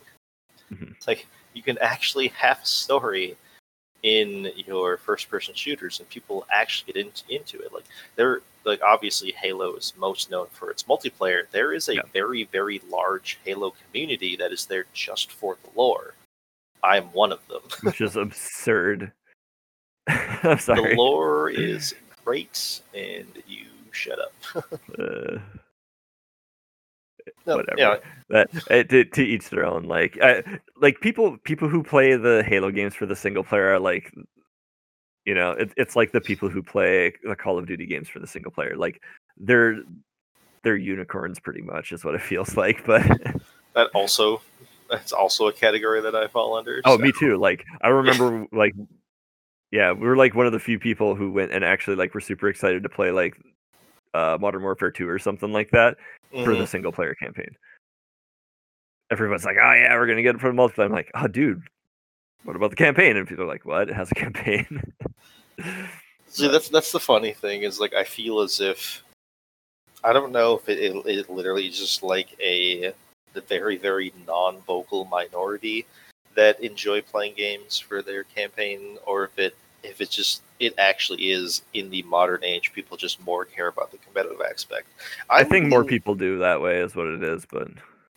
Mhm. 0.74 0.96
It's 0.96 1.06
like 1.08 1.28
you 1.54 1.62
can 1.62 1.78
actually 1.80 2.30
have 2.30 2.62
a 2.64 2.66
story 2.66 3.36
in 4.04 4.54
your 4.56 4.98
first-person 5.00 5.54
shooters, 5.54 6.00
and 6.00 6.08
people 6.10 6.48
actually 6.50 6.94
get 6.94 7.06
into, 7.06 7.24
into 7.30 7.60
it. 7.60 7.74
Like 7.74 7.86
they're 8.16 8.42
like 8.66 8.82
obviously 8.82 9.32
Halo 9.32 9.76
is 9.76 9.94
most 9.98 10.30
known 10.32 10.48
for 10.52 10.72
its 10.72 10.84
multiplayer. 10.84 11.44
There 11.52 11.74
is 11.74 11.88
a 11.90 11.96
Yeah. 11.96 12.02
very 12.14 12.44
very 12.46 12.82
large 12.90 13.40
Halo 13.46 13.74
community 13.86 14.36
that 14.38 14.52
is 14.52 14.66
there 14.66 14.86
just 14.94 15.32
for 15.32 15.58
the 15.64 15.70
lore. 15.80 16.14
I'm 16.84 17.06
one 17.14 17.32
of 17.32 17.46
them. 17.48 17.62
which 17.84 18.02
is 18.02 18.16
absurd 18.16 19.12
i'm 20.08 20.60
sorry 20.60 20.92
The 20.92 20.96
lore 20.96 21.50
is 21.72 21.96
great, 22.24 22.82
and 22.94 23.28
you 23.48 23.66
shut 23.92 24.20
up. 24.20 24.34
uh, 25.00 25.40
No, 27.48 27.56
Whatever. 27.58 27.80
Yeah, 27.80 27.98
that 28.30 28.50
uh, 28.70 28.84
to, 28.84 29.04
to 29.06 29.24
each 29.24 29.50
their 29.50 29.66
own 29.66 29.84
like 29.84 30.18
I, 30.22 30.44
like 30.80 31.00
people 31.02 31.38
people 31.44 31.70
who 31.70 31.82
play 31.84 32.16
the 32.16 32.44
halo 32.46 32.70
games 32.72 32.94
for 32.96 33.06
the 33.08 33.16
single 33.16 33.44
player 33.44 33.74
are 33.74 33.80
like 33.80 34.14
you 35.26 35.34
know 35.34 35.52
it, 35.52 35.72
it's 35.78 35.96
like 35.96 36.12
the 36.12 36.22
people 36.22 36.50
who 36.50 36.62
play 36.64 37.14
the 37.24 37.36
call 37.36 37.58
of 37.58 37.66
duty 37.68 37.86
games 37.86 38.08
for 38.08 38.20
the 38.20 38.28
single 38.28 38.52
player 38.52 38.76
like 38.78 39.02
they're 39.38 39.78
they're 40.64 40.76
unicorns 40.76 41.40
pretty 41.40 41.62
much 41.62 41.92
is 41.92 42.04
what 42.06 42.16
it 42.16 42.22
feels 42.22 42.56
like 42.64 42.86
but 42.86 43.04
that 43.74 43.88
also 43.94 44.42
that's 44.90 45.12
also 45.12 45.48
a 45.48 45.54
category 45.54 46.00
that 46.02 46.16
I 46.16 46.28
fall 46.28 46.56
under. 46.56 46.82
oh 46.86 46.96
so- 46.98 47.02
me 47.02 47.12
too 47.20 47.38
like 47.38 47.66
i 47.82 47.88
remember 47.90 48.46
like 48.52 48.74
yeah 49.72 49.92
we 49.92 50.08
were 50.08 50.16
like 50.18 50.36
one 50.36 50.46
of 50.46 50.52
the 50.54 50.60
few 50.60 50.78
people 50.80 51.16
who 51.16 51.32
went 51.32 51.52
and 51.52 51.64
actually 51.66 51.96
like 51.96 52.14
were 52.14 52.22
super 52.22 52.48
excited 52.48 52.84
to 52.84 52.90
play 52.90 53.12
like 53.12 53.36
uh 54.14 54.38
modern 54.40 54.62
warfare 54.62 54.92
2 54.92 55.08
or 55.10 55.20
something 55.20 55.52
like 55.52 55.72
that 55.72 55.98
for 56.32 56.54
Mhm. 56.54 56.60
the 56.60 56.68
single 56.68 56.92
player 56.92 57.16
campaign. 57.16 57.50
Everyone's 59.12 59.46
like, 59.46 59.58
"Oh 59.62 59.74
yeah, 59.74 59.94
we're 59.94 60.08
gonna 60.08 60.24
get 60.24 60.36
it 60.36 60.42
for 60.42 60.52
the 60.52 60.58
multiplayer." 60.58 60.86
I'm 60.86 60.92
like, 60.92 61.12
"Oh, 61.16 61.28
dude, 61.28 61.62
what 62.46 62.56
about 62.56 62.70
the 62.70 62.76
campaign?" 62.76 63.18
And 63.18 63.28
people 63.28 63.44
are 63.44 63.48
like, 63.48 63.66
"What? 63.66 63.90
It 63.90 63.96
has 63.96 64.12
a 64.12 64.16
campaign?" 64.16 64.94
See, 66.28 66.48
that's 66.48 66.70
that's 66.70 66.92
the 66.92 67.00
funny 67.00 67.34
thing 67.34 67.64
is 67.64 67.80
like 67.80 67.94
I 67.94 68.04
feel 68.04 68.42
as 68.42 68.60
if 68.60 69.04
I 70.04 70.14
don't 70.14 70.32
know 70.32 70.58
if 70.58 70.70
it, 70.70 70.80
it, 70.80 71.06
it 71.06 71.30
literally 71.30 71.68
is 71.68 71.80
just 71.80 72.04
like 72.04 72.38
a 72.40 72.94
the 73.34 73.42
very 73.42 73.78
very 73.78 74.14
non-vocal 74.28 75.06
minority 75.06 75.86
that 76.36 76.60
enjoy 76.60 77.02
playing 77.02 77.34
games 77.36 77.80
for 77.80 78.02
their 78.02 78.24
campaign, 78.24 78.98
or 79.06 79.24
if 79.26 79.40
it 79.40 79.56
if 79.84 80.02
it's 80.02 80.14
just 80.14 80.42
it 80.60 80.74
actually 80.78 81.32
is 81.32 81.62
in 81.74 81.90
the 81.90 82.02
modern 82.04 82.44
age 82.44 82.74
people 82.74 82.98
just 82.98 83.24
more 83.26 83.46
care 83.46 83.68
about 83.68 83.92
the 83.92 83.98
competitive 83.98 84.42
aspect. 84.42 84.88
I 85.30 85.42
I'm 85.42 85.50
think 85.50 85.68
more 85.68 85.84
people 85.84 86.16
do 86.16 86.40
that 86.40 86.62
way, 86.62 86.80
is 86.80 86.96
what 86.96 87.08
it 87.08 87.24
is. 87.24 87.46
But 87.46 87.70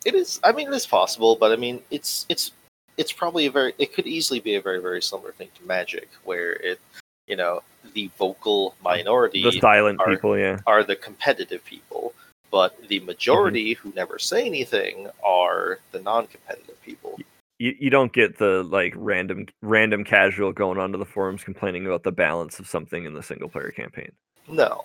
It 0.05 0.15
is. 0.15 0.41
I 0.45 0.53
mean, 0.53 0.73
it's 0.73 0.87
possible, 0.87 1.37
but 1.37 1.53
I 1.53 1.57
mean, 1.57 1.81
it's 1.91 2.27
it's 2.29 2.53
it's 2.99 3.13
probably 3.13 3.47
a 3.47 3.51
very. 3.51 3.73
It 3.79 3.95
could 3.95 4.07
easily 4.07 4.41
be 4.41 4.57
a 4.57 4.61
very 4.61 4.81
very 4.81 5.01
similar 5.01 5.33
thing 5.33 5.49
to 5.55 5.65
Magic, 5.67 6.09
where 6.25 6.53
it, 6.55 6.79
you 7.27 7.37
know, 7.37 7.63
the 7.95 8.11
vocal 8.19 8.75
minority 8.83 9.43
the 9.43 9.59
silent 9.61 10.01
are- 10.01 10.11
people, 10.11 10.37
yeah, 10.39 10.59
are 10.67 10.83
the 10.85 10.97
competitive 10.97 11.65
people, 11.65 12.13
but 12.51 12.77
the 12.89 13.01
majority 13.01 13.75
Mm-hmm. 13.75 13.89
who 13.89 13.95
never 13.95 14.19
say 14.19 14.45
anything 14.45 15.09
are 15.25 15.79
the 15.93 16.01
non-competitive 16.01 16.81
people. 16.83 17.19
you, 17.59 17.75
you 17.79 17.91
don't 17.91 18.13
get 18.13 18.37
the 18.39 18.63
like 18.65 18.93
random 18.97 19.47
random 19.63 20.05
casual 20.05 20.53
going 20.53 20.79
onto 20.79 20.99
the 20.99 21.05
forums 21.07 21.43
complaining 21.45 21.87
about 21.87 22.03
the 22.03 22.13
balance 22.13 22.59
of 22.59 22.69
something 22.69 23.05
in 23.05 23.15
the 23.15 23.23
single 23.23 23.49
player 23.49 23.71
campaign. 23.71 24.11
No, 24.49 24.85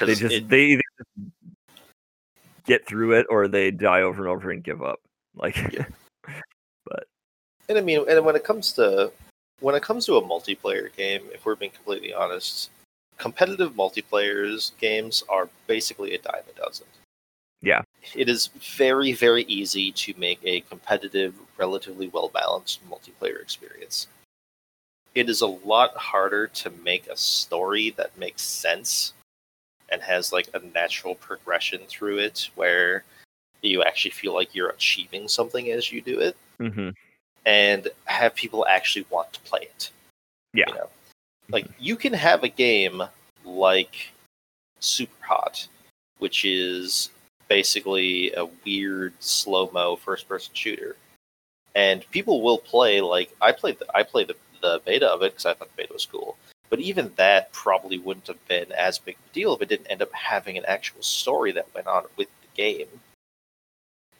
They 0.00 0.14
just 0.14 0.48
they 0.48 0.64
either 0.64 0.82
get 2.66 2.86
through 2.86 3.12
it 3.18 3.26
or 3.30 3.48
they 3.48 3.70
die 3.70 4.02
over 4.02 4.22
and 4.22 4.30
over 4.30 4.50
and 4.50 4.62
give 4.62 4.82
up. 4.82 5.00
Like, 5.34 5.56
Yeah. 5.72 5.86
and 7.68 7.78
I 7.78 7.80
mean, 7.80 8.04
and 8.08 8.24
when 8.24 8.36
it 8.36 8.44
comes 8.44 8.72
to 8.72 9.10
when 9.60 9.74
it 9.74 9.82
comes 9.82 10.06
to 10.06 10.16
a 10.16 10.22
multiplayer 10.22 10.94
game, 10.94 11.22
if 11.32 11.44
we're 11.44 11.56
being 11.56 11.70
completely 11.70 12.12
honest, 12.12 12.70
competitive 13.18 13.72
multiplayers 13.72 14.76
games 14.78 15.22
are 15.28 15.48
basically 15.66 16.14
a 16.14 16.18
dime 16.18 16.42
a 16.50 16.58
dozen. 16.58 16.86
Yeah. 17.62 17.82
It 18.14 18.28
is 18.28 18.48
very, 18.76 19.12
very 19.12 19.44
easy 19.44 19.90
to 19.92 20.14
make 20.18 20.38
a 20.44 20.60
competitive, 20.62 21.34
relatively 21.56 22.08
well 22.08 22.28
balanced 22.28 22.88
multiplayer 22.88 23.40
experience. 23.40 24.06
It 25.14 25.30
is 25.30 25.40
a 25.40 25.46
lot 25.46 25.96
harder 25.96 26.46
to 26.48 26.70
make 26.84 27.06
a 27.08 27.16
story 27.16 27.90
that 27.96 28.16
makes 28.18 28.42
sense 28.42 29.14
and 29.88 30.02
has 30.02 30.32
like 30.32 30.48
a 30.54 30.60
natural 30.74 31.14
progression 31.14 31.80
through 31.88 32.18
it 32.18 32.50
where 32.54 33.04
you 33.62 33.82
actually 33.82 34.10
feel 34.10 34.34
like 34.34 34.54
you're 34.54 34.68
achieving 34.68 35.28
something 35.28 35.70
as 35.70 35.90
you 35.90 36.00
do 36.00 36.20
it 36.20 36.36
hmm 36.58 36.90
and 37.46 37.88
have 38.04 38.34
people 38.34 38.66
actually 38.68 39.06
want 39.08 39.32
to 39.32 39.40
play 39.40 39.60
it. 39.62 39.90
Yeah. 40.52 40.64
You 40.68 40.74
know? 40.74 40.80
Mm-hmm. 40.80 41.52
Like 41.52 41.66
you 41.78 41.96
can 41.96 42.12
have 42.12 42.42
a 42.42 42.48
game 42.48 43.02
like 43.44 44.12
Super 44.80 45.24
Hot, 45.24 45.66
which 46.18 46.44
is 46.44 47.10
basically 47.48 48.32
a 48.34 48.46
weird 48.66 49.14
slow 49.20 49.70
mo 49.72 49.96
first 49.96 50.28
person 50.28 50.52
shooter. 50.52 50.96
And 51.74 52.10
people 52.10 52.42
will 52.42 52.58
play 52.58 53.00
like 53.00 53.34
I 53.40 53.52
played 53.52 53.78
the 53.78 53.86
I 53.94 54.02
played 54.02 54.28
the, 54.28 54.36
the 54.60 54.82
beta 54.84 55.08
of 55.08 55.22
it 55.22 55.32
because 55.32 55.46
I 55.46 55.54
thought 55.54 55.68
the 55.68 55.82
beta 55.82 55.92
was 55.92 56.06
cool. 56.06 56.36
But 56.68 56.80
even 56.80 57.12
that 57.14 57.52
probably 57.52 57.98
wouldn't 57.98 58.26
have 58.26 58.44
been 58.48 58.72
as 58.72 58.98
big 58.98 59.14
a 59.14 59.34
deal 59.34 59.54
if 59.54 59.62
it 59.62 59.68
didn't 59.68 59.86
end 59.86 60.02
up 60.02 60.12
having 60.12 60.58
an 60.58 60.64
actual 60.66 61.02
story 61.02 61.52
that 61.52 61.72
went 61.74 61.86
on 61.86 62.04
with 62.16 62.28
the 62.40 62.48
game. 62.56 62.88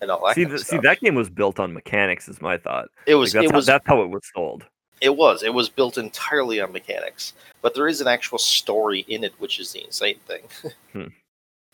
And 0.00 0.10
all 0.10 0.24
that 0.26 0.34
see, 0.34 0.44
the, 0.44 0.58
see 0.58 0.78
that 0.78 1.00
game 1.00 1.14
was 1.14 1.30
built 1.30 1.58
on 1.58 1.72
mechanics, 1.72 2.28
is 2.28 2.40
my 2.42 2.58
thought. 2.58 2.88
it 3.06 3.14
Like, 3.14 3.20
was 3.20 3.32
that's, 3.32 3.44
it 3.46 3.50
how, 3.50 3.56
was 3.56 3.66
that's 3.66 3.86
how 3.86 4.02
it 4.02 4.10
was 4.10 4.22
sold. 4.34 4.64
It 5.00 5.16
was. 5.16 5.42
It 5.42 5.52
was 5.54 5.68
built 5.68 5.98
entirely 5.98 6.60
on 6.60 6.72
mechanics, 6.72 7.32
but 7.62 7.74
there 7.74 7.88
is 7.88 8.00
an 8.00 8.08
actual 8.08 8.38
story 8.38 9.00
in 9.08 9.24
it, 9.24 9.32
which 9.38 9.58
is 9.60 9.72
the 9.72 9.84
insane 9.84 10.18
thing. 10.26 10.42
Hmm. 10.92 11.06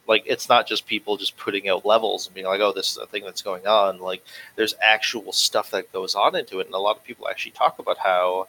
Like 0.08 0.24
it's 0.26 0.48
not 0.48 0.66
just 0.66 0.87
people 0.87 1.16
just 1.16 1.37
putting 1.37 1.68
out 1.68 1.87
levels 1.87 2.26
and 2.26 2.35
being 2.35 2.46
like, 2.46 2.61
"Oh, 2.61 2.72
this 2.72 2.90
is 2.90 2.96
a 2.96 3.06
thing 3.06 3.22
that's 3.24 3.40
going 3.42 3.66
on." 3.68 3.98
Like 4.00 4.24
there's 4.56 4.74
actual 4.82 5.32
stuff 5.32 5.70
that 5.70 5.92
goes 5.92 6.16
on 6.16 6.35
into 6.35 6.58
it, 6.58 6.66
and 6.66 6.74
a 6.74 6.78
lot 6.78 6.96
of 6.96 7.04
people 7.04 7.28
actually 7.28 7.52
talk 7.52 7.78
about 7.78 7.98
how, 7.98 8.48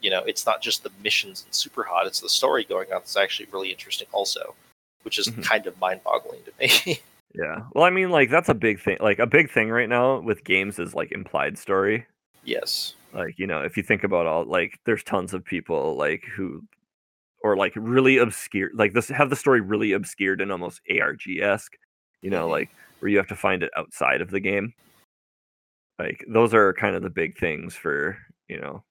you 0.00 0.10
know, 0.10 0.20
it's 0.20 0.46
not 0.46 0.62
just 0.62 0.84
the 0.84 0.92
missions 1.02 1.42
and 1.44 1.52
super 1.54 1.82
hot; 1.82 2.06
it's 2.06 2.20
the 2.20 2.28
story 2.28 2.62
going 2.64 2.92
on. 2.92 2.98
It's 3.00 3.16
actually 3.16 3.48
really 3.52 3.70
interesting, 3.72 4.06
also, 4.12 4.54
which 5.02 5.18
is 5.18 5.26
Mhm. 5.28 5.42
kind 5.44 5.66
of 5.66 5.78
mind-boggling 5.80 6.40
to 6.44 6.52
me. 6.86 7.00
Yeah. 7.34 7.60
Well, 7.74 7.84
I 7.84 7.90
mean, 7.90 8.10
like 8.10 8.30
that's 8.30 8.48
a 8.48 8.54
big 8.54 8.80
thing. 8.80 8.98
Like 9.00 9.18
a 9.18 9.26
big 9.26 9.50
thing 9.50 9.70
right 9.70 9.88
now 9.88 10.20
with 10.20 10.44
games 10.44 10.78
is 10.78 10.94
like 10.94 11.12
implied 11.12 11.56
story. 11.58 12.06
yes. 12.44 12.94
Like 13.14 13.38
you 13.38 13.46
know, 13.46 13.60
if 13.62 13.76
you 13.76 13.82
think 13.82 14.04
about 14.04 14.26
all 14.26 14.44
like, 14.44 14.78
there's 14.86 15.02
tons 15.02 15.34
of 15.34 15.44
people 15.44 15.96
like 15.96 16.24
who, 16.24 16.62
or 17.42 17.56
like 17.56 17.72
really 17.76 18.18
obscure, 18.18 18.70
like 18.74 18.92
this 18.94 19.08
have 19.08 19.30
the 19.30 19.36
story 19.36 19.60
really 19.60 19.92
obscured 19.92 20.40
and 20.40 20.50
almost 20.52 20.80
ARG 20.90 21.22
esque. 21.40 21.74
You 22.22 22.30
know, 22.30 22.46
Mhm. 22.48 22.50
like 22.50 22.70
where 23.00 23.10
you 23.10 23.16
have 23.18 23.26
to 23.28 23.36
find 23.36 23.62
it 23.62 23.70
outside 23.76 24.20
of 24.22 24.30
the 24.30 24.40
game. 24.40 24.72
Like 25.98 26.24
those 26.28 26.54
are 26.54 26.72
kind 26.74 26.96
of 26.96 27.02
the 27.02 27.10
big 27.10 27.36
things 27.38 27.74
for 27.74 28.18
you 28.48 28.60
know. 28.60 28.82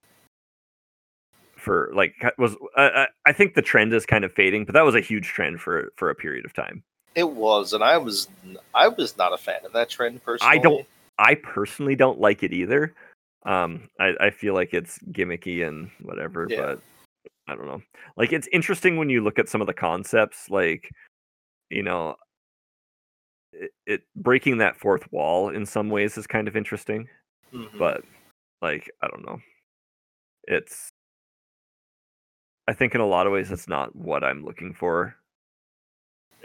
For 1.57 1.91
like 1.93 2.15
was 2.39 2.55
I 2.75 3.07
I 3.25 3.33
think 3.33 3.53
the 3.55 3.61
trend 3.61 3.93
is 3.93 4.05
kind 4.05 4.23
of 4.23 4.33
fading, 4.33 4.65
but 4.65 4.73
that 4.73 4.81
was 4.85 4.95
a 4.95 4.99
huge 5.01 5.27
trend 5.27 5.61
for 5.61 5.91
for 5.95 6.09
a 6.09 6.15
period 6.15 6.45
of 6.45 6.53
time. 6.53 6.83
It 7.15 7.29
was, 7.29 7.73
and 7.73 7.83
I 7.83 7.97
was, 7.97 8.29
I 8.73 8.87
was 8.87 9.17
not 9.17 9.33
a 9.33 9.37
fan 9.37 9.65
of 9.65 9.73
that 9.73 9.89
trend 9.89 10.23
personally. 10.23 10.57
I 10.57 10.61
don't 10.61 10.87
I 11.19 11.35
personally 11.35 11.95
don't 11.95 12.19
like 12.19 12.41
it 12.43 12.53
either. 12.53 12.93
Um, 13.43 13.89
I, 13.99 14.13
I 14.19 14.29
feel 14.29 14.53
like 14.53 14.73
it's 14.73 14.97
gimmicky 15.11 15.67
and 15.67 15.89
whatever, 16.01 16.47
Yeah. 16.49 16.61
but 16.61 16.81
I 17.47 17.55
don't 17.55 17.67
know. 17.67 17.81
Like 18.17 18.33
it's 18.33 18.47
interesting 18.51 18.97
when 18.97 19.09
you 19.09 19.21
look 19.23 19.39
at 19.39 19.49
some 19.49 19.61
of 19.61 19.67
the 19.67 19.73
concepts, 19.73 20.49
like 20.49 20.89
you 21.69 21.83
know, 21.83 22.15
it, 23.53 23.71
it 23.85 24.01
breaking 24.15 24.57
that 24.59 24.77
fourth 24.77 25.11
wall 25.11 25.49
in 25.49 25.65
some 25.65 25.89
ways 25.89 26.17
is 26.17 26.27
kind 26.27 26.47
of 26.47 26.55
interesting, 26.55 27.07
Mhm. 27.53 27.77
but 27.77 28.03
like 28.61 28.89
I 29.01 29.07
don't 29.07 29.25
know. 29.25 29.39
It's 30.47 30.89
I 32.67 32.73
think 32.73 32.95
in 32.95 33.01
a 33.01 33.05
lot 33.07 33.27
of 33.27 33.33
ways 33.33 33.51
it's 33.51 33.67
not 33.67 33.95
what 33.95 34.23
I'm 34.23 34.45
looking 34.45 34.73
for 34.73 35.15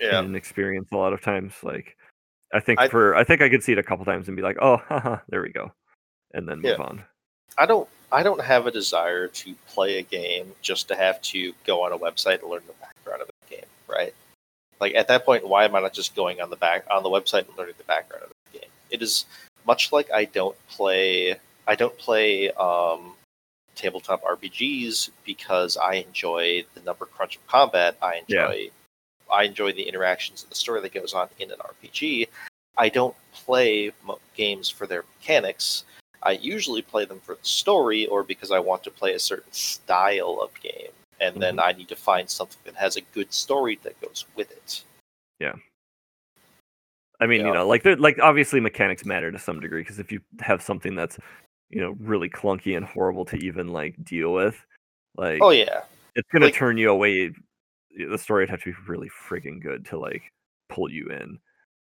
yeah. 0.01 0.19
an 0.21 0.35
experience 0.35 0.89
a 0.93 0.97
lot 0.97 1.13
of 1.13 1.21
times. 1.23 1.53
Like 1.63 1.97
I 2.53 2.61
think 2.61 2.81
I- 2.81 2.89
for 2.89 3.15
I 3.17 3.25
think 3.25 3.43
I 3.43 3.49
could 3.49 3.63
see 3.63 3.73
it 3.73 3.79
a 3.79 3.83
couple 3.83 4.05
times 4.05 4.29
and 4.29 4.37
be 4.37 4.43
like, 4.43 4.57
oh, 4.61 4.77
haha, 4.89 5.19
there 5.29 5.43
we 5.43 5.51
go, 5.51 5.73
and 6.35 6.49
then 6.49 6.57
move 6.61 6.77
Yeah. 6.79 6.85
on. 6.85 7.05
I 7.59 7.67
don't 7.67 7.89
I 8.13 8.23
don't 8.23 8.41
have 8.41 8.67
a 8.67 8.71
desire 8.71 9.27
to 9.29 9.55
play 9.69 9.99
a 9.99 10.03
game 10.03 10.53
just 10.63 10.89
to 10.89 10.95
have 10.97 11.21
to 11.23 11.53
go 11.67 11.83
on 11.83 11.93
a 11.93 11.99
website 11.99 12.41
and 12.43 12.51
learn 12.51 12.63
the 12.67 12.75
background 12.75 13.23
of 13.23 13.29
the 13.49 13.57
game, 13.57 13.65
right? 13.89 14.15
Like 14.81 14.95
at 14.95 15.09
that 15.09 15.25
point, 15.25 15.49
why 15.49 15.65
am 15.65 15.75
I 15.75 15.81
not 15.81 15.93
just 15.95 16.15
going 16.15 16.41
on 16.41 16.51
the 16.51 16.57
back 16.57 16.85
on 16.91 17.03
the 17.03 17.09
website 17.09 17.49
and 17.49 17.57
learning 17.59 17.75
the 17.79 17.85
background 17.85 18.25
of 18.25 18.31
the 18.53 18.59
game? 18.61 18.69
It 18.91 19.03
is 19.03 19.25
much 19.67 19.91
like 19.91 20.09
I 20.13 20.27
don't 20.27 20.57
play 20.69 21.37
I 21.67 21.75
don't 21.75 21.97
play 21.99 22.51
um, 22.53 23.15
tabletop 23.75 24.23
RPGs 24.23 25.11
because 25.25 25.77
I 25.77 25.95
enjoy 25.95 26.65
the 26.75 26.81
number 26.83 27.07
crunch 27.07 27.37
of 27.37 27.47
combat. 27.49 27.97
I 28.03 28.23
Yeah. 28.29 28.53
I 29.33 29.45
enjoy 29.45 29.73
the 29.73 29.83
interactions 29.83 30.43
and 30.43 30.51
the 30.51 30.57
story 30.57 30.81
that 30.81 30.95
goes 30.95 31.15
on 31.15 31.29
in 31.39 31.51
an 31.51 31.59
RPG. 31.59 32.29
I 32.77 32.89
don't 32.89 33.17
play 33.33 33.93
mo- 34.05 34.21
games 34.35 34.69
for 34.69 34.87
their 34.87 35.05
mechanics. 35.19 35.85
I 36.23 36.33
usually 36.33 36.83
play 36.83 37.05
them 37.05 37.21
for 37.21 37.35
the 37.35 37.45
story 37.45 38.07
or 38.07 38.23
because 38.23 38.51
I 38.51 38.59
want 38.59 38.83
to 38.85 38.91
play 38.91 39.15
a 39.15 39.19
certain 39.19 39.53
style 39.53 40.41
of 40.43 40.51
game. 40.61 40.91
And 41.21 41.41
then 41.41 41.57
mm-hmm. 41.57 41.69
I 41.69 41.73
need 41.73 41.89
to 41.89 41.97
find 41.97 42.29
something 42.29 42.59
that 42.65 42.75
has 42.75 42.97
a 42.97 43.01
good 43.01 43.33
story 43.33 43.79
that 43.83 44.01
goes 44.01 44.27
with 44.35 44.51
it. 44.51 44.83
Yeah. 45.41 45.55
I 47.21 47.27
mean, 47.27 47.41
Yeah. 47.41 47.47
you 47.49 47.55
know, 47.55 47.67
like 47.67 47.83
they're 47.83 47.97
like 47.97 48.19
obviously 48.19 48.61
mechanics 48.61 49.05
matter 49.05 49.33
to 49.33 49.39
some 49.39 49.61
degree 49.61 49.83
because 49.83 49.99
if 49.99 50.12
you 50.12 50.21
have 50.41 50.61
something 50.62 50.95
that's 50.95 51.19
you 51.71 51.81
know 51.81 51.97
really 52.01 52.29
clunky 52.29 52.77
and 52.77 52.85
horrible 52.85 53.25
to 53.27 53.37
even 53.37 53.69
like 53.69 54.03
deal 54.05 54.33
with, 54.33 54.62
like 55.17 55.41
Oh 55.41 55.51
yeah. 55.51 55.83
it's 56.15 56.29
gonna 56.31 56.51
turn 56.51 56.77
you 56.77 56.91
away. 56.91 57.33
The 57.97 58.19
story 58.19 58.43
would 58.43 58.51
have 58.51 58.63
to 58.63 58.73
be 58.73 58.79
really 58.87 59.11
freaking 59.29 59.63
good 59.63 59.87
to 59.87 59.99
like 59.99 60.23
pull 60.69 60.91
you 60.91 61.09
in. 61.09 61.39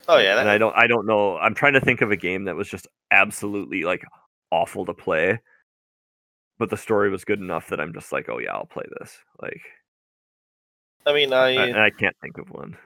Oh 0.08 0.18
yeah. 0.18 0.38
and 0.38 0.48
I 0.48 0.58
don't 0.58 0.76
I 0.76 0.86
don't 0.86 1.06
know. 1.06 1.36
I'm 1.38 1.54
trying 1.54 1.72
to 1.74 1.80
think 1.80 2.00
of 2.00 2.10
a 2.10 2.16
game 2.16 2.44
that 2.44 2.56
was 2.56 2.68
just 2.68 2.86
absolutely 3.10 3.82
like 3.82 4.04
awful 4.50 4.84
to 4.86 4.94
play, 4.94 5.38
but 6.58 6.70
the 6.70 6.76
story 6.76 7.10
was 7.10 7.24
good 7.24 7.40
enough 7.40 7.68
that 7.68 7.80
I'm 7.80 7.92
just 7.92 8.12
like, 8.12 8.28
oh 8.28 8.38
yeah, 8.38 8.52
I'll 8.52 8.66
play 8.66 8.84
this. 8.98 9.16
Like, 9.40 9.62
I 11.06 11.12
mean, 11.12 11.32
I, 11.32 11.54
I 11.56 11.66
and 11.66 11.80
I 11.80 11.90
can't 11.90 12.16
think 12.20 12.38
of 12.38 12.50
one. 12.50 12.76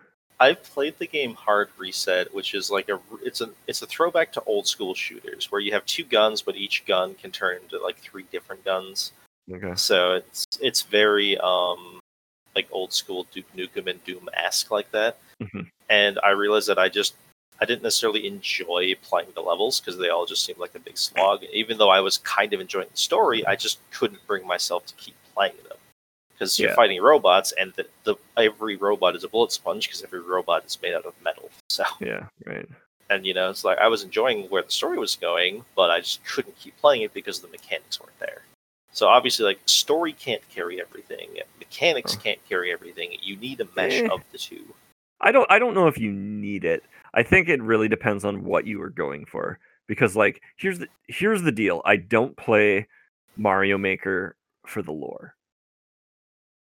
I've 0.41 0.63
played 0.63 0.97
the 0.99 1.07
game 1.07 1.35
Hard 1.35 1.69
Reset, 1.77 2.33
which 2.33 2.55
is 2.55 2.71
like 2.71 2.89
a 2.89 3.01
it's 3.23 3.41
a 3.41 3.51
it's 3.67 3.83
a 3.83 3.87
throwback 3.87 4.33
to 4.33 4.43
old 4.45 4.67
school 4.69 4.95
shooters 4.95 5.51
where 5.51 5.61
you 5.61 5.73
have 5.73 5.85
two 5.87 6.05
guns, 6.05 6.43
but 6.43 6.57
each 6.57 6.87
gun 6.87 7.15
can 7.15 7.33
turn 7.33 7.59
into 7.63 7.83
like 7.83 7.99
three 7.99 8.25
different 8.31 8.65
guns. 8.65 9.13
Okay. 9.53 9.73
So 9.75 10.13
it's 10.13 10.47
it's 10.61 10.83
very 10.83 11.37
um 11.39 11.98
like 12.59 12.69
old 12.73 12.93
school 12.93 13.27
Duke 13.33 13.51
Nukem 13.57 13.87
and 13.89 14.03
Doom 14.05 14.29
esque 14.35 14.71
like 14.71 14.91
that. 14.93 15.17
Mhm. 15.41 15.71
And 15.89 16.19
I 16.29 16.31
realized 16.31 16.69
that 16.69 16.79
I 16.79 16.89
just 16.89 17.15
I 17.61 17.65
didn't 17.65 17.83
necessarily 17.83 18.25
enjoy 18.27 18.95
playing 19.03 19.31
the 19.35 19.41
levels 19.43 19.81
because 19.81 19.97
they 19.99 20.11
all 20.11 20.27
just 20.27 20.45
seemed 20.45 20.59
like 20.61 20.75
a 20.77 20.79
big 20.89 20.97
slog. 20.97 21.43
Even 21.53 21.77
though 21.79 21.91
I 21.91 22.01
was 22.01 22.19
kind 22.19 22.53
of 22.53 22.61
enjoying 22.61 22.89
the 22.91 22.97
story, 23.11 23.45
I 23.47 23.57
just 23.57 23.79
couldn't 23.91 24.25
bring 24.29 24.47
myself 24.47 24.87
to 24.87 24.95
keep 24.95 25.17
playing 25.35 25.57
them 25.69 25.77
because 26.33 26.57
you're 26.59 26.71
Yeah. 26.71 26.77
fighting 26.77 27.01
robots, 27.03 27.51
and 27.61 27.73
the, 27.75 27.85
the 28.05 28.15
every 28.37 28.77
robot 28.77 29.17
is 29.17 29.25
a 29.25 29.29
bullet 29.29 29.51
sponge 29.51 29.87
because 29.89 30.03
every 30.05 30.21
robot 30.21 30.65
is 30.67 30.79
made 30.83 30.95
out 30.95 31.05
of 31.07 31.15
metal. 31.23 31.51
So 31.79 31.85
Yeah. 32.01 32.27
Right. 32.45 32.69
and 33.11 33.25
you 33.27 33.35
know 33.35 33.51
it's 33.51 33.65
like 33.65 33.79
I 33.79 33.89
was 33.89 34.03
enjoying 34.05 34.39
where 34.51 34.63
the 34.63 34.71
story 34.81 34.99
was 34.99 35.15
going, 35.17 35.65
but 35.75 35.91
I 35.91 35.99
just 36.01 36.25
couldn't 36.25 36.57
keep 36.63 36.75
playing 36.79 37.03
it 37.03 37.13
because 37.19 37.41
the 37.41 37.49
mechanics 37.49 38.01
weren't 38.01 38.19
there. 38.21 38.43
So 38.99 39.07
obviously, 39.07 39.45
like 39.45 39.61
story 39.67 40.13
can't 40.13 40.43
carry 40.49 40.81
everything, 40.81 41.29
mechanics 41.61 42.17
can't 42.17 42.41
carry 42.49 42.73
everything. 42.73 43.13
You 43.23 43.37
need 43.37 43.61
a 43.61 43.69
mesh 43.77 43.93
Eh. 43.93 44.09
of 44.09 44.23
the 44.33 44.39
two. 44.39 44.65
I 45.21 45.31
don't 45.31 45.47
I 45.49 45.61
don't 45.61 45.75
know 45.75 45.87
if 45.87 45.99
you 45.99 46.11
need 46.13 46.65
it. 46.65 46.83
I 47.15 47.23
think 47.23 47.49
it 47.49 47.63
really 47.63 47.87
depends 47.89 48.25
on 48.25 48.43
what 48.43 48.67
you 48.67 48.83
are 48.83 48.91
going 48.91 49.25
for. 49.25 49.61
Because 49.87 50.17
like 50.17 50.43
here's 50.57 50.81
the 50.81 50.89
here's 51.07 51.43
the 51.43 51.53
deal. 51.53 51.81
I 51.85 51.95
don't 51.95 52.37
play 52.37 52.89
Mario 53.37 53.79
Maker 53.79 54.35
for 54.67 54.83
the 54.83 54.91
lore. 54.91 55.37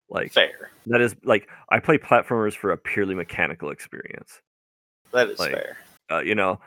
Like 0.09 0.33
Fair, 0.33 0.71
that 0.87 0.99
is 0.99 1.15
like 1.23 1.47
I 1.69 1.79
play 1.79 1.97
platformers 1.97 2.53
for 2.53 2.71
a 2.71 2.77
purely 2.77 3.15
mechanical 3.15 3.69
experience. 3.69 4.41
that 5.13 5.29
is 5.29 5.39
Like- 5.39 5.53
fair. 5.53 5.77
Uh, 6.11 6.19
you 6.19 6.35
know, 6.35 6.59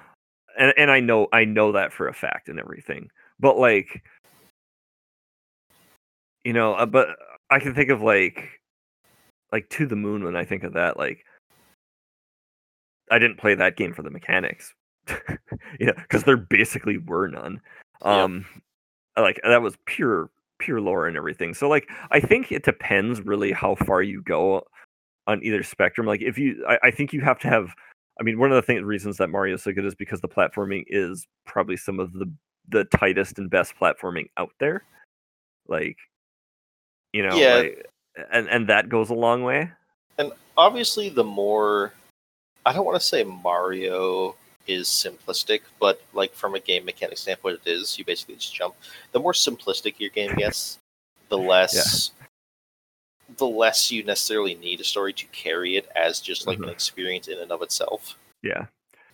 and 0.58 0.72
and 0.78 0.90
I 0.90 1.00
know 1.00 1.28
I 1.30 1.44
know 1.44 1.72
that 1.72 1.92
for 1.92 2.08
a 2.08 2.14
fact 2.14 2.48
and 2.48 2.58
everything. 2.58 3.10
But 3.38 3.58
like 3.58 4.02
you 6.44 6.52
know, 6.52 6.74
uh, 6.74 6.86
but 6.86 7.08
I 7.50 7.58
can 7.58 7.74
think 7.74 7.90
of 7.90 8.02
like 8.02 8.60
like 9.52 9.68
to 9.70 9.86
the 9.86 9.96
moon 9.96 10.24
when 10.24 10.36
I 10.36 10.44
think 10.44 10.64
of 10.64 10.74
that 10.74 10.96
like 10.96 11.24
I 13.10 13.18
didn't 13.18 13.38
play 13.38 13.54
that 13.54 13.76
game 13.76 13.94
for 13.94 14.02
the 14.02 14.10
mechanics. 14.10 14.74
yeah, 15.80 15.92
because 15.96 16.24
there 16.24 16.36
basically 16.36 16.98
were 16.98 17.28
none. 17.28 17.60
Yep. 18.04 18.12
Um 18.12 18.46
like 19.16 19.40
that 19.42 19.62
was 19.62 19.76
pure 19.86 20.30
pure 20.58 20.80
lore 20.80 21.06
and 21.06 21.16
everything. 21.16 21.54
So 21.54 21.68
like 21.68 21.88
I 22.10 22.20
think 22.20 22.52
it 22.52 22.64
depends 22.64 23.20
really 23.22 23.52
how 23.52 23.74
far 23.74 24.02
you 24.02 24.22
go 24.22 24.62
on 25.26 25.42
either 25.42 25.62
spectrum. 25.62 26.06
Like 26.06 26.22
if 26.22 26.38
you 26.38 26.64
I, 26.68 26.78
I 26.84 26.90
think 26.90 27.12
you 27.12 27.20
have 27.22 27.38
to 27.40 27.48
have 27.48 27.74
I 28.20 28.22
mean 28.22 28.38
one 28.38 28.50
of 28.50 28.56
the 28.56 28.62
things 28.62 28.82
reasons 28.82 29.16
that 29.18 29.28
Mario 29.30 29.54
is 29.54 29.62
so 29.62 29.72
good 29.72 29.86
is 29.86 29.94
because 29.94 30.20
the 30.20 30.28
platforming 30.28 30.84
is 30.88 31.26
probably 31.46 31.76
some 31.76 31.98
of 32.00 32.12
the 32.12 32.30
the 32.68 32.84
tightest 32.84 33.38
and 33.38 33.48
best 33.48 33.74
platforming 33.80 34.26
out 34.36 34.50
there. 34.60 34.82
Like 35.66 35.96
you 37.12 37.22
know, 37.26 37.34
Yeah. 37.36 37.54
like, 37.56 37.86
and 38.32 38.48
and 38.48 38.68
that 38.68 38.88
goes 38.88 39.10
a 39.10 39.14
long 39.14 39.42
way. 39.42 39.70
And 40.18 40.32
obviously, 40.56 41.08
the 41.08 41.24
more 41.24 41.92
I 42.66 42.72
don't 42.72 42.84
want 42.84 43.00
to 43.00 43.06
say 43.06 43.24
Mario 43.24 44.34
is 44.66 44.88
simplistic, 44.88 45.60
but 45.80 46.02
like 46.12 46.34
from 46.34 46.54
a 46.54 46.60
game 46.60 46.84
mechanic 46.84 47.16
standpoint, 47.18 47.60
it 47.64 47.70
is. 47.70 47.98
You 47.98 48.04
basically 48.04 48.34
just 48.34 48.54
jump. 48.54 48.74
The 49.12 49.20
more 49.20 49.32
simplistic 49.32 49.94
your 49.98 50.10
game 50.10 50.34
gets, 50.36 50.78
the 51.28 51.38
less 51.38 52.10
the 53.36 53.46
less 53.46 53.90
you 53.90 54.02
necessarily 54.04 54.54
need 54.54 54.80
a 54.80 54.84
story 54.84 55.12
to 55.12 55.26
carry 55.26 55.76
it 55.76 55.86
as 55.94 56.18
just 56.18 56.46
like 56.46 56.58
an 56.58 56.64
Mhm. 56.64 56.72
experience 56.72 57.28
in 57.28 57.38
and 57.38 57.52
of 57.52 57.60
itself. 57.62 58.16
Yeah. 58.42 58.66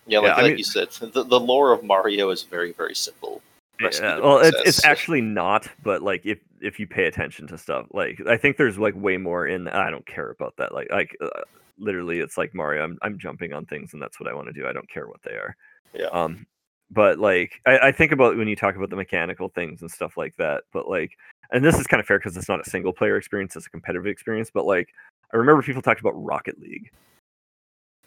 Yeah, 0.07 0.19
like, 0.19 0.27
Yeah, 0.29 0.35
like 0.35 0.43
mean- 0.51 0.57
you 0.59 0.63
said, 0.63 0.89
the, 0.91 1.23
the 1.23 1.39
lore 1.39 1.73
of 1.73 1.83
Mario 1.83 2.29
is 2.29 2.43
very, 2.43 2.71
very 2.71 2.95
simple. 2.95 3.41
Yeah, 3.79 4.19
well, 4.19 4.39
it's, 4.39 4.57
it's 4.65 4.85
actually 4.85 5.21
not, 5.21 5.67
but 5.83 6.01
like 6.01 6.25
if 6.25 6.39
if 6.61 6.79
you 6.79 6.87
pay 6.87 7.05
attention 7.05 7.47
to 7.47 7.57
stuff, 7.57 7.87
like 7.91 8.21
I 8.27 8.37
think 8.37 8.57
there's 8.57 8.77
like 8.77 8.93
way 8.95 9.17
more 9.17 9.47
in. 9.47 9.67
I 9.67 9.89
don't 9.89 10.05
care 10.05 10.31
about 10.31 10.55
that. 10.57 10.73
Like 10.73 10.89
like 10.91 11.15
uh, 11.21 11.41
literally, 11.77 12.19
it's 12.19 12.37
like 12.37 12.53
Mario. 12.53 12.83
I'm 12.83 12.97
I'm 13.01 13.17
jumping 13.17 13.53
on 13.53 13.65
things, 13.65 13.93
and 13.93 14.01
that's 14.01 14.19
what 14.19 14.29
I 14.29 14.33
want 14.33 14.47
to 14.47 14.53
do. 14.53 14.67
I 14.67 14.73
don't 14.73 14.89
care 14.89 15.07
what 15.07 15.21
they 15.23 15.31
are. 15.31 15.55
Yeah. 15.93 16.07
Um, 16.07 16.45
but 16.91 17.19
like 17.19 17.61
I, 17.65 17.79
I 17.79 17.91
think 17.91 18.11
about 18.11 18.37
when 18.37 18.47
you 18.47 18.55
talk 18.55 18.75
about 18.75 18.89
the 18.89 18.95
mechanical 18.95 19.49
things 19.49 19.81
and 19.81 19.91
stuff 19.91 20.17
like 20.17 20.35
that. 20.37 20.63
But 20.71 20.87
like, 20.87 21.17
and 21.51 21.63
this 21.63 21.79
is 21.79 21.87
kind 21.87 21.99
of 21.99 22.07
fair 22.07 22.19
because 22.19 22.37
it's 22.37 22.49
not 22.49 22.65
a 22.65 22.69
single 22.69 22.93
player 22.93 23.17
experience; 23.17 23.55
it's 23.55 23.67
a 23.67 23.69
competitive 23.69 24.07
experience. 24.07 24.49
But 24.53 24.65
like, 24.65 24.89
I 25.33 25.37
remember 25.37 25.61
people 25.61 25.81
talked 25.81 25.99
about 25.99 26.13
Rocket 26.15 26.59
League. 26.59 26.91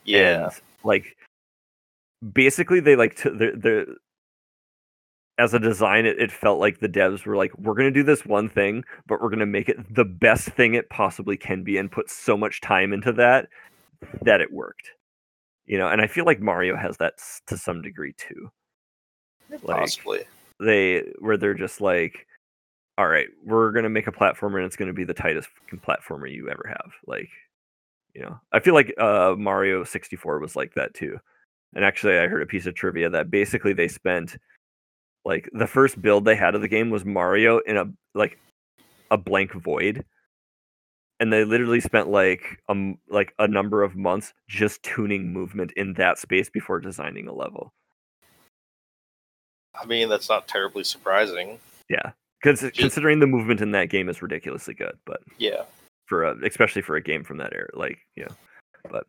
yeah. 0.05 0.45
And, 0.45 0.53
like 0.85 1.17
basically 2.33 2.81
they 2.81 2.97
like 2.97 3.17
to 3.17 3.31
the 3.31 3.53
the 3.57 3.97
as 5.39 5.55
a 5.55 5.59
design 5.59 6.05
it, 6.05 6.19
it 6.19 6.33
felt 6.33 6.59
like 6.59 6.81
the 6.81 6.89
devs 6.89 7.25
were 7.25 7.37
like 7.37 7.57
we're 7.59 7.75
going 7.75 7.87
to 7.93 7.99
do 8.01 8.03
this 8.03 8.27
one 8.27 8.49
thing 8.49 8.85
but 9.07 9.21
we're 9.21 9.29
going 9.29 9.39
to 9.39 9.47
make 9.47 9.69
it 9.69 9.77
the 9.95 10.05
best 10.05 10.49
thing 10.51 10.75
it 10.75 10.91
possibly 10.91 11.37
can 11.37 11.63
be 11.63 11.79
and 11.79 11.93
put 11.93 12.11
so 12.11 12.37
much 12.37 12.61
time 12.61 12.93
into 12.93 13.13
that 13.13 13.49
that 14.23 14.41
it 14.41 14.53
worked. 14.53 14.91
You 15.67 15.79
know 15.79 15.89
and 15.89 16.01
i 16.01 16.07
feel 16.07 16.25
like 16.25 16.41
mario 16.41 16.77
has 16.77 16.97
that 16.99 17.15
to 17.47 17.57
some 17.57 17.83
degree 17.83 18.15
too. 18.17 18.51
Like- 19.63 19.79
Possibly. 19.79 20.21
they 20.61 21.05
where 21.21 21.37
they're 21.37 21.55
just 21.55 21.81
like 21.81 22.27
all 22.97 23.07
right 23.07 23.29
we're 23.45 23.71
going 23.71 23.85
to 23.85 23.89
make 23.91 24.07
a 24.09 24.13
platformer 24.13 24.57
and 24.57 24.65
it's 24.67 24.77
going 24.77 24.89
to 24.89 24.93
be 24.95 25.05
the 25.05 25.15
tightest 25.15 25.49
fucking 25.63 25.81
platformer 25.81 26.31
you 26.31 26.49
ever 26.51 26.67
have. 26.69 26.93
Like 27.07 27.29
you 28.15 28.23
know 28.23 28.41
i 28.53 28.59
feel 28.59 28.75
like 28.75 28.93
uh 28.99 29.35
mario 29.39 29.85
64 29.85 30.39
was 30.41 30.57
like 30.57 30.75
that 30.75 30.95
too. 30.95 31.19
And 31.75 31.85
actually 31.85 32.19
i 32.19 32.27
heard 32.27 32.43
a 32.43 32.47
piece 32.47 32.67
of 32.67 32.75
trivia 32.75 33.09
that 33.11 33.31
basically 33.31 33.73
they 33.75 33.89
spent 33.89 34.37
like 35.25 35.49
the 35.53 35.67
first 35.67 36.01
build 36.01 36.25
they 36.25 36.37
had 36.37 36.55
of 36.55 36.61
the 36.61 36.69
game 36.69 36.91
was 36.91 37.05
mario 37.05 37.59
in 37.61 37.77
a 37.77 37.85
like 38.15 38.39
a 39.11 39.17
blank 39.17 39.53
void 39.53 40.05
and 41.21 41.33
they 41.33 41.45
literally 41.45 41.81
spent 41.81 42.09
like 42.09 42.61
um 42.69 42.99
like 43.09 43.35
a 43.39 43.49
number 43.49 43.83
of 43.83 43.97
months 43.97 44.33
just 44.49 44.83
tuning 44.83 45.33
movement 45.33 45.73
in 45.77 45.95
that 45.95 46.19
space 46.19 46.49
before 46.51 46.79
designing 46.81 47.27
a 47.29 47.33
level 47.33 47.73
I 49.81 49.87
mean, 49.87 50.09
that's 50.09 50.29
not 50.29 50.49
terribly 50.49 50.83
surprising. 50.85 51.59
yeah 51.89 52.13
because 52.43 52.61
considering 52.73 53.21
the 53.21 53.27
movement 53.27 53.61
in 53.61 53.71
that 53.73 53.91
game 53.91 54.09
is 54.09 54.23
ridiculously 54.23 54.75
good 54.75 54.97
but 55.07 55.21
Yeah. 55.39 55.65
for 56.07 56.25
a, 56.25 56.37
especially 56.47 56.83
for 56.83 56.97
a 56.97 57.03
game 57.03 57.25
from 57.25 57.39
that 57.39 57.53
era 57.53 57.69
like 57.75 57.99
you 58.17 58.25
know 58.25 58.35
but 58.91 59.05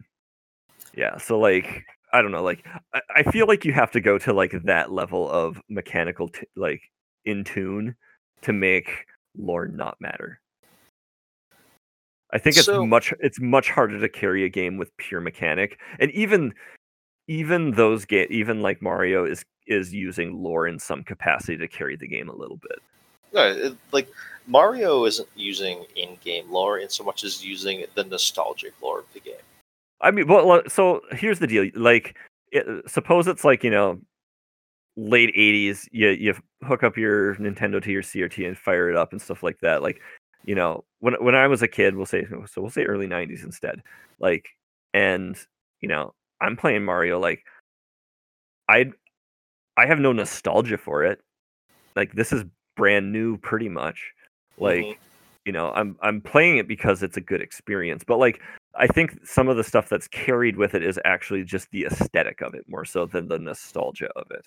yeah 0.96 1.18
so 1.18 1.38
like 1.40 1.86
i 2.14 2.22
don't 2.22 2.32
know 2.32 2.44
like 2.44 2.66
I, 2.94 3.02
I 3.18 3.24
feel 3.32 3.48
like 3.48 3.66
you 3.66 3.74
have 3.74 3.92
to 3.92 4.02
go 4.02 4.18
to 4.20 4.34
like 4.34 4.54
that 4.64 4.92
level 4.92 5.30
of 5.30 5.62
mechanical 5.70 6.30
t- 6.30 6.48
like 6.56 6.82
in 7.26 7.44
tune 7.44 7.96
to 8.42 8.54
make 8.54 9.06
lore 9.38 9.68
not 9.68 9.98
matter 10.00 10.40
i 12.32 12.38
think 12.38 12.58
it's 12.58 12.66
So- 12.66 12.86
much 12.86 13.14
it's 13.20 13.40
much 13.40 13.70
harder 13.70 14.00
to 14.00 14.10
carry 14.10 14.44
a 14.46 14.50
game 14.50 14.78
with 14.78 14.96
pure 14.98 15.22
mechanic 15.22 15.80
and 16.00 16.12
even 16.12 16.54
even 17.28 17.72
those 17.72 18.06
game 18.06 18.28
even 18.30 18.62
like 18.62 18.82
mario 18.82 19.26
is 19.26 19.44
is 19.68 19.94
using 19.94 20.42
lore 20.42 20.68
in 20.68 20.80
some 20.80 21.04
capacity 21.04 21.58
to 21.58 21.68
carry 21.68 21.96
the 21.96 22.08
game 22.08 22.30
a 22.30 22.36
little 22.36 22.58
bit 22.58 22.80
No, 23.32 23.48
it, 23.52 23.78
like 23.92 24.10
Mario 24.48 25.06
isn't 25.06 25.28
using 25.36 25.86
in-game 25.96 26.50
lore 26.52 26.80
in 26.80 26.90
so 26.90 27.04
much 27.04 27.24
as 27.24 27.46
using 27.46 27.86
the 27.94 28.04
nostalgic 28.04 28.74
lore 28.82 28.98
of 29.02 29.14
the 29.14 29.20
game. 29.20 29.36
I 30.02 30.12
mean, 30.12 30.28
well, 30.28 30.62
so 30.68 31.02
here's 31.12 31.40
the 31.40 31.48
deal. 31.48 31.70
Like, 31.76 32.18
it, 32.52 32.66
suppose 32.90 33.28
it's 33.28 33.44
like 33.44 33.64
you 33.64 33.70
know, 33.72 34.00
late 34.96 35.34
'80s. 35.36 35.88
You 35.92 36.10
you 36.10 36.36
hook 36.64 36.84
up 36.84 36.98
your 36.98 37.36
Nintendo 37.36 37.82
to 37.84 37.92
your 37.92 38.02
CRT 38.04 38.48
and 38.48 38.58
fire 38.58 38.90
it 38.90 38.96
up 38.96 39.12
and 39.12 39.22
stuff 39.22 39.44
like 39.44 39.60
that. 39.62 39.82
Like, 39.82 40.02
you 40.46 40.56
know, 40.56 40.86
when 41.00 41.14
when 41.24 41.36
I 41.36 41.48
was 41.48 41.62
a 41.62 41.68
kid, 41.68 41.96
we'll 41.96 42.06
say 42.06 42.26
so. 42.48 42.62
We'll 42.62 42.70
say 42.72 42.84
early 42.86 43.08
'90s 43.08 43.44
instead. 43.44 43.82
Like, 44.20 44.48
and 44.94 45.38
you 45.82 45.88
know, 45.90 46.14
I'm 46.42 46.56
playing 46.58 46.86
Mario. 46.86 47.20
Like, 47.20 47.44
I 48.70 48.92
I 49.78 49.86
have 49.86 50.00
no 50.00 50.12
nostalgia 50.14 50.78
for 50.78 51.04
it. 51.06 51.22
Like, 51.96 52.14
this 52.14 52.32
is 52.34 52.44
brand 52.78 53.12
new, 53.12 53.38
pretty 53.38 53.70
much. 53.70 54.14
Like, 54.58 54.86
Mhm. 54.86 54.98
you 55.46 55.54
know 55.54 55.72
i'm 55.72 55.98
i'm 56.02 56.20
playing 56.22 56.58
it 56.58 56.68
because 56.68 57.02
it's 57.02 57.16
a 57.18 57.22
good 57.22 57.42
experience 57.42 58.04
but 58.06 58.18
like 58.20 58.42
i 58.80 58.88
think 58.88 59.20
some 59.26 59.48
of 59.48 59.58
the 59.58 59.64
stuff 59.64 59.88
that's 59.90 60.08
carried 60.08 60.56
with 60.58 60.74
it 60.74 60.82
is 60.84 61.00
actually 61.06 61.44
just 61.44 61.70
the 61.72 61.86
aesthetic 61.86 62.42
of 62.42 62.54
it 62.56 62.66
more 62.68 62.86
so 62.86 63.06
than 63.06 63.28
the 63.28 63.38
nostalgia 63.38 64.10
of 64.16 64.26
it 64.32 64.46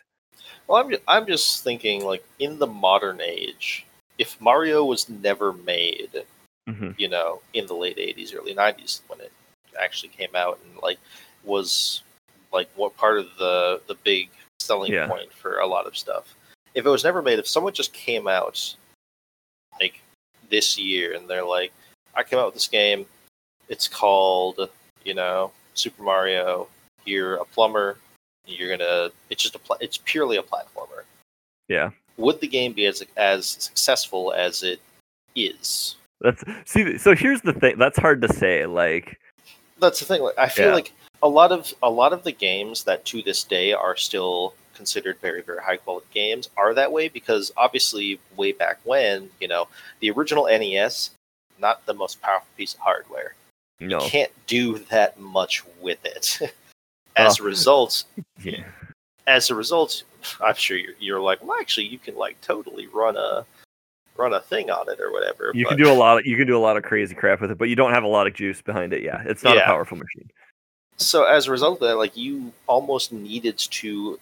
Well, 0.66 0.82
I'm 0.82 0.90
ju- 0.90 0.98
I'm 1.06 1.26
just 1.26 1.62
thinking 1.62 2.04
like 2.04 2.24
in 2.40 2.58
the 2.58 2.66
modern 2.66 3.20
age, 3.20 3.86
if 4.18 4.40
Mario 4.40 4.84
was 4.84 5.08
never 5.08 5.52
made, 5.52 6.24
Mhm. 6.68 6.94
you 6.98 7.08
know, 7.08 7.40
in 7.52 7.66
the 7.66 7.74
late 7.74 7.98
'80s, 7.98 8.34
early 8.34 8.54
'90s 8.54 9.02
when 9.08 9.20
it 9.20 9.32
actually 9.78 10.08
came 10.08 10.34
out, 10.34 10.58
and 10.64 10.78
like 10.82 10.98
was 11.44 12.02
like 12.52 12.68
what 12.76 12.96
part 12.96 13.18
of 13.18 13.26
the 13.38 13.82
the 13.86 13.94
big 14.02 14.30
selling 14.60 14.92
Yeah. 14.92 15.06
point 15.06 15.32
for 15.32 15.58
a 15.58 15.66
lot 15.66 15.86
of 15.86 15.96
stuff. 15.96 16.34
If 16.74 16.86
it 16.86 16.88
was 16.90 17.04
never 17.04 17.22
made, 17.22 17.38
if 17.38 17.46
someone 17.46 17.72
just 17.74 17.92
came 17.92 18.26
out 18.26 18.74
like 19.80 20.00
this 20.50 20.78
year 20.78 21.14
and 21.14 21.28
they're 21.28 21.44
like, 21.44 21.72
I 22.14 22.22
came 22.24 22.38
out 22.38 22.46
with 22.46 22.54
this 22.54 22.68
game, 22.68 23.06
it's 23.68 23.88
called, 23.88 24.68
you 25.04 25.14
know, 25.14 25.52
Super 25.74 26.02
Mario. 26.02 26.68
You're 27.04 27.36
a 27.36 27.44
plumber. 27.44 27.96
You're 28.46 28.76
gonna. 28.76 29.10
It's 29.30 29.42
just 29.42 29.54
a. 29.54 29.58
Pla- 29.58 29.76
it's 29.80 29.98
purely 30.04 30.36
a 30.36 30.42
platformer. 30.42 31.02
yeah 31.68 31.90
Would 32.16 32.40
the 32.40 32.46
game 32.48 32.72
be 32.72 32.86
as 32.86 33.02
as 33.16 33.46
successful 33.46 34.32
as 34.32 34.62
it 34.62 34.80
is? 35.36 35.96
that's 36.20 36.44
see 36.66 36.96
so 36.98 37.14
here's 37.16 37.40
the 37.40 37.52
thing 37.52 37.76
that's 37.78 37.98
hard 37.98 38.22
to 38.22 38.32
say 38.32 38.64
like 38.66 39.18
That's 39.80 39.98
the 39.98 40.06
thing. 40.06 40.22
like, 40.22 40.38
I 40.38 40.48
feel 40.48 40.68
Yeah. 40.68 40.74
like 40.74 40.92
a 41.22 41.28
lot 41.28 41.50
of 41.50 41.72
a 41.82 41.90
lot 41.90 42.12
of 42.12 42.22
the 42.22 42.30
games 42.32 42.84
that 42.84 43.04
to 43.06 43.22
this 43.22 43.42
day 43.42 43.72
are 43.72 43.96
still 43.96 44.54
considered 44.74 45.18
very 45.20 45.42
very 45.42 45.60
high 45.62 45.76
quality 45.78 46.06
games 46.14 46.48
are 46.56 46.74
that 46.74 46.92
way 46.92 47.08
because 47.08 47.50
obviously 47.56 48.20
way 48.36 48.52
back 48.52 48.78
when 48.84 49.30
you 49.40 49.48
know 49.48 49.66
the 50.00 50.10
original 50.10 50.44
NES 50.46 51.10
not 51.58 51.84
the 51.86 51.94
most 51.94 52.20
powerful 52.22 52.46
piece 52.56 52.74
of 52.74 52.80
hardware 52.80 53.34
no. 53.88 54.00
can't 54.00 54.30
do 54.46 54.78
that 54.90 55.18
much 55.20 55.62
with 55.80 56.04
it. 56.04 56.38
As 57.16 57.38
a 57.40 57.42
result 57.42 58.04
yeah. 58.42 58.64
as 59.26 59.50
a 59.50 59.54
result 59.54 60.02
i'm 60.40 60.54
sure 60.54 60.78
you're, 60.78 60.94
you're 60.98 61.20
like 61.20 61.44
well 61.44 61.58
actually 61.60 61.86
you 61.86 61.98
can 61.98 62.16
like 62.16 62.40
totally 62.40 62.86
run 62.86 63.16
a 63.18 63.44
run 64.16 64.32
a 64.32 64.40
thing 64.40 64.70
on 64.70 64.88
it 64.88 64.98
or 64.98 65.12
whatever 65.12 65.50
you 65.54 65.64
but- 65.66 65.70
can 65.76 65.78
do 65.78 65.90
a 65.90 65.92
lot 65.92 66.18
of 66.18 66.24
you 66.26 66.38
can 66.38 66.46
do 66.46 66.56
a 66.56 66.58
lot 66.58 66.78
of 66.78 66.82
crazy 66.82 67.14
crap 67.14 67.42
with 67.42 67.50
it 67.50 67.58
but 67.58 67.68
you 67.68 67.76
don't 67.76 67.92
have 67.92 68.02
a 68.02 68.08
lot 68.08 68.26
of 68.26 68.32
juice 68.32 68.62
behind 68.62 68.94
it. 68.94 69.02
Yeah 69.02 69.22
it's 69.26 69.44
not 69.44 69.56
Yeah. 69.56 69.62
a 69.62 69.66
powerful 69.66 69.98
machine. 69.98 70.30
So 70.96 71.24
as 71.24 71.48
a 71.48 71.50
result 71.50 71.82
of 71.82 71.88
that 71.88 71.96
like 71.96 72.16
you 72.16 72.50
almost 72.66 73.12
needed 73.12 73.58
to 73.58 74.18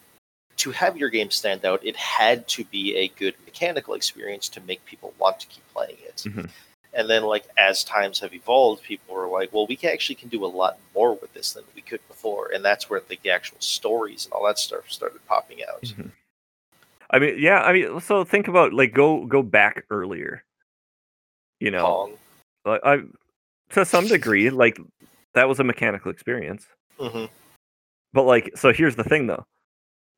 to 0.56 0.70
have 0.72 0.96
your 0.96 1.10
game 1.10 1.30
stand 1.30 1.64
out 1.64 1.84
it 1.86 1.94
had 1.96 2.48
to 2.48 2.64
be 2.64 2.96
a 2.96 3.06
good 3.08 3.34
mechanical 3.44 3.94
experience 3.94 4.48
to 4.48 4.60
make 4.62 4.84
people 4.84 5.14
want 5.20 5.38
to 5.40 5.46
keep 5.46 5.62
playing 5.72 5.96
it. 6.04 6.16
Mhm. 6.26 6.50
And 6.92 7.08
then 7.08 7.22
like 7.22 7.44
as 7.56 7.84
times 7.84 8.18
have 8.20 8.34
evolved 8.34 8.82
people 8.82 9.14
were 9.14 9.28
like 9.28 9.52
well 9.52 9.66
we 9.66 9.76
can 9.76 9.90
actually 9.90 10.14
can 10.16 10.28
do 10.28 10.44
a 10.44 10.46
lot 10.46 10.78
more 10.94 11.14
with 11.14 11.32
this 11.34 11.52
than 11.52 11.64
we 11.74 11.82
could 11.82 12.00
before 12.08 12.50
and 12.52 12.64
that's 12.64 12.90
where 12.90 13.00
the 13.08 13.30
actual 13.30 13.56
stories 13.60 14.24
and 14.24 14.32
all 14.32 14.44
that 14.46 14.58
stuff 14.58 14.90
started 14.90 15.24
popping 15.26 15.58
out 15.70 15.82
Mhm. 15.82 16.10
i 17.10 17.18
mean 17.18 17.36
yeah 17.38 17.62
i 17.62 17.72
mean 17.72 18.00
so 18.00 18.24
think 18.24 18.48
about 18.48 18.72
like 18.72 18.92
go 18.92 19.24
go 19.26 19.42
back 19.42 19.84
earlier 19.90 20.44
you 21.60 21.70
know 21.70 21.84
Pong. 21.84 22.12
like 22.64 22.80
i 22.84 22.98
to 23.70 23.84
some 23.84 24.06
degree 24.08 24.50
like 24.50 24.78
that 25.34 25.48
was 25.48 25.60
a 25.60 25.64
mechanical 25.64 26.10
experience 26.10 26.66
hmm 26.98 27.26
But 28.12 28.24
like, 28.24 28.50
so 28.56 28.72
here's 28.72 28.96
the 28.96 29.04
thing 29.04 29.28
though. 29.28 29.46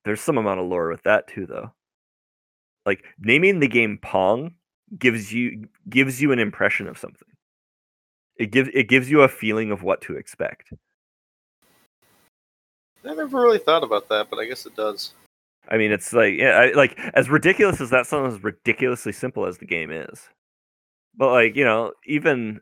There's 0.06 0.22
some 0.22 0.38
amount 0.38 0.60
of 0.60 0.66
lore 0.66 0.88
with 0.88 1.02
that 1.02 1.28
too, 1.28 1.44
though. 1.46 1.70
Like 2.86 3.04
naming 3.18 3.60
the 3.60 3.68
game 3.68 3.98
Pong 4.02 4.54
gives 4.98 5.32
you 5.32 5.68
gives 5.88 6.20
you 6.20 6.32
an 6.32 6.38
impression 6.38 6.86
of 6.86 6.98
something. 6.98 7.28
It 8.36 8.50
gives 8.50 8.70
it 8.74 8.88
gives 8.88 9.10
you 9.10 9.22
a 9.22 9.28
feeling 9.28 9.70
of 9.70 9.82
what 9.82 10.00
to 10.02 10.16
expect. 10.16 10.72
I 13.04 13.14
never 13.14 13.40
really 13.40 13.58
thought 13.58 13.82
about 13.82 14.08
that, 14.08 14.30
but 14.30 14.38
I 14.38 14.46
guess 14.46 14.64
it 14.64 14.76
does. 14.76 15.12
I 15.68 15.76
mean, 15.76 15.92
it's 15.92 16.12
like 16.12 16.34
yeah, 16.34 16.58
I, 16.58 16.72
like 16.72 16.98
as 17.14 17.30
ridiculous 17.30 17.80
as 17.80 17.90
that 17.90 18.06
sounds, 18.06 18.34
as 18.34 18.44
ridiculously 18.44 19.12
simple 19.12 19.46
as 19.46 19.58
the 19.58 19.66
game 19.66 19.90
is. 19.90 20.28
But 21.16 21.32
like 21.32 21.56
you 21.56 21.64
know, 21.64 21.92
even 22.06 22.60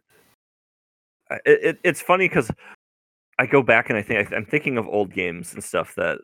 it, 1.31 1.65
it 1.65 1.79
it's 1.83 2.01
funny 2.01 2.29
because 2.29 2.51
I 3.39 3.47
go 3.47 3.63
back 3.63 3.89
and 3.89 3.99
I 3.99 4.03
think 4.03 4.33
I'm 4.33 4.45
thinking 4.45 4.77
of 4.77 4.87
old 4.87 5.13
games 5.13 5.55
and 5.55 5.63
stuff 5.63 5.95
that 5.97 6.19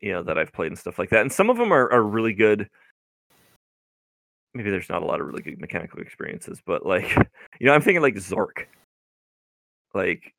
you 0.00 0.12
know 0.12 0.22
that 0.22 0.38
I've 0.38 0.52
played 0.52 0.68
and 0.68 0.78
stuff 0.78 0.98
like 0.98 1.10
that, 1.10 1.22
and 1.22 1.32
some 1.32 1.50
of 1.50 1.56
them 1.56 1.72
are 1.72 1.90
are 1.92 2.02
really 2.02 2.34
good. 2.34 2.68
Maybe 4.58 4.70
there's 4.70 4.88
not 4.88 5.02
a 5.02 5.06
lot 5.06 5.20
of 5.20 5.28
really 5.28 5.42
good 5.42 5.60
mechanical 5.60 6.00
experiences, 6.00 6.60
but 6.66 6.84
like 6.84 7.14
you 7.60 7.66
know, 7.66 7.72
I'm 7.72 7.80
thinking 7.80 8.02
like 8.02 8.16
Zork. 8.16 8.66
Like 9.94 10.34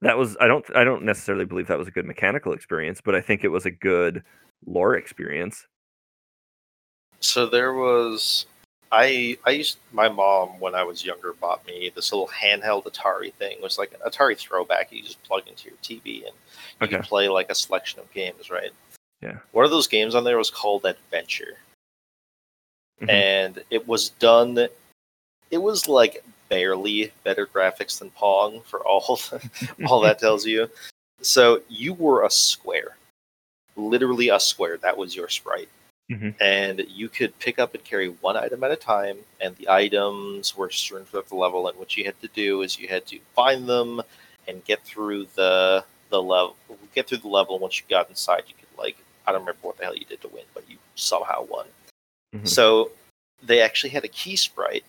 that 0.00 0.18
was 0.18 0.36
I 0.40 0.48
don't 0.48 0.64
I 0.74 0.82
don't 0.82 1.04
necessarily 1.04 1.44
believe 1.44 1.68
that 1.68 1.78
was 1.78 1.86
a 1.86 1.92
good 1.92 2.06
mechanical 2.06 2.54
experience, 2.54 3.00
but 3.00 3.14
I 3.14 3.20
think 3.20 3.44
it 3.44 3.48
was 3.48 3.66
a 3.66 3.70
good 3.70 4.24
lore 4.66 4.96
experience. 4.96 5.64
So 7.20 7.46
there 7.46 7.72
was 7.72 8.46
I 8.90 9.38
I 9.46 9.50
used 9.50 9.78
my 9.92 10.08
mom 10.08 10.58
when 10.58 10.74
I 10.74 10.82
was 10.82 11.04
younger 11.04 11.34
bought 11.34 11.64
me 11.64 11.92
this 11.94 12.10
little 12.10 12.26
handheld 12.26 12.84
Atari 12.86 13.32
thing. 13.34 13.52
It 13.52 13.62
was 13.62 13.78
like 13.78 13.92
an 13.92 14.00
Atari 14.10 14.36
throwback. 14.36 14.90
You 14.90 15.04
just 15.04 15.22
plug 15.22 15.46
into 15.46 15.68
your 15.68 15.78
TV 15.84 16.26
and 16.26 16.90
you 16.90 16.96
Okay. 16.98 17.06
play 17.06 17.28
like 17.28 17.48
a 17.48 17.54
selection 17.54 18.00
of 18.00 18.12
games, 18.12 18.50
right? 18.50 18.72
Yeah. 19.20 19.38
One 19.52 19.64
of 19.64 19.70
those 19.70 19.86
games 19.86 20.16
on 20.16 20.24
there 20.24 20.36
was 20.36 20.50
called 20.50 20.84
Adventure, 20.84 21.58
Mhm. 23.02 23.10
and 23.10 23.64
it 23.70 23.86
was 23.88 24.10
done. 24.10 24.68
It 25.50 25.58
was 25.58 25.88
like 25.88 26.24
barely 26.48 27.12
better 27.24 27.46
graphics 27.46 27.98
than 27.98 28.10
Pong 28.10 28.60
for 28.62 28.80
all 28.86 29.18
all 29.86 30.00
that 30.02 30.18
tells 30.18 30.46
you. 30.46 30.70
So 31.22 31.62
you 31.68 31.94
were 31.94 32.24
a 32.24 32.30
square, 32.30 32.96
literally 33.76 34.28
a 34.30 34.40
square. 34.40 34.76
That 34.78 34.96
was 34.96 35.14
your 35.16 35.28
sprite 35.28 35.68
Mhm. 36.10 36.34
and 36.40 36.80
you 36.88 37.08
could 37.08 37.38
pick 37.38 37.58
up 37.58 37.74
and 37.74 37.84
carry 37.84 38.08
one 38.08 38.36
item 38.36 38.64
at 38.64 38.70
a 38.72 38.76
time 38.76 39.18
and 39.40 39.56
the 39.56 39.68
items 39.68 40.56
were 40.56 40.68
strewn 40.70 41.04
throughout 41.04 41.28
the 41.28 41.36
level 41.36 41.68
and 41.68 41.78
what 41.78 41.96
you 41.96 42.04
had 42.04 42.20
to 42.22 42.28
do 42.28 42.62
is 42.62 42.78
you 42.78 42.88
had 42.88 43.06
to 43.06 43.18
find 43.34 43.68
them 43.68 44.02
and 44.48 44.64
get 44.64 44.82
through 44.84 45.26
the 45.36 45.84
the 46.10 46.20
level 46.20 46.56
get 46.94 47.06
through 47.08 47.18
the 47.18 47.28
level 47.28 47.58
once 47.58 47.78
you 47.78 47.84
got 47.88 48.10
inside 48.10 48.42
you 48.48 48.54
could 48.58 48.76
like 48.78 48.96
i 49.26 49.32
don't 49.32 49.40
remember 49.42 49.60
what 49.62 49.76
the 49.78 49.84
hell 49.84 49.96
you 49.96 50.04
did 50.04 50.20
to 50.20 50.28
win 50.28 50.44
but 50.54 50.68
you 50.68 50.76
somehow 50.96 51.42
won 51.44 51.66
Mhm. 52.34 52.48
so 52.48 52.90
they 53.42 53.60
actually 53.60 53.90
had 53.90 54.04
a 54.04 54.08
key 54.08 54.36
sprite 54.36 54.84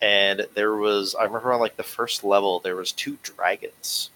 and 0.00 0.46
there 0.54 0.76
was 0.76 1.14
i 1.14 1.24
remember 1.24 1.52
on 1.52 1.60
like 1.60 1.76
the 1.76 1.82
first 1.82 2.24
level 2.24 2.60
there 2.60 2.76
was 2.76 2.92
two 2.92 3.16
dragons. 3.22 4.10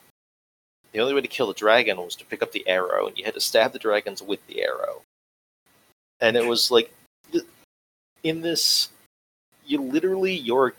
The 0.93 1.01
only 1.01 1.15
way 1.15 1.23
to 1.23 1.29
kill 1.29 1.47
the 1.47 1.55
dragon 1.55 1.97
was 1.97 2.15
to 2.17 2.25
pick 2.27 2.43
up 2.43 2.53
the 2.53 2.69
arrow 2.69 3.07
and 3.07 3.17
you 3.17 3.25
had 3.25 3.35
to 3.35 3.41
stab 3.41 3.73
the 3.73 3.79
dragons 3.79 4.23
with 4.23 4.47
the 4.47 4.63
arrow. 4.63 5.03
And 6.21 6.37
it 6.37 6.45
was 6.47 6.71
like 6.71 6.93
in 8.23 8.41
this 8.43 8.91
you 9.65 9.81
literally 9.81 10.35
you're 10.35 10.75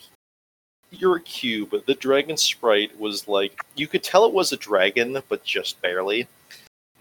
a 1.15 1.19
cube 1.21 1.73
the 1.87 1.95
dragon 1.95 2.37
sprite 2.37 2.97
was 2.99 3.27
like 3.27 3.59
you 3.75 3.87
could 3.87 4.03
tell 4.03 4.25
it 4.25 4.33
was 4.33 4.51
a 4.53 4.57
dragon 4.57 5.21
but 5.27 5.43
just 5.43 5.81
barely 5.81 6.27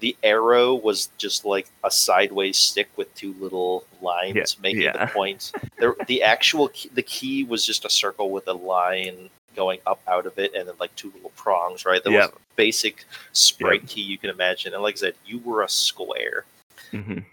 the 0.03 0.17
arrow 0.25 0.75
was 0.75 1.09
just 1.17 1.45
like 1.45 1.69
a 1.85 1.91
sideways 1.91 2.57
stick 2.59 2.89
with 2.97 3.13
two 3.15 3.35
little 3.41 3.85
lines 4.03 4.35
Yeah, 4.37 4.45
making 4.61 4.83
yeah. 4.83 5.07
the 5.07 5.13
point 5.13 5.53
there, 5.79 5.95
the 6.09 6.23
actual 6.23 6.69
key, 6.69 6.91
the 6.93 7.03
key 7.03 7.45
was 7.45 7.65
just 7.65 7.85
a 7.85 7.91
circle 7.91 8.31
with 8.31 8.47
a 8.49 8.53
line 8.53 9.31
going 9.55 9.79
up 9.87 10.01
out 10.09 10.27
of 10.27 10.39
it 10.39 10.53
and 10.55 10.67
then 10.69 10.75
like 10.81 10.95
two 10.97 11.11
little 11.15 11.31
prongs 11.37 11.85
right 11.87 12.03
that 12.05 12.11
Yeah. 12.11 12.27
was 12.27 12.33
basic 12.57 13.05
sprite 13.33 13.87
key 13.87 14.01
you 14.03 14.19
can 14.19 14.29
imagine 14.31 14.75
and 14.75 14.83
like 14.83 14.97
i 14.97 14.99
said 14.99 15.15
you 15.25 15.39
were 15.39 15.63
a 15.63 15.69
square 15.69 16.45
Mhm. 16.93 17.25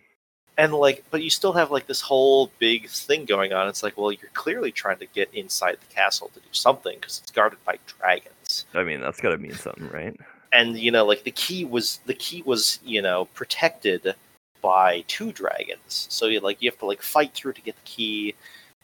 and 0.57 0.73
like 0.73 1.03
but 1.11 1.23
you 1.23 1.29
still 1.29 1.53
have 1.53 1.71
like 1.71 1.87
this 1.87 2.01
whole 2.01 2.51
big 2.59 2.87
thing 2.87 3.25
going 3.25 3.51
on 3.51 3.67
it's 3.67 3.81
like 3.83 3.97
well 3.97 4.11
you're 4.11 4.29
clearly 4.33 4.71
trying 4.71 4.97
to 4.99 5.05
get 5.07 5.33
inside 5.33 5.77
the 5.81 5.93
castle 5.95 6.29
to 6.35 6.39
do 6.39 6.47
something 6.51 6.95
because 6.99 7.19
it's 7.19 7.31
guarded 7.31 7.59
by 7.65 7.77
dragons 7.87 8.65
I 8.73 8.83
mean, 8.83 8.99
that's 8.99 9.21
got 9.21 9.29
to 9.29 9.37
mean 9.37 9.53
something, 9.53 9.87
right? 9.89 10.15
And 10.51 10.77
you 10.77 10.91
know 10.91 11.05
like 11.05 11.23
the 11.23 11.31
key 11.31 11.65
was 11.65 11.99
the 12.05 12.13
key 12.13 12.41
was 12.45 12.79
you 12.83 13.01
know 13.01 13.25
protected 13.33 14.15
by 14.61 15.03
two 15.07 15.31
dragons. 15.31 16.07
So 16.09 16.25
you 16.27 16.39
like 16.39 16.61
you 16.61 16.69
have 16.69 16.79
to 16.79 16.85
like 16.85 17.01
fight 17.01 17.33
through 17.33 17.53
to 17.53 17.61
get 17.61 17.75
the 17.75 17.81
key. 17.85 18.35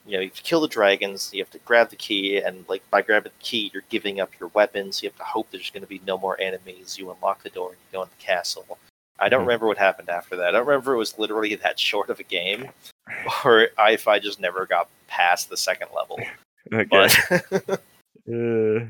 You 0.06 0.13
know 0.13 0.19
you 0.19 0.28
have 0.30 0.36
to 0.38 0.43
kill 0.43 0.62
the 0.62 0.67
dragons 0.67 1.32
you 1.34 1.41
have 1.41 1.49
to 1.51 1.58
grab 1.60 1.89
the 1.89 1.95
key 1.95 2.38
and 2.38 2.63
like 2.69 2.84
by 2.91 3.01
grabbing 3.01 3.32
the 3.38 3.43
key 3.43 3.71
you're 3.73 3.84
giving 3.89 4.19
up 4.19 4.32
your 4.39 4.49
weapons. 4.49 5.01
You 5.01 5.10
have 5.10 5.17
to 5.17 5.23
hope 5.23 5.49
there's 5.51 5.71
going 5.71 5.82
to 5.84 5.89
be 5.89 5.99
no 6.06 6.17
more 6.17 6.39
enemies. 6.39 6.97
You 6.99 7.12
unlock 7.12 7.41
the 7.43 7.49
door 7.49 7.69
and 7.69 7.78
you 7.80 7.97
go 7.97 8.04
in 8.04 8.10
the 8.17 8.23
castle. 8.23 8.78
I 9.17 9.30
don't 9.30 9.41
Mhm. 9.41 9.47
remember 9.47 9.67
what 9.67 9.78
happened 9.78 10.10
after 10.10 10.36
that. 10.36 10.49
I 10.49 10.51
don't 10.51 10.67
remember 10.67 10.93
it 10.93 10.97
was 10.97 11.17
literally 11.17 11.56
that 11.56 11.80
short 11.80 12.10
of 12.10 12.19
a 12.19 12.23
game 12.23 12.69
or 13.45 13.69
if 13.80 14.08
i 14.08 14.19
just 14.19 14.39
never 14.39 14.65
got 14.65 14.89
past 15.08 15.49
the 15.49 15.58
second 15.58 15.88
level. 15.95 16.19
Okay. 16.73 16.88
but 16.89 17.82
Uh, 18.28 18.86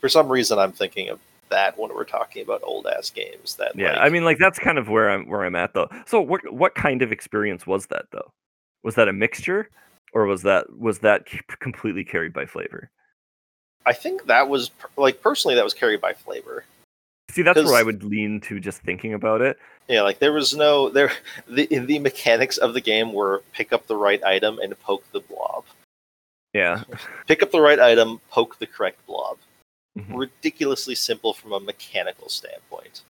for 0.00 0.08
some 0.08 0.30
reason 0.32 0.58
i'm 0.58 0.72
thinking 0.72 1.10
of 1.10 1.20
that 1.48 1.78
when 1.78 1.94
we're 1.94 2.04
talking 2.04 2.42
about 2.42 2.62
old 2.62 2.86
ass 2.86 3.10
games 3.10 3.56
that 3.56 3.76
yeah, 3.76 3.92
like, 3.92 4.00
I 4.00 4.08
mean, 4.08 4.24
like 4.24 4.38
that's 4.38 4.58
kind 4.58 4.78
of 4.78 4.88
where 4.88 5.10
I'm 5.10 5.28
where 5.28 5.44
I'm 5.44 5.56
at 5.56 5.74
though. 5.74 5.88
So, 6.06 6.20
what 6.20 6.52
what 6.52 6.74
kind 6.74 7.02
of 7.02 7.12
experience 7.12 7.66
was 7.66 7.86
that 7.86 8.06
though? 8.12 8.32
Was 8.82 8.94
that 8.96 9.08
a 9.08 9.12
mixture, 9.12 9.70
or 10.12 10.26
was 10.26 10.42
that 10.42 10.76
was 10.78 11.00
that 11.00 11.26
completely 11.60 12.04
carried 12.04 12.32
by 12.32 12.46
flavor? 12.46 12.90
I 13.84 13.92
think 13.92 14.26
that 14.26 14.48
was 14.48 14.70
like 14.96 15.20
personally 15.20 15.54
that 15.54 15.64
was 15.64 15.74
carried 15.74 16.00
by 16.00 16.12
flavor. 16.12 16.64
See, 17.30 17.42
that's 17.42 17.62
where 17.62 17.74
I 17.74 17.82
would 17.82 18.02
lean 18.02 18.40
to 18.42 18.60
just 18.60 18.80
thinking 18.82 19.12
about 19.12 19.40
it. 19.40 19.58
Yeah, 19.88 20.02
like 20.02 20.18
there 20.18 20.32
was 20.32 20.54
no 20.54 20.88
there 20.88 21.12
the 21.48 21.66
the 21.66 21.98
mechanics 21.98 22.56
of 22.58 22.74
the 22.74 22.80
game 22.80 23.12
were 23.12 23.42
pick 23.52 23.72
up 23.72 23.86
the 23.86 23.96
right 23.96 24.22
item 24.24 24.58
and 24.58 24.78
poke 24.80 25.04
the 25.12 25.20
blob. 25.20 25.64
Yeah, 26.52 26.84
Pick 27.26 27.42
up 27.42 27.50
the 27.50 27.60
right 27.60 27.78
item, 27.78 28.20
poke 28.30 28.58
the 28.58 28.66
correct 28.66 29.04
blob. 29.06 29.36
Mhm. 29.96 30.16
Ridiculously 30.18 30.94
simple 30.94 31.32
from 31.32 31.52
a 31.52 31.60
mechanical 31.60 32.28
standpoint. 32.28 33.02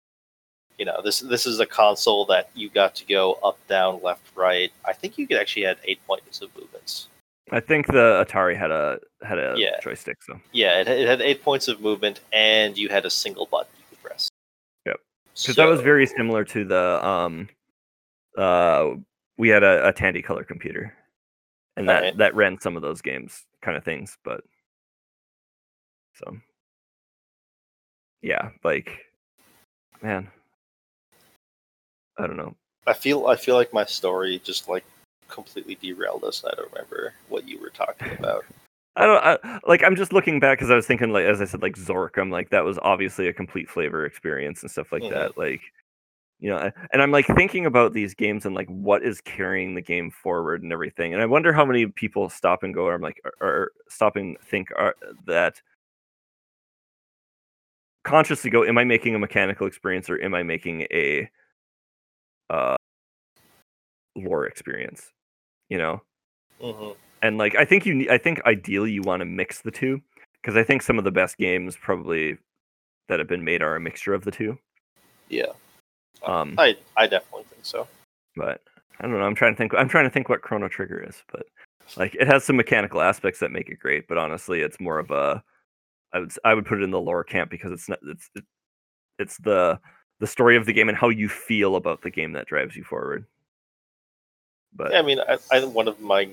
You 0.79 0.85
know, 0.85 1.01
this 1.03 1.21
this 1.21 1.47
is 1.47 1.61
a 1.61 1.67
console 1.67 2.25
that 2.27 2.51
you 2.55 2.69
got 2.69 2.95
to 2.97 3.07
go 3.07 3.35
up, 3.45 3.59
down, 3.69 4.03
left, 4.03 4.23
right. 4.35 4.73
I 4.85 4.93
think 4.93 5.17
you 5.17 5.27
could 5.27 5.39
actually 5.39 5.67
add 5.67 5.79
eight 5.85 6.05
points 6.07 6.43
of 6.43 6.55
movements. 6.57 7.09
I 7.53 7.61
think 7.61 7.87
the 7.87 8.25
Atari 8.27 8.57
had 8.57 8.71
a 8.71 8.99
had 9.23 9.39
a 9.39 9.55
Yeah. 9.57 9.79
joystick. 9.81 10.23
So 10.23 10.41
Yeah, 10.53 10.81
it, 10.81 10.89
it 10.89 11.07
had 11.07 11.23
eight 11.23 11.43
points 11.43 11.69
of 11.69 11.81
movement, 11.81 12.21
and 12.33 12.77
you 12.77 12.89
had 12.89 13.07
a 13.07 13.11
single 13.11 13.47
button 13.47 13.73
you 13.79 13.85
could 13.91 14.03
press. 14.03 14.29
Yep. 14.85 15.01
because 15.35 15.57
that 15.57 15.69
was 15.69 15.81
very 15.81 16.07
similar 16.07 16.45
to 16.45 16.65
the 16.65 17.07
um, 17.07 17.49
uh, 18.37 18.95
we 19.39 19.49
had 19.49 19.63
a, 19.63 19.89
a 19.89 19.93
Tandy 19.93 20.23
color 20.23 20.43
computer, 20.45 20.93
and 21.77 21.89
that 21.89 22.03
Right. 22.03 22.17
that 22.19 22.35
ran 22.35 22.61
some 22.61 22.77
of 22.77 22.83
those 22.83 23.01
games 23.01 23.47
kind 23.63 23.77
of 23.77 23.85
things. 23.85 24.19
But 24.25 24.43
so 26.15 26.37
yeah, 28.25 28.49
like 28.65 28.91
man, 30.03 30.29
I 32.19 32.27
don't 32.27 32.39
know. 32.39 32.55
I 32.87 32.95
feel 32.95 33.27
I 33.27 33.37
feel 33.37 33.55
like 33.55 33.73
my 33.73 33.85
story 33.85 34.41
just 34.43 34.69
like 34.69 34.85
completely 35.29 35.77
derailed 35.81 36.25
us. 36.25 36.43
I 36.45 36.55
don't 36.57 36.73
remember 36.73 37.13
what 37.29 37.47
you 37.47 37.61
were 37.61 37.71
talking 37.71 38.11
about. 38.19 38.45
I 38.97 39.07
don't 39.07 39.25
I, 39.45 39.61
like. 39.67 39.83
I'm 39.83 39.97
just 39.97 40.13
looking 40.13 40.41
back 40.41 40.59
because 40.59 40.71
I 40.71 40.77
was 40.77 40.87
thinking, 40.87 41.13
like, 41.13 41.27
as 41.27 41.41
I 41.41 41.45
said, 41.45 41.63
like 41.63 41.77
Zork. 41.77 42.17
I'm 42.17 42.31
like, 42.31 42.49
that 42.51 42.65
was 42.65 42.79
obviously 42.81 43.29
a 43.29 43.33
complete 43.33 43.69
flavor 43.69 44.07
experience 44.07 44.63
and 44.63 44.71
stuff 44.71 44.93
like 44.93 45.03
Mhm. 45.03 45.11
that. 45.11 45.37
Like, 45.37 45.61
you 46.39 46.49
know, 46.49 46.71
and 46.93 47.03
I'm 47.03 47.11
like 47.11 47.27
thinking 47.27 47.67
about 47.67 47.93
these 47.93 48.15
games 48.15 48.47
and 48.47 48.55
like 48.55 48.69
what 48.69 49.03
is 49.03 49.21
carrying 49.21 49.75
the 49.75 49.83
game 49.83 50.11
forward 50.11 50.63
and 50.63 50.73
everything. 50.73 51.13
And 51.13 51.21
I 51.21 51.27
wonder 51.27 51.53
how 51.53 51.65
many 51.65 51.87
people 51.87 52.31
stop 52.31 52.63
and 52.63 52.73
go, 52.73 52.85
or 52.85 52.95
I'm 52.95 53.03
like, 53.03 53.21
or, 53.25 53.33
or 53.47 53.73
stop 53.89 54.17
and 54.17 54.39
think 54.41 54.71
are, 54.77 54.95
that 55.27 55.61
consciously 58.05 58.51
go, 58.51 58.65
am 58.65 58.79
I 58.79 58.85
making 58.85 59.15
a 59.15 59.19
mechanical 59.19 59.67
experience 59.67 60.09
or 60.09 60.23
am 60.23 60.35
I 60.35 60.43
making 60.43 60.83
a 60.93 61.29
uh, 62.51 62.77
lore 64.17 64.47
experience? 64.47 65.11
You 65.69 65.79
know, 65.79 66.03
hmm 66.61 66.91
and 67.23 67.39
like 67.39 67.57
I 67.57 67.65
think 67.65 67.87
you 67.87 67.95
need, 67.95 68.11
I 68.11 68.19
think 68.19 68.41
ideally 68.45 68.93
you 68.93 69.03
want 69.03 69.21
to 69.21 69.27
mix 69.27 69.63
the 69.63 69.71
two 69.71 70.01
because 70.43 70.57
I 70.57 70.63
think 70.63 70.83
some 70.83 70.99
of 70.99 71.05
the 71.05 71.11
best 71.11 71.39
games 71.39 71.77
probably 71.77 72.37
that 73.09 73.19
have 73.19 73.29
been 73.29 73.45
made 73.45 73.63
are 73.63 73.77
a 73.77 73.81
mixture 73.81 74.15
of 74.15 74.25
the 74.25 74.31
two. 74.31 74.59
Yeah, 75.29 75.53
Um, 76.25 76.55
I 76.59 76.77
I 76.97 77.07
definitely 77.07 77.45
think 77.45 77.65
so. 77.65 77.89
but 78.37 78.61
I 79.01 79.03
don't 79.03 79.13
know. 79.13 79.25
I'm 79.25 79.35
trying 79.35 79.55
to 79.55 79.59
think. 79.59 79.73
I'm 79.75 79.89
trying 79.89 80.05
to 80.05 80.11
think 80.11 80.29
what 80.29 80.43
Chrono 80.43 80.69
Trigger 80.69 81.03
is, 81.03 81.23
but 81.33 81.47
like 81.97 82.15
it 82.15 82.27
has 82.27 82.45
some 82.45 82.57
mechanical 82.57 83.01
aspects 83.01 83.41
that 83.41 83.51
make 83.51 83.69
it 83.69 83.79
great. 83.81 84.07
But 84.07 84.19
honestly, 84.19 84.61
it's 84.61 84.81
more 84.81 84.99
of 84.99 85.11
a 85.11 85.43
I 86.15 86.21
would 86.21 86.33
I 86.45 86.55
would 86.55 86.65
put 86.65 86.81
it 86.81 86.85
in 86.85 86.91
the 86.91 87.01
lore 87.01 87.25
camp 87.25 87.51
because 87.51 87.73
it's 87.73 87.89
not 87.89 87.99
it's 88.05 88.31
it, 88.35 88.45
it's 89.19 89.37
the 89.39 89.79
the 90.21 90.27
story 90.27 90.57
of 90.57 90.65
the 90.65 90.73
game 90.73 90.89
and 90.89 90.97
how 90.97 91.09
you 91.11 91.29
feel 91.29 91.77
about 91.77 92.01
the 92.03 92.11
game 92.11 92.33
that 92.33 92.47
drives 92.47 92.77
you 92.77 92.85
forward. 92.85 93.27
But 94.75 94.93
Yeah, 94.93 95.01
I 95.01 95.03
mean, 95.03 95.19
I, 95.21 95.39
I 95.53 95.65
one 95.65 95.89
of 95.89 96.01
my 96.01 96.29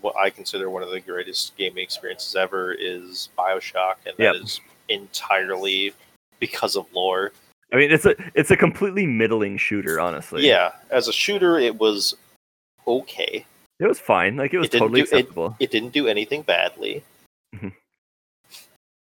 what 0.00 0.16
I 0.16 0.28
consider 0.30 0.68
one 0.68 0.82
of 0.82 0.90
the 0.90 1.00
greatest 1.00 1.56
gaming 1.56 1.82
experiences 1.84 2.34
ever 2.36 2.72
is 2.74 3.28
Bioshock, 3.38 3.94
and 4.06 4.16
that 4.18 4.34
Yep. 4.34 4.34
is 4.42 4.60
entirely 4.88 5.92
because 6.40 6.76
of 6.76 6.92
lore. 6.92 7.32
I 7.72 7.76
mean, 7.76 7.90
it's 7.92 8.04
a 8.04 8.14
it's 8.34 8.50
a 8.50 8.56
completely 8.56 9.06
middling 9.06 9.56
shooter, 9.56 10.00
honestly. 10.00 10.46
Yeah, 10.46 10.72
as 10.90 11.06
a 11.08 11.12
shooter, 11.12 11.58
it 11.58 11.78
was 11.78 12.14
okay. 12.86 13.46
it 13.80 13.86
was 13.86 13.98
fine. 14.00 14.36
Like 14.36 14.52
it 14.54 14.58
was 14.58 14.66
It 14.66 14.72
totally 14.78 15.00
do- 15.02 15.04
it- 15.04 15.12
acceptable. 15.20 15.56
It 15.60 15.70
didn't 15.70 15.90
do 15.92 16.06
anything 16.08 16.42
badly, 16.42 17.02
Mhm. 17.54 17.72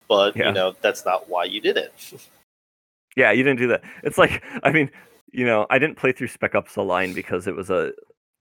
But 0.07 0.35
Yeah. 0.35 0.47
you 0.47 0.53
know 0.53 0.75
that's 0.81 1.05
not 1.05 1.29
why 1.29 1.43
you 1.45 1.61
did 1.61 1.77
it. 1.77 1.93
Yeah, 3.15 3.31
you 3.31 3.41
didn't 3.43 3.57
do 3.57 3.67
that. 3.69 3.81
It's 4.03 4.19
like, 4.19 4.43
I 4.61 4.71
mean, 4.71 4.91
you 5.31 5.43
know, 5.43 5.65
I 5.71 5.79
didn't 5.79 5.97
play 5.97 6.11
through 6.11 6.27
Spec 6.27 6.53
Ops: 6.53 6.75
The 6.75 6.83
Line 6.83 7.13
because 7.13 7.47
it 7.47 7.55
was 7.55 7.71
a, 7.71 7.91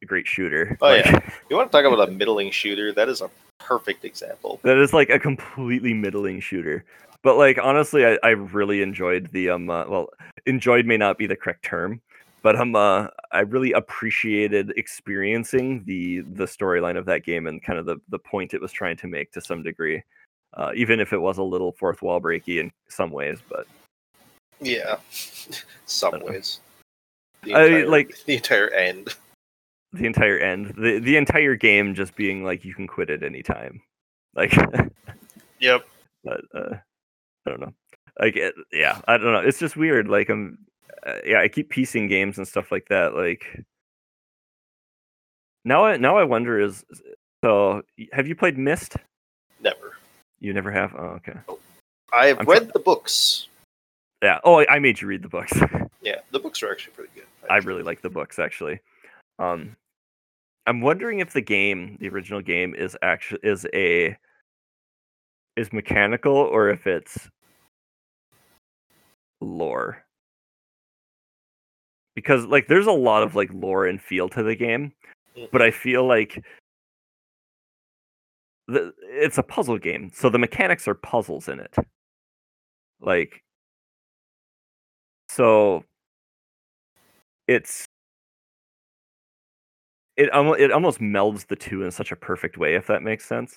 great 0.05 0.27
shooter. 0.27 0.77
Oh, 0.83 0.89
Like, 0.89 1.07
yeah. 1.07 1.19
You 1.51 1.57
want 1.57 1.73
to 1.73 1.77
talk 1.83 1.91
about 1.91 2.07
a 2.07 2.13
middling 2.13 2.51
shooter? 2.51 2.93
That 2.93 3.09
is 3.09 3.23
a 3.23 3.31
perfect 3.59 4.05
example. 4.05 4.61
that 4.65 4.77
is 4.77 4.93
like 4.93 5.09
a 5.09 5.19
completely 5.19 5.95
middling 5.95 6.41
shooter. 6.41 6.85
But 7.23 7.39
like, 7.39 7.59
honestly, 7.61 8.05
I, 8.05 8.19
I 8.23 8.31
really 8.31 8.83
enjoyed 8.83 9.31
the 9.33 9.49
um. 9.49 9.71
Uh, 9.71 9.87
well, 9.89 10.09
enjoyed 10.45 10.85
may 10.85 10.99
not 10.99 11.17
be 11.17 11.27
the 11.27 11.37
correct 11.37 11.65
term, 11.65 12.03
but 12.43 12.55
um, 12.57 12.77
uh, 12.77 13.07
I 13.33 13.41
really 13.41 13.73
appreciated 13.73 14.75
experiencing 14.77 15.85
the 15.87 16.21
the 16.21 16.45
storyline 16.45 16.99
of 16.99 17.07
that 17.07 17.25
game 17.25 17.47
and 17.47 17.63
kind 17.63 17.79
of 17.79 17.87
the 17.87 17.97
the 18.11 18.19
point 18.19 18.53
it 18.53 18.61
was 18.61 18.73
trying 18.73 18.99
to 18.99 19.07
make 19.07 19.33
to 19.33 19.41
some 19.41 19.63
degree, 19.63 20.03
uh, 20.55 20.73
even 20.75 21.01
if 21.01 21.13
it 21.13 21.19
was 21.19 21.39
a 21.39 21.43
little 21.43 21.73
fourth 21.73 22.03
wall 22.03 22.21
breaky 22.21 22.61
in 22.61 22.71
some 22.89 23.11
ways. 23.11 23.39
But 23.49 23.67
Yeah, 24.61 24.97
some 25.87 26.15
I 26.15 26.19
ways. 26.19 26.61
The 27.43 27.55
I 27.55 27.65
entire, 27.67 27.87
like- 27.89 28.17
the 28.27 28.35
entire 28.37 28.71
end. 28.71 29.15
the 29.93 30.07
entire 30.07 30.39
end, 30.39 30.75
the 30.77 30.99
the 30.99 31.17
entire 31.17 31.55
game 31.55 31.95
just 31.95 32.17
being 32.17 32.45
like 32.45 32.65
you 32.65 32.75
can 32.75 32.87
quit 32.87 33.11
at 33.11 33.23
any 33.23 33.43
time, 33.43 33.81
like. 34.35 34.53
Yep. 35.59 35.87
but 36.23 36.43
uh, 36.55 36.75
I 37.47 37.51
don't 37.51 37.61
know. 37.61 37.73
Like, 38.21 38.37
it, 38.37 38.55
yeah, 38.73 39.01
I 39.09 39.17
don't 39.17 39.33
know. 39.33 39.39
It's 39.41 39.59
just 39.59 39.75
weird. 39.75 40.07
Like, 40.07 40.29
I'm, 40.29 40.59
uh, 41.07 41.15
yeah, 41.25 41.41
I 41.41 41.49
keep 41.49 41.71
piecing 41.71 42.09
games 42.09 42.37
and 42.37 42.47
stuff 42.47 42.71
like 42.71 42.89
that. 42.91 43.15
Like, 43.15 43.65
now 45.65 45.85
I 45.87 45.97
now 45.97 46.19
I 46.19 46.25
wonder 46.25 46.61
is 46.61 46.85
so. 47.43 47.83
Have 48.13 48.27
you 48.29 48.35
played 48.35 48.59
Myst? 48.59 48.97
You 50.41 50.53
never 50.53 50.71
have. 50.71 50.95
Oh, 50.97 51.19
okay. 51.21 51.39
I 52.13 52.27
have 52.27 52.41
I'm 52.41 52.47
read 52.47 52.73
the 52.73 52.79
books. 52.79 53.49
Yeah. 54.23 54.39
Oh, 54.45 54.61
I 54.61 54.67
I 54.77 54.79
made 54.79 55.01
you 55.01 55.09
read 55.09 55.23
the 55.23 55.29
books. 55.29 55.53
Yeah, 56.03 56.21
the 56.31 56.39
books 56.39 56.63
are 56.63 56.71
actually 56.71 56.93
pretty 56.93 57.11
good. 57.17 57.25
I 57.51 57.57
really 57.57 57.83
like 57.83 58.01
the 58.01 58.11
books 58.11 58.39
actually. 58.39 58.79
Um, 59.41 59.75
I'm 60.65 60.81
wondering 60.81 61.19
if 61.19 61.33
the 61.33 61.41
game, 61.41 61.97
the 61.99 62.09
original 62.09 62.41
game, 62.41 62.77
is 62.77 62.97
actually 63.03 63.41
is 63.43 63.67
a 63.75 64.17
is 65.57 65.73
mechanical 65.73 66.37
or 66.37 66.69
if 66.71 66.87
it's 66.87 67.29
lore. 69.41 70.05
Because 72.15 72.45
like 72.47 72.69
there's 72.69 72.87
a 72.87 72.93
lot 72.93 73.25
of 73.25 73.35
like 73.35 73.51
lore 73.53 73.87
and 73.87 74.01
feel 74.01 74.29
to 74.29 74.45
the 74.45 74.55
game, 74.55 74.93
Mhm. 75.37 75.51
but 75.51 75.61
I 75.61 75.73
feel 75.73 76.07
like 76.07 76.45
the, 78.69 78.93
it's 79.03 79.39
a 79.39 79.43
puzzle 79.43 79.79
game, 79.79 80.11
so 80.15 80.29
the 80.31 80.39
mechanics 80.39 80.89
are 80.89 80.95
puzzles 80.95 81.49
in 81.49 81.61
it. 81.61 81.75
Like 83.01 83.43
so 85.29 85.85
it's 87.47 87.87
it 90.17 90.31
almost 90.33 90.61
it 90.61 90.73
almost 90.73 91.01
melds 91.01 91.47
the 91.47 91.57
two 91.57 91.83
in 91.85 91.91
such 91.91 92.13
a 92.13 92.17
perfect 92.17 92.57
way 92.59 92.75
if 92.75 92.87
that 92.87 93.03
makes 93.03 93.25
sense 93.25 93.57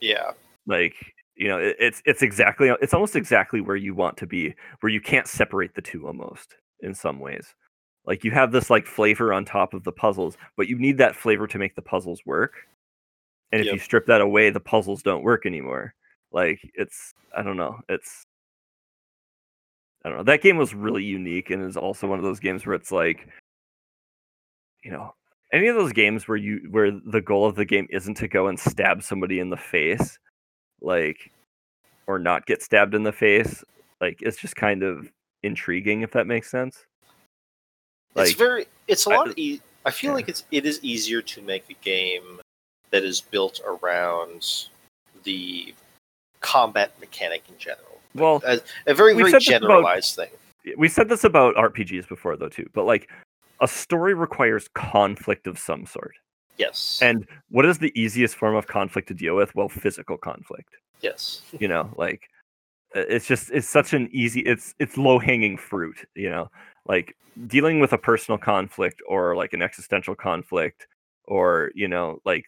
Yeah. 0.00 0.32
like 0.66 0.94
you 1.36 1.48
know 1.48 1.58
it, 1.58 1.76
it's 1.78 2.02
it's 2.06 2.22
exactly 2.22 2.70
it's 2.80 2.94
almost 2.94 3.14
hmm. 3.14 3.18
exactly 3.18 3.60
where 3.60 3.76
you 3.76 3.94
want 3.94 4.16
to 4.18 4.26
be 4.26 4.54
where 4.80 4.90
you 4.92 5.00
can't 5.00 5.26
separate 5.28 5.74
the 5.74 5.82
two 5.82 6.06
almost 6.06 6.56
in 6.80 6.94
some 6.94 7.18
ways 7.20 7.54
like 8.06 8.24
you 8.24 8.30
have 8.30 8.52
this 8.52 8.70
like 8.70 8.86
flavor 8.86 9.32
on 9.32 9.44
top 9.44 9.74
of 9.74 9.84
the 9.84 9.92
puzzles 9.92 10.36
but 10.56 10.68
you 10.68 10.78
need 10.78 10.98
that 10.98 11.16
flavor 11.16 11.46
to 11.46 11.58
make 11.58 11.74
the 11.74 11.82
puzzles 11.82 12.22
work 12.26 12.54
and 13.52 13.60
if 13.60 13.72
you 13.72 13.78
strip 13.78 14.06
that 14.06 14.20
away 14.20 14.50
the 14.50 14.60
puzzles 14.60 15.02
don't 15.02 15.22
work 15.22 15.46
anymore 15.46 15.94
like 16.32 16.60
it's 16.74 17.12
i 17.36 17.42
don't 17.42 17.56
know 17.56 17.78
it's 17.88 18.24
i 20.04 20.08
don't 20.08 20.18
know 20.18 20.24
that 20.24 20.42
game 20.42 20.56
was 20.56 20.74
really 20.74 21.04
unique 21.04 21.50
and 21.50 21.62
is 21.62 21.76
also 21.76 22.06
one 22.06 22.18
of 22.18 22.24
those 22.24 22.40
games 22.40 22.66
where 22.66 22.74
it's 22.74 22.92
like 22.92 23.28
you 24.82 24.90
know 24.90 25.14
any 25.52 25.68
of 25.68 25.76
those 25.76 25.92
games 25.92 26.26
where 26.26 26.36
you 26.36 26.66
where 26.70 26.90
the 26.90 27.20
goal 27.20 27.46
of 27.46 27.54
the 27.54 27.64
game 27.64 27.86
isn't 27.90 28.16
to 28.16 28.28
go 28.28 28.48
and 28.48 28.58
stab 28.58 29.02
somebody 29.02 29.38
in 29.38 29.50
the 29.50 29.56
face 29.56 30.18
like 30.80 31.30
or 32.06 32.18
not 32.18 32.46
get 32.46 32.62
stabbed 32.62 32.94
in 32.94 33.02
the 33.02 33.12
face 33.12 33.64
like 34.00 34.18
it's 34.20 34.38
just 34.38 34.56
kind 34.56 34.82
of 34.82 35.10
intriguing 35.42 36.02
if 36.02 36.10
that 36.10 36.26
makes 36.26 36.50
sense 36.50 36.86
it's 38.16 38.32
very. 38.32 38.66
It's 38.88 39.06
a 39.06 39.10
lot. 39.10 39.38
E- 39.38 39.60
I 39.84 39.90
feel 39.90 40.10
yeah. 40.10 40.14
like 40.14 40.28
it's 40.28 40.44
it 40.50 40.66
is 40.66 40.80
easier 40.82 41.22
to 41.22 41.42
make 41.42 41.64
a 41.70 41.74
game 41.84 42.40
that 42.96 43.04
is 43.04 43.20
built 43.20 43.60
around 43.66 44.68
the 45.24 45.74
combat 46.40 46.92
mechanic 46.98 47.42
in 47.46 47.54
general. 47.58 48.00
well 48.14 48.40
As, 48.46 48.62
a 48.86 48.94
very 48.94 49.12
very 49.12 49.24
this 49.30 49.46
about- 49.46 49.60
generalized 49.60 50.16
thing. 50.16 50.30
we 50.78 50.88
said 50.88 51.10
this 51.10 51.24
about 51.24 51.54
rpgs 51.56 52.08
before 52.08 52.36
though 52.38 52.48
too 52.48 52.66
but 52.72 52.84
like 52.84 53.10
a 53.60 53.68
story 53.68 54.14
requires 54.14 54.68
conflict 54.74 55.46
of 55.46 55.58
some 55.58 55.84
sort 55.84 56.14
Yes. 56.56 57.00
and 57.02 57.26
what 57.50 57.66
is 57.66 57.78
the 57.78 57.92
easiest 58.00 58.34
form 58.36 58.54
of 58.56 58.66
conflict 58.66 59.08
to 59.08 59.14
deal 59.14 59.36
with 59.36 59.54
well 59.54 59.68
physical 59.68 60.16
conflict 60.16 60.70
yes. 61.02 61.42
you 61.60 61.68
know 61.68 61.90
like 61.98 62.22
it's 62.94 63.26
just 63.26 63.50
it's 63.50 63.68
such 63.68 63.92
an 63.92 64.08
easy 64.10 64.40
it's 64.40 64.74
it's 64.78 64.96
low 64.96 65.18
hanging 65.18 65.58
fruit 65.58 65.98
you 66.14 66.30
know 66.30 66.48
like 66.86 67.14
dealing 67.46 67.78
with 67.80 67.92
a 67.92 67.98
personal 67.98 68.38
conflict 68.38 69.02
or 69.06 69.36
like 69.36 69.52
an 69.52 69.60
existential 69.60 70.14
conflict 70.14 70.86
or 71.26 71.70
you 71.74 71.88
know 71.88 72.18
like 72.24 72.46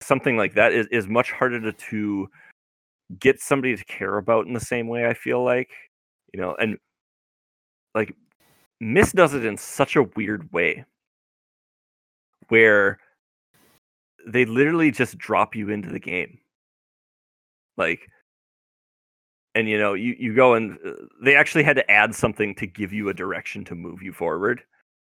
something 0.00 0.36
like 0.36 0.54
that 0.54 0.72
is, 0.72 0.86
is 0.88 1.06
much 1.06 1.32
harder 1.32 1.60
to, 1.60 1.72
to 1.72 2.28
get 3.18 3.40
somebody 3.40 3.76
to 3.76 3.84
care 3.84 4.18
about 4.18 4.46
in 4.46 4.52
the 4.52 4.60
same 4.60 4.88
way 4.88 5.06
i 5.06 5.14
feel 5.14 5.44
like 5.44 5.70
you 6.32 6.40
know 6.40 6.54
and 6.60 6.78
like 7.94 8.14
Myst 8.80 9.14
does 9.14 9.34
it 9.34 9.44
in 9.44 9.56
such 9.58 9.96
a 9.96 10.04
weird 10.16 10.50
way 10.52 10.84
where 12.48 12.98
they 14.26 14.44
literally 14.44 14.90
just 14.90 15.18
drop 15.18 15.54
you 15.54 15.70
into 15.70 15.90
the 15.90 16.00
game. 16.00 16.38
Like 17.76 18.08
and 19.54 19.68
you 19.68 19.78
know 19.78 19.94
you, 19.94 20.14
you 20.18 20.34
go 20.34 20.54
and 20.54 20.78
uh, 20.84 20.92
they 21.22 21.34
actually 21.34 21.64
had 21.64 21.76
to 21.76 21.90
add 21.90 22.14
something 22.14 22.54
to 22.56 22.66
give 22.66 22.92
you 22.92 23.08
a 23.08 23.14
direction 23.14 23.64
to 23.64 23.74
move 23.74 24.02
you 24.02 24.12
forward 24.12 24.62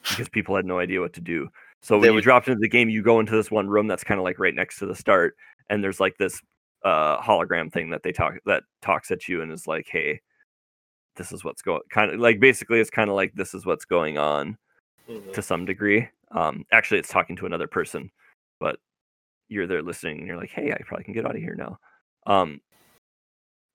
because 0.09 0.28
people 0.28 0.57
had 0.57 0.64
no 0.64 0.78
idea 0.78 1.01
what 1.01 1.12
to 1.12 1.20
do 1.20 1.49
so 1.83 1.99
when 1.99 2.11
you 2.11 2.14
would- 2.14 2.24
dropped 2.24 2.49
into 2.49 2.61
the 2.61 2.68
game 2.68 2.89
you 2.89 3.03
go 3.03 3.20
into 3.20 3.33
this 3.33 3.51
one 3.51 3.68
room 3.68 3.87
that's 3.87 4.05
kind 4.05 4.18
of 4.18 4.24
like 4.24 4.39
right 4.39 4.55
next 4.55 4.78
to 4.78 4.87
the 4.87 4.95
start 4.95 5.37
and 5.70 5.83
there's 5.83 6.01
like 6.01 6.16
this 6.18 6.41
uh 6.85 7.20
hologram 7.20 7.72
thing 7.72 7.91
that 7.91 8.03
they 8.03 8.12
talk 8.12 8.35
that 8.47 8.62
talks 8.80 9.11
at 9.11 9.28
you 9.28 9.43
and 9.43 9.53
is 9.53 9.66
like 9.66 9.87
hey 9.91 10.20
this 11.16 11.30
is 11.33 11.45
what's 11.45 11.62
going 11.62 11.83
kind 11.91 12.11
of 12.12 12.18
like 12.20 12.41
basically 12.41 12.80
it's 12.80 12.91
kind 12.91 13.11
of 13.11 13.16
like 13.16 13.33
this 13.35 13.55
is 13.55 13.66
what's 13.66 13.85
going 13.85 14.18
on 14.18 14.57
Mhm. 15.09 15.33
to 15.33 15.43
some 15.43 15.64
degree. 15.64 16.09
Um, 16.30 16.64
actually, 16.70 17.01
it's 17.01 17.09
talking 17.09 17.35
to 17.37 17.45
another 17.47 17.66
person, 17.66 18.09
but 18.61 18.78
you're 19.49 19.66
there 19.66 19.83
listening, 19.83 20.18
and 20.18 20.26
you're 20.28 20.37
like, 20.37 20.51
"Hey, 20.51 20.70
I 20.72 20.78
probably 20.87 21.03
can 21.05 21.12
get 21.12 21.26
out 21.26 21.35
of 21.35 21.43
here 21.43 21.57
now." 21.57 21.78
Um, 22.26 22.61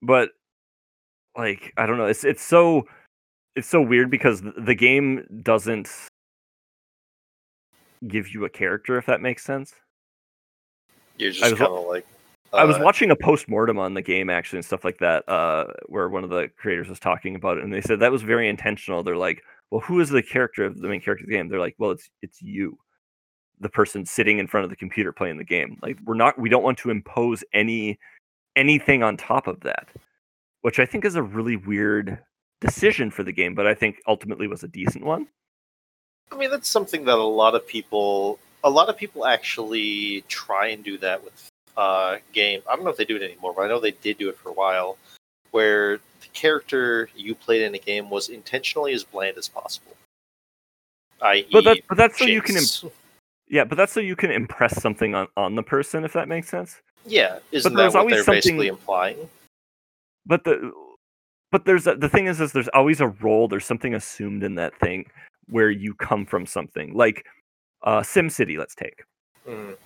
but 0.02 0.32
like, 1.36 1.74
I 1.78 1.86
don't 1.86 1.98
know. 1.98 2.06
It's 2.08 2.24
it's 2.24 2.42
so 2.42 2.88
it's 3.56 3.68
so 3.68 3.82
weird 3.82 4.10
because 4.10 4.42
the 4.42 4.74
game 4.74 5.26
doesn't 5.44 5.90
give 8.08 8.34
you 8.34 8.46
a 8.46 8.50
character, 8.50 8.98
if 8.98 9.06
that 9.06 9.22
makes 9.22 9.44
sense. 9.44 9.74
You're 11.18 11.32
just 11.32 11.56
kind 11.58 11.72
of 11.72 11.86
like. 11.86 12.06
I 12.54 12.64
was 12.64 12.78
uh, 12.78 12.82
watching 12.82 13.12
a 13.12 13.16
post 13.16 13.50
mortem 13.50 13.78
on 13.78 13.94
the 13.94 14.02
game 14.02 14.30
actually 14.30 14.58
and 14.58 14.66
stuff 14.66 14.86
like 14.86 15.00
that, 15.00 15.28
uh, 15.28 15.66
where 15.88 16.08
one 16.08 16.24
of 16.24 16.30
the 16.30 16.50
creators 16.58 16.88
was 16.88 17.00
talking 17.00 17.36
about 17.36 17.58
it, 17.58 17.64
and 17.64 17.74
they 17.74 17.82
said 17.82 18.00
that 18.00 18.12
was 18.12 18.22
very 18.22 18.48
intentional. 18.48 19.04
They're 19.04 19.18
like, 19.18 19.44
"Well, 19.70 19.82
who 19.82 20.00
is 20.00 20.10
the 20.10 20.24
character 20.24 20.64
of 20.64 20.80
the 20.80 20.88
main 20.88 21.02
character 21.02 21.26
of 21.26 21.30
the 21.30 21.36
game?" 21.36 21.50
They're 21.50 21.60
like, 21.60 21.76
"Well, 21.78 21.92
it's 21.92 22.10
it's 22.22 22.42
you, 22.42 22.78
the 23.60 23.70
person 23.70 24.06
sitting 24.06 24.40
in 24.40 24.48
front 24.48 24.64
of 24.64 24.70
the 24.70 24.76
computer 24.76 25.12
playing 25.12 25.38
the 25.38 25.44
game. 25.44 25.78
Like, 25.82 25.98
we're 26.06 26.16
not, 26.16 26.40
we 26.40 26.50
don't 26.50 26.64
want 26.64 26.78
to 26.80 26.90
impose 26.90 27.44
any 27.54 28.00
anything 28.56 29.04
on 29.04 29.18
top 29.18 29.48
of 29.48 29.60
that, 29.62 29.88
which 30.62 30.80
I 30.80 30.86
think 30.86 31.06
is 31.06 31.16
a 31.16 31.24
really 31.24 31.58
weird 31.58 32.20
decision 32.60 33.12
for 33.12 33.24
the 33.24 33.32
game, 33.32 33.54
but 33.54 33.68
I 33.68 33.74
think 33.74 34.02
ultimately 34.08 34.48
was 34.48 34.64
a 34.64 34.68
decent 34.68 35.06
one. 35.06 35.28
I 36.32 36.38
mean, 36.38 36.50
that's 36.52 36.70
something 36.70 37.06
that 37.06 37.18
a 37.18 37.24
lot 37.24 37.56
of 37.56 37.66
people, 37.68 38.40
a 38.64 38.70
lot 38.70 38.90
of 38.90 38.98
people 38.98 39.26
actually 39.26 40.24
try 40.28 40.68
and 40.68 40.84
do 40.84 40.98
that 41.00 41.24
with 41.24 41.50
uh, 41.78 42.18
game. 42.34 42.62
I 42.70 42.76
don't 42.76 42.84
know 42.86 42.92
if 42.92 42.98
they 42.98 43.06
do 43.06 43.16
it 43.16 43.22
anymore, 43.24 43.54
but 43.56 43.64
I 43.64 43.68
know 43.68 43.80
they 43.80 43.92
did 43.92 44.18
do 44.18 44.30
it 44.30 44.38
for 44.38 44.50
a 44.50 44.54
while, 44.54 44.98
where 45.52 45.98
the 45.98 46.28
character 46.34 47.10
you 47.16 47.34
played 47.36 47.62
in 47.62 47.76
a 47.76 47.80
game 47.80 48.10
was 48.10 48.30
intentionally 48.30 48.94
as 48.94 49.04
bland 49.04 49.38
as 49.38 49.48
possible. 49.48 49.94
I.e., 51.22 51.48
But 51.52 51.64
that's 51.64 51.80
but 51.88 51.98
that's 51.98 52.20
so 52.20 52.26
you 52.26 52.42
can 52.42 52.56
im- 52.56 52.62
Jinx. 52.62 52.86
yeah, 53.48 53.64
but 53.64 53.76
that's 53.76 53.92
so 53.94 54.00
you 54.00 54.16
can 54.16 54.30
impress 54.32 54.80
something 54.82 55.16
on 55.16 55.28
on 55.38 55.56
the 55.56 55.64
person, 55.64 56.04
if 56.04 56.14
that 56.14 56.28
makes 56.28 56.50
sense. 56.50 56.82
yeah, 57.06 57.40
isn't 57.52 57.74
there's 57.74 57.94
that 57.94 57.98
what 57.98 58.02
always 58.02 58.16
they're 58.16 58.24
something- 58.24 58.58
basically 58.58 58.68
implying? 58.68 59.30
but 60.26 60.44
the 60.44 60.72
but 61.52 61.64
there's 61.66 61.88
a, 61.88 61.96
the 61.96 62.10
thing 62.10 62.28
is 62.28 62.42
is 62.42 62.52
there's 62.52 62.68
always 62.70 63.00
a 63.00 63.08
role 63.08 63.48
there's 63.48 63.66
something 63.66 63.94
assumed 63.96 64.44
in 64.44 64.56
that 64.56 64.78
thing 64.80 65.10
where 65.50 65.70
you 65.70 65.94
come 65.94 66.26
from 66.26 66.46
something 66.46 66.94
like 66.94 67.26
uh 67.84 68.02
SimCity 68.02 68.58
let's 68.58 68.76
take. 68.76 69.04
Mm, 69.48 69.78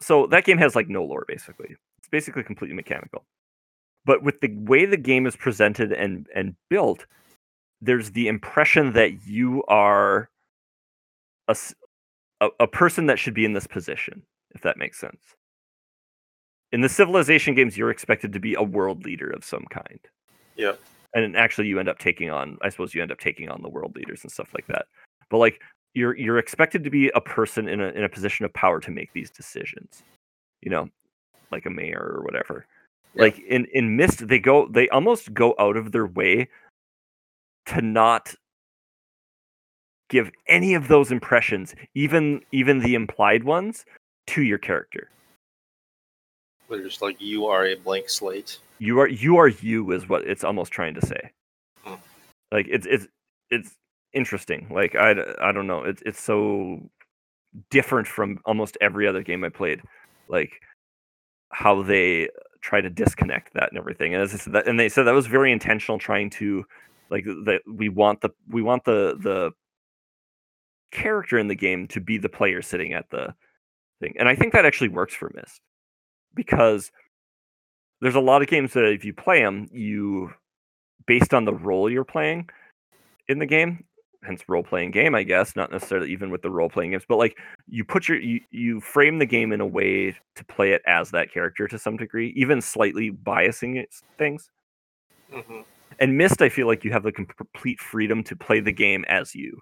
so 0.00 0.26
that 0.26 0.44
game 0.44 0.58
has 0.58 0.74
like 0.74 0.88
no 0.88 1.04
lore 1.04 1.24
basically. 1.26 1.76
It's 1.98 2.08
basically 2.08 2.42
completely 2.42 2.76
mechanical. 2.76 3.24
But 4.04 4.22
with 4.22 4.40
the 4.40 4.54
way 4.54 4.84
the 4.84 4.96
game 4.96 5.26
is 5.26 5.36
presented 5.36 5.92
and 5.92 6.26
and 6.34 6.54
built 6.68 7.06
there's 7.80 8.12
the 8.12 8.28
impression 8.28 8.92
that 8.92 9.26
you 9.26 9.62
are 9.68 10.30
a 11.48 11.56
a 12.60 12.66
person 12.66 13.06
that 13.06 13.18
should 13.18 13.34
be 13.34 13.44
in 13.44 13.52
this 13.52 13.66
position 13.66 14.22
if 14.54 14.62
that 14.62 14.78
makes 14.78 14.98
sense. 14.98 15.22
In 16.72 16.80
the 16.80 16.88
civilization 16.88 17.54
games 17.54 17.76
you're 17.76 17.90
expected 17.90 18.32
to 18.32 18.40
be 18.40 18.54
a 18.54 18.62
world 18.62 19.04
leader 19.04 19.30
of 19.30 19.44
some 19.44 19.64
kind. 19.70 20.00
Yeah. 20.56 20.72
And 21.14 21.36
actually 21.36 21.68
you 21.68 21.78
end 21.78 21.88
up 21.88 21.98
taking 21.98 22.30
on 22.30 22.58
i 22.62 22.68
suppose 22.68 22.92
you 22.92 23.00
end 23.00 23.12
up 23.12 23.20
taking 23.20 23.48
on 23.48 23.62
the 23.62 23.68
world 23.68 23.94
leaders 23.94 24.22
and 24.22 24.32
stuff 24.32 24.52
like 24.52 24.66
that 24.66 24.86
but 25.30 25.38
like 25.38 25.60
you're 25.94 26.16
you're 26.16 26.38
expected 26.38 26.84
to 26.84 26.90
be 26.90 27.10
a 27.14 27.20
person 27.20 27.68
in 27.68 27.80
a 27.80 27.88
in 27.88 28.04
a 28.04 28.08
position 28.08 28.44
of 28.44 28.52
power 28.52 28.80
to 28.80 28.90
make 28.90 29.12
these 29.12 29.30
decisions. 29.30 30.02
You 30.60 30.70
know, 30.70 30.88
like 31.50 31.66
a 31.66 31.70
mayor 31.70 32.14
or 32.16 32.22
whatever. 32.22 32.66
Yeah. 33.14 33.22
Like 33.22 33.38
in 33.38 33.66
in 33.72 33.96
Myst 33.96 34.26
they 34.26 34.38
go 34.38 34.68
they 34.68 34.88
almost 34.88 35.32
go 35.32 35.54
out 35.58 35.76
of 35.76 35.92
their 35.92 36.06
way 36.06 36.48
to 37.66 37.80
not 37.80 38.34
give 40.10 40.30
any 40.48 40.74
of 40.74 40.88
those 40.88 41.12
impressions, 41.12 41.74
even 41.94 42.42
even 42.52 42.80
the 42.80 42.94
implied 42.94 43.44
ones, 43.44 43.84
to 44.28 44.42
your 44.42 44.58
character. 44.58 45.08
But 46.68 46.80
it's 46.80 47.00
like 47.00 47.20
you 47.20 47.46
are 47.46 47.66
a 47.66 47.76
blank 47.76 48.10
slate. 48.10 48.58
You 48.78 49.00
are 49.00 49.08
you 49.08 49.36
are 49.36 49.48
you 49.48 49.92
is 49.92 50.08
what 50.08 50.24
it's 50.24 50.44
almost 50.44 50.72
trying 50.72 50.94
to 50.94 51.06
say. 51.06 51.30
Hmm. 51.82 51.94
Like 52.52 52.66
it's 52.68 52.86
it's 52.86 53.06
it's 53.50 53.76
interesting. 54.12 54.68
Like 54.70 54.94
I 54.94 55.14
I 55.40 55.52
don't 55.52 55.66
know. 55.66 55.84
It's 55.84 56.02
it's 56.04 56.20
so 56.20 56.80
different 57.70 58.06
from 58.06 58.40
almost 58.44 58.76
every 58.80 59.06
other 59.06 59.22
game 59.22 59.44
I 59.44 59.48
played. 59.48 59.80
Like 60.28 60.52
how 61.50 61.82
they 61.82 62.28
try 62.60 62.80
to 62.80 62.90
disconnect 62.90 63.54
that 63.54 63.68
and 63.68 63.78
everything. 63.78 64.14
And 64.14 64.22
as 64.22 64.34
I 64.34 64.38
said, 64.38 64.52
that, 64.54 64.66
and 64.66 64.80
they 64.80 64.88
said 64.88 65.04
that 65.04 65.12
was 65.12 65.26
very 65.26 65.52
intentional, 65.52 65.98
trying 65.98 66.30
to 66.30 66.64
like 67.10 67.24
that 67.44 67.60
we 67.66 67.88
want 67.88 68.20
the 68.22 68.30
we 68.48 68.62
want 68.62 68.84
the 68.84 69.16
the 69.20 69.52
character 70.90 71.38
in 71.38 71.48
the 71.48 71.54
game 71.54 71.86
to 71.88 72.00
be 72.00 72.18
the 72.18 72.28
player 72.28 72.62
sitting 72.62 72.92
at 72.92 73.10
the 73.10 73.34
thing. 74.00 74.14
And 74.18 74.28
I 74.28 74.34
think 74.34 74.52
that 74.52 74.64
actually 74.64 74.88
works 74.88 75.14
for 75.14 75.30
Myst 75.34 75.60
because 76.34 76.90
there's 78.04 78.14
a 78.14 78.20
lot 78.20 78.42
of 78.42 78.48
games 78.48 78.74
that 78.74 78.84
if 78.84 79.02
you 79.02 79.14
play 79.14 79.40
them, 79.42 79.66
you 79.72 80.30
based 81.06 81.32
on 81.32 81.46
the 81.46 81.54
role 81.54 81.90
you're 81.90 82.04
playing 82.04 82.50
in 83.28 83.38
the 83.38 83.46
game, 83.46 83.82
hence 84.22 84.44
role 84.46 84.62
playing 84.62 84.90
game, 84.90 85.14
I 85.14 85.22
guess, 85.22 85.56
not 85.56 85.72
necessarily 85.72 86.12
even 86.12 86.28
with 86.28 86.42
the 86.42 86.50
role 86.50 86.68
playing 86.68 86.90
games, 86.90 87.04
but 87.08 87.16
like 87.16 87.38
you 87.66 87.82
put 87.82 88.06
your 88.06 88.20
you, 88.20 88.40
you 88.50 88.82
frame 88.82 89.18
the 89.18 89.24
game 89.24 89.52
in 89.52 89.62
a 89.62 89.66
way 89.66 90.14
to 90.36 90.44
play 90.44 90.72
it 90.72 90.82
as 90.86 91.12
that 91.12 91.32
character 91.32 91.66
to 91.66 91.78
some 91.78 91.96
degree, 91.96 92.34
even 92.36 92.60
slightly 92.60 93.10
biasing 93.10 93.78
it, 93.78 93.88
things. 94.18 94.50
hmm 95.32 95.62
And 95.98 96.18
Myst, 96.18 96.42
I 96.42 96.50
feel 96.50 96.66
like 96.66 96.84
you 96.84 96.92
have 96.92 97.04
the 97.04 97.12
complete 97.12 97.80
freedom 97.80 98.22
to 98.24 98.36
play 98.36 98.60
the 98.60 98.72
game 98.72 99.06
as 99.08 99.34
you. 99.34 99.60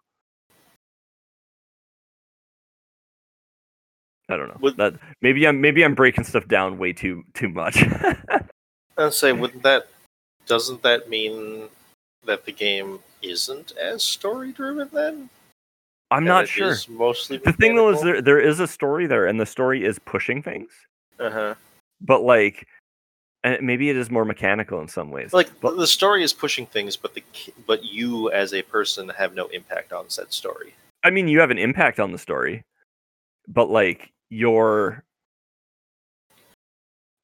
I 4.28 4.36
don't 4.36 4.48
know. 4.48 4.56
Would- 4.60 4.76
that 4.76 4.94
maybe 5.20 5.46
I'm 5.46 5.60
maybe 5.60 5.84
I'm 5.84 5.94
breaking 5.94 6.24
stuff 6.24 6.46
down 6.48 6.78
way 6.78 6.92
too 6.92 7.24
too 7.34 7.48
much. 7.48 7.82
I'd 8.98 9.12
say, 9.14 9.32
wouldn't 9.32 9.62
that? 9.62 9.88
Doesn't 10.46 10.82
that 10.82 11.08
mean 11.08 11.68
that 12.24 12.44
the 12.44 12.52
game 12.52 12.98
isn't 13.22 13.72
as 13.72 14.02
story 14.02 14.52
driven 14.52 14.88
then? 14.92 15.28
I'm 16.10 16.18
And 16.18 16.26
not 16.26 16.48
sure. 16.48 16.74
mostly 16.88 17.38
The 17.38 17.52
thing 17.54 17.74
though 17.74 17.90
is 17.90 18.02
there 18.02 18.20
there 18.20 18.40
is 18.40 18.60
a 18.60 18.66
story 18.66 19.06
there, 19.06 19.26
and 19.26 19.40
the 19.40 19.46
story 19.46 19.84
is 19.84 19.98
pushing 19.98 20.42
things, 20.42 20.70
Uh 21.18 21.30
huh. 21.30 21.54
but 22.02 22.20
like, 22.22 22.66
and 23.44 23.62
maybe 23.62 23.88
it 23.88 23.96
is 23.96 24.10
more 24.10 24.24
mechanical 24.26 24.80
in 24.80 24.88
some 24.88 25.10
ways. 25.10 25.32
Like 25.32 25.48
But- 25.60 25.76
the 25.78 25.86
story 25.86 26.22
is 26.22 26.32
pushing 26.34 26.66
things, 26.66 26.96
but 26.96 27.14
the 27.14 27.22
but 27.66 27.82
you 27.82 28.30
as 28.30 28.52
a 28.52 28.62
person 28.62 29.08
have 29.10 29.34
no 29.34 29.46
impact 29.48 29.92
on 29.92 30.10
said 30.10 30.32
story. 30.32 30.74
I 31.02 31.10
mean, 31.10 31.28
you 31.28 31.40
have 31.40 31.50
an 31.50 31.58
impact 31.58 31.98
on 31.98 32.12
the 32.12 32.18
story, 32.18 32.62
but 33.48 33.70
like 33.70 34.12
you're 34.30 35.04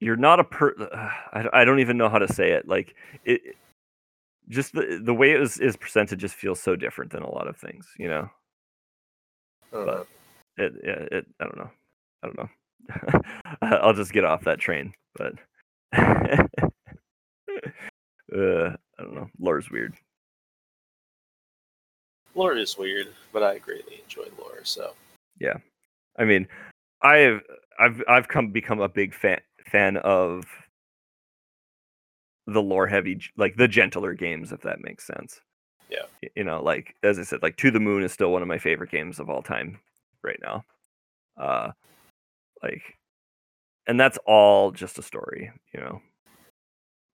you're 0.00 0.16
not 0.16 0.40
a 0.40 0.44
per. 0.44 0.74
I, 1.32 1.48
I 1.52 1.64
don't 1.64 1.80
even 1.80 1.96
know 1.96 2.08
how 2.08 2.18
to 2.18 2.32
say 2.32 2.52
it. 2.52 2.66
Like 2.68 2.94
it, 3.24 3.40
it- 3.44 3.56
just 4.50 4.72
the 4.72 4.98
the 5.04 5.12
way 5.12 5.32
it 5.32 5.42
is 5.42 5.58
is 5.60 5.76
presented 5.76 6.18
just 6.18 6.34
feels 6.34 6.58
so 6.58 6.74
different 6.74 7.10
than 7.12 7.22
a 7.22 7.30
lot 7.30 7.48
of 7.48 7.56
things. 7.58 7.86
You 7.98 8.08
know, 8.08 8.30
Uh, 9.74 9.84
But- 9.84 10.06
it 10.56 10.72
yeah, 10.82 11.06
it. 11.18 11.26
I 11.38 11.44
don't 11.44 11.58
know. 11.58 11.70
I 12.22 12.26
don't 12.26 12.38
know. 12.38 12.48
I'll 13.82 13.92
just 13.92 14.12
get 14.14 14.24
off 14.24 14.44
that 14.44 14.58
train, 14.58 14.94
but. 15.16 15.34
uh, 15.96 16.38
I 18.34 19.02
don't 19.02 19.14
know. 19.14 19.28
Lore's 19.38 19.70
weird. 19.70 19.94
lore 22.34 22.56
is 22.56 22.78
weird, 22.78 23.08
but 23.32 23.42
I 23.42 23.58
greatly 23.58 24.00
enjoy 24.02 24.26
lore. 24.38 24.60
So 24.64 24.92
I 26.18 26.24
mean, 26.24 26.46
I've 27.02 27.40
I've 27.78 28.02
I've 28.08 28.28
come 28.28 28.50
become 28.50 28.80
a 28.80 28.88
big 28.88 29.14
fan 29.14 29.40
fan 29.66 29.96
of 29.98 30.44
the 32.46 32.62
lore 32.62 32.86
heavy, 32.86 33.20
like 33.36 33.56
the 33.56 33.68
gentler 33.68 34.14
games, 34.14 34.52
if 34.52 34.62
that 34.62 34.80
makes 34.80 35.06
sense. 35.06 35.40
Yeah. 35.90 36.04
You 36.34 36.44
know, 36.44 36.62
like 36.62 36.94
as 37.02 37.18
I 37.18 37.22
said, 37.22 37.42
like 37.42 37.56
To 37.58 37.70
the 37.70 37.80
Moon 37.80 38.02
is 38.02 38.12
still 38.12 38.32
one 38.32 38.42
of 38.42 38.48
my 38.48 38.58
favorite 38.58 38.90
games 38.90 39.20
of 39.20 39.30
all 39.30 39.42
time 39.42 39.78
right 40.22 40.38
now. 40.42 40.64
Uh, 41.36 41.70
like, 42.62 42.82
and 43.86 43.98
that's 43.98 44.18
all 44.26 44.70
just 44.72 44.98
a 44.98 45.02
story, 45.02 45.52
you 45.72 45.80
know. 45.80 46.00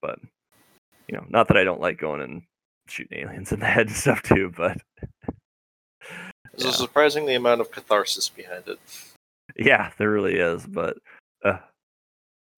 But 0.01 0.19
you 1.09 1.17
know, 1.17 1.25
not 1.29 1.49
that 1.49 1.57
I 1.57 1.65
don't 1.65 1.81
like 1.81 1.99
going 1.99 2.23
and 2.23 2.43
shooting 2.87 3.19
aliens 3.19 3.53
in 3.53 3.61
the 3.61 3.67
head 3.67 3.89
and 3.89 3.97
stuff 3.97 4.23
too, 4.23 4.53
but 4.57 4.79
there's 6.57 6.65
Yeah. 6.65 6.71
a 6.71 6.87
surprisingly 6.87 7.35
amount 7.35 7.61
of 7.61 7.71
catharsis 7.71 8.29
behind 8.29 8.69
it. 8.69 8.79
Yeah, 9.57 9.93
there 9.99 10.11
really 10.11 10.37
is, 10.37 10.67
but 10.67 10.97
uh, 11.45 11.59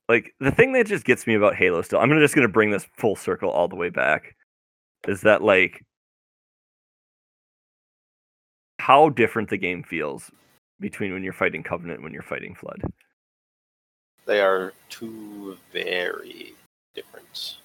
like 0.09 0.35
the 0.41 0.51
thing 0.53 0.73
that 0.73 0.87
just 0.87 1.05
gets 1.05 1.27
me 1.27 1.35
about 1.35 1.57
Halo 1.57 1.83
still, 1.83 1.99
I'm 1.99 2.11
just 2.19 2.35
gonna 2.35 2.49
bring 2.49 2.71
this 2.71 2.87
full 2.97 3.17
circle 3.17 3.51
all 3.51 3.69
the 3.69 3.77
way 3.77 3.91
back, 3.91 4.35
is 5.09 5.21
that 5.23 5.43
like 5.43 5.83
how 8.79 9.09
different 9.09 9.51
the 9.51 9.57
game 9.57 9.83
feels 9.83 10.31
between 10.81 11.13
when 11.13 11.25
you're 11.25 11.33
fighting 11.33 11.63
Covenant 11.63 11.99
and 11.99 12.05
when 12.05 12.13
you're 12.13 12.23
fighting 12.23 12.55
Flood. 12.55 12.83
They 14.27 14.41
are 14.41 14.73
two 14.89 15.57
very 15.73 16.55
different. 16.95 17.59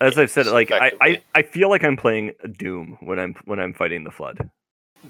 As 0.00 0.18
I've 0.18 0.30
said, 0.30 0.46
like 0.46 0.70
I, 0.70 0.92
I. 1.00 1.22
I 1.34 1.42
feel 1.42 1.70
like 1.70 1.82
I'm 1.82 1.96
playing 1.96 2.32
Doom 2.58 2.98
when 3.00 3.18
I'm 3.18 3.34
when 3.44 3.58
I'm 3.58 3.72
fighting 3.72 4.04
the 4.04 4.10
Flood. 4.10 4.50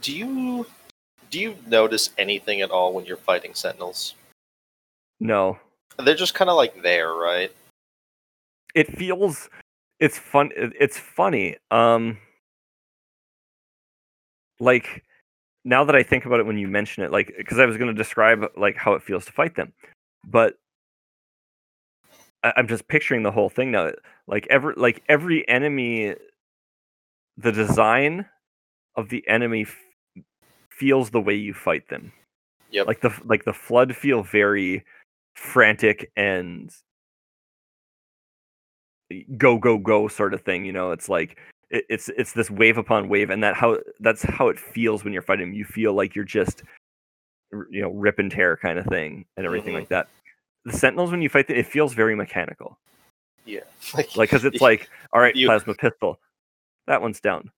Do 0.00 0.14
you 0.16 0.66
do 1.30 1.40
you 1.40 1.56
notice 1.66 2.10
anything 2.18 2.60
at 2.60 2.70
all 2.70 2.92
when 2.92 3.04
you're 3.04 3.16
fighting 3.16 3.54
Sentinels? 3.54 4.14
No, 5.18 5.58
They're 5.98 6.14
just 6.14 6.34
kind 6.34 6.50
of 6.50 6.56
like 6.56 6.82
there, 6.82 7.14
right? 7.14 7.50
it 8.74 8.98
feels 8.98 9.48
it's 10.00 10.18
fun 10.18 10.50
it's 10.54 10.98
funny 10.98 11.56
um 11.70 12.18
like 14.60 15.02
now 15.64 15.82
that 15.82 15.96
i 15.96 16.02
think 16.02 16.26
about 16.26 16.38
it 16.40 16.46
when 16.46 16.58
you 16.58 16.68
mention 16.68 17.02
it 17.02 17.10
like 17.10 17.32
because 17.38 17.58
i 17.58 17.64
was 17.64 17.78
going 17.78 17.88
to 17.88 17.94
describe 17.94 18.44
like 18.56 18.76
how 18.76 18.92
it 18.92 19.02
feels 19.02 19.24
to 19.24 19.32
fight 19.32 19.54
them 19.56 19.72
but 20.26 20.56
I, 22.44 22.52
i'm 22.58 22.68
just 22.68 22.86
picturing 22.86 23.22
the 23.22 23.30
whole 23.32 23.48
thing 23.48 23.70
now 23.70 23.92
like 24.26 24.46
every 24.50 24.74
like 24.76 25.02
every 25.08 25.48
enemy 25.48 26.14
the 27.38 27.52
design 27.52 28.26
of 28.94 29.08
the 29.08 29.26
enemy 29.26 29.66
feels 30.76 31.10
the 31.10 31.20
way 31.20 31.34
you 31.34 31.54
fight 31.54 31.88
them. 31.88 32.12
Yep. 32.70 32.86
like 32.88 33.00
the 33.00 33.12
like 33.24 33.44
the 33.44 33.52
flood 33.52 33.94
feel 33.96 34.22
very 34.24 34.84
frantic 35.36 36.10
and 36.16 36.70
go 39.36 39.56
go 39.56 39.78
go 39.78 40.08
sort 40.08 40.34
of 40.34 40.42
thing 40.42 40.64
you 40.64 40.72
know? 40.72 40.90
It's 40.90 41.08
like 41.08 41.38
it, 41.70 41.84
it's 41.88 42.08
it's 42.10 42.32
this 42.32 42.50
wave 42.50 42.76
upon 42.78 43.08
wave 43.08 43.30
and 43.30 43.42
that 43.42 43.54
how 43.54 43.78
that's 44.00 44.22
how 44.22 44.48
it 44.48 44.58
feels 44.58 45.04
when 45.04 45.12
you're 45.12 45.22
fighting. 45.22 45.54
You 45.54 45.64
feel 45.64 45.94
like 45.94 46.14
you're 46.14 46.24
just 46.24 46.62
you 47.70 47.80
know 47.82 47.90
rip 47.90 48.18
and 48.18 48.30
tear 48.30 48.56
kind 48.56 48.78
of 48.78 48.86
thing 48.86 49.24
and 49.36 49.46
everything 49.46 49.72
Mhm. 49.74 49.78
like 49.80 49.88
that. 49.88 50.08
The 50.64 50.72
sentinels 50.72 51.12
when 51.12 51.22
you 51.22 51.28
fight 51.28 51.46
them 51.46 51.56
it 51.56 51.66
feels 51.66 51.94
very 51.94 52.16
mechanical. 52.16 52.78
Yeah. 53.44 53.60
like 53.94 54.10
because 54.16 54.44
it's 54.44 54.60
like 54.70 54.88
all 55.12 55.20
right 55.20 55.36
You- 55.36 55.46
plasma 55.46 55.74
pistol. 55.74 56.18
That 56.88 57.00
one's 57.02 57.20
down. 57.20 57.50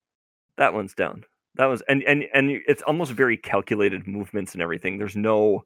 That 0.58 0.74
one's 0.74 0.94
down 0.94 1.24
that 1.58 1.66
was 1.66 1.82
and 1.88 2.02
and 2.04 2.24
and 2.32 2.50
it's 2.66 2.82
almost 2.82 3.12
very 3.12 3.36
calculated 3.36 4.06
movements 4.06 4.54
and 4.54 4.62
everything 4.62 4.96
there's 4.96 5.16
no 5.16 5.62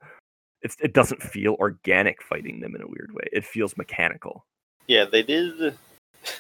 it's 0.63 0.77
it 0.81 0.93
doesn't 0.93 1.23
feel 1.23 1.55
organic 1.61 2.21
fighting 2.23 2.61
them 2.61 2.75
in 2.75 2.83
a 2.83 2.87
weird 2.87 3.13
way 3.13 3.25
it 3.33 3.45
feels 3.45 3.77
mechanical 3.77 4.45
Yeah, 4.89 5.05
they 5.05 5.23
did. 5.23 5.79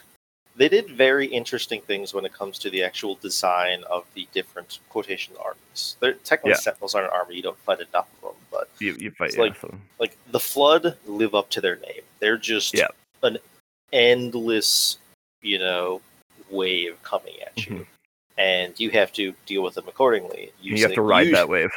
They 0.54 0.68
did 0.68 0.90
very 0.90 1.26
interesting 1.28 1.80
things 1.80 2.12
when 2.12 2.26
it 2.26 2.32
comes 2.34 2.58
to 2.58 2.68
the 2.68 2.82
actual 2.84 3.14
design 3.22 3.84
of 3.90 4.04
the 4.12 4.28
different 4.34 4.80
quotation 4.90 5.34
armies. 5.42 5.96
They're 5.98 6.12
technically 6.12 6.50
Yeah. 6.50 6.56
Sentinels 6.66 6.94
aren't 6.94 7.08
an 7.10 7.14
army; 7.18 7.36
you 7.36 7.42
don't 7.42 7.56
fight 7.60 7.80
enough 7.80 8.06
of 8.16 8.20
them. 8.34 8.40
But 8.50 8.68
you, 8.78 8.92
you 9.00 9.10
fight 9.12 9.32
yeah, 9.34 9.40
like- 9.40 9.56
so- 9.56 9.74
like 9.98 10.14
the 10.30 10.38
Flood 10.40 10.98
live 11.06 11.34
up 11.34 11.48
to 11.56 11.62
their 11.62 11.76
name. 11.76 12.02
They're 12.20 12.36
just 12.36 12.74
Yeah. 12.74 12.88
an 13.22 13.38
endless, 13.94 14.98
you 15.40 15.58
know, 15.58 16.02
wave 16.50 17.02
coming 17.02 17.40
at 17.40 17.56
you, 17.66 17.72
Mhm. 17.76 17.86
And 18.38 18.78
you 18.78 18.90
have 18.90 19.12
to 19.12 19.34
deal 19.46 19.62
with 19.62 19.74
them 19.74 19.86
accordingly. 19.88 20.52
you 20.60 20.80
have 20.82 20.94
to 20.94 21.02
ride 21.02 21.32
that 21.32 21.48
wave 21.48 21.70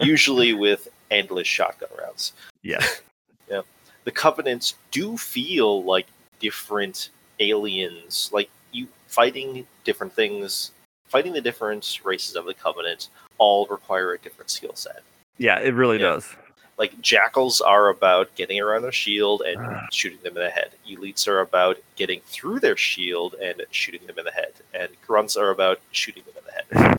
usually 0.00 0.52
with 0.54 0.88
endless 1.10 1.46
shotgun 1.46 1.88
rounds. 1.98 2.32
Yeah. 2.62 2.84
yeah 3.50 3.62
the 4.04 4.10
covenants 4.12 4.74
do 4.90 5.16
feel 5.16 5.82
like 5.84 6.06
different 6.38 7.10
aliens 7.40 8.30
like 8.32 8.48
you 8.72 8.86
fighting 9.08 9.66
different 9.84 10.12
things 10.12 10.72
fighting 11.06 11.32
the 11.32 11.40
different 11.40 12.00
races 12.04 12.36
of 12.36 12.44
the 12.44 12.54
Covenant 12.54 13.08
all 13.38 13.66
require 13.66 14.12
a 14.12 14.18
different 14.18 14.50
skill 14.50 14.74
set. 14.74 15.02
Yeah, 15.38 15.58
it 15.60 15.74
really 15.74 15.98
Yeah. 15.98 16.10
does. 16.10 16.34
Like 16.78 17.00
jackals 17.00 17.60
are 17.60 17.88
about 17.88 18.34
getting 18.34 18.60
around 18.60 18.82
their 18.82 18.92
shield 18.92 19.42
and 19.42 19.58
Ah. 19.58 19.86
shooting 19.92 20.18
them 20.22 20.36
in 20.36 20.42
the 20.42 20.50
head. 20.50 20.70
Elites 20.88 21.26
are 21.26 21.40
about 21.40 21.78
getting 21.96 22.20
through 22.26 22.60
their 22.60 22.76
shield 22.76 23.34
and 23.42 23.62
shooting 23.70 24.06
them 24.06 24.18
in 24.18 24.24
the 24.24 24.30
head. 24.30 24.52
And 24.74 24.88
grunts 25.06 25.36
are 25.36 25.50
about 25.50 25.80
shooting 25.92 26.22
them 26.24 26.34
in 26.38 26.44
the 26.74 26.78
head. 26.78 26.98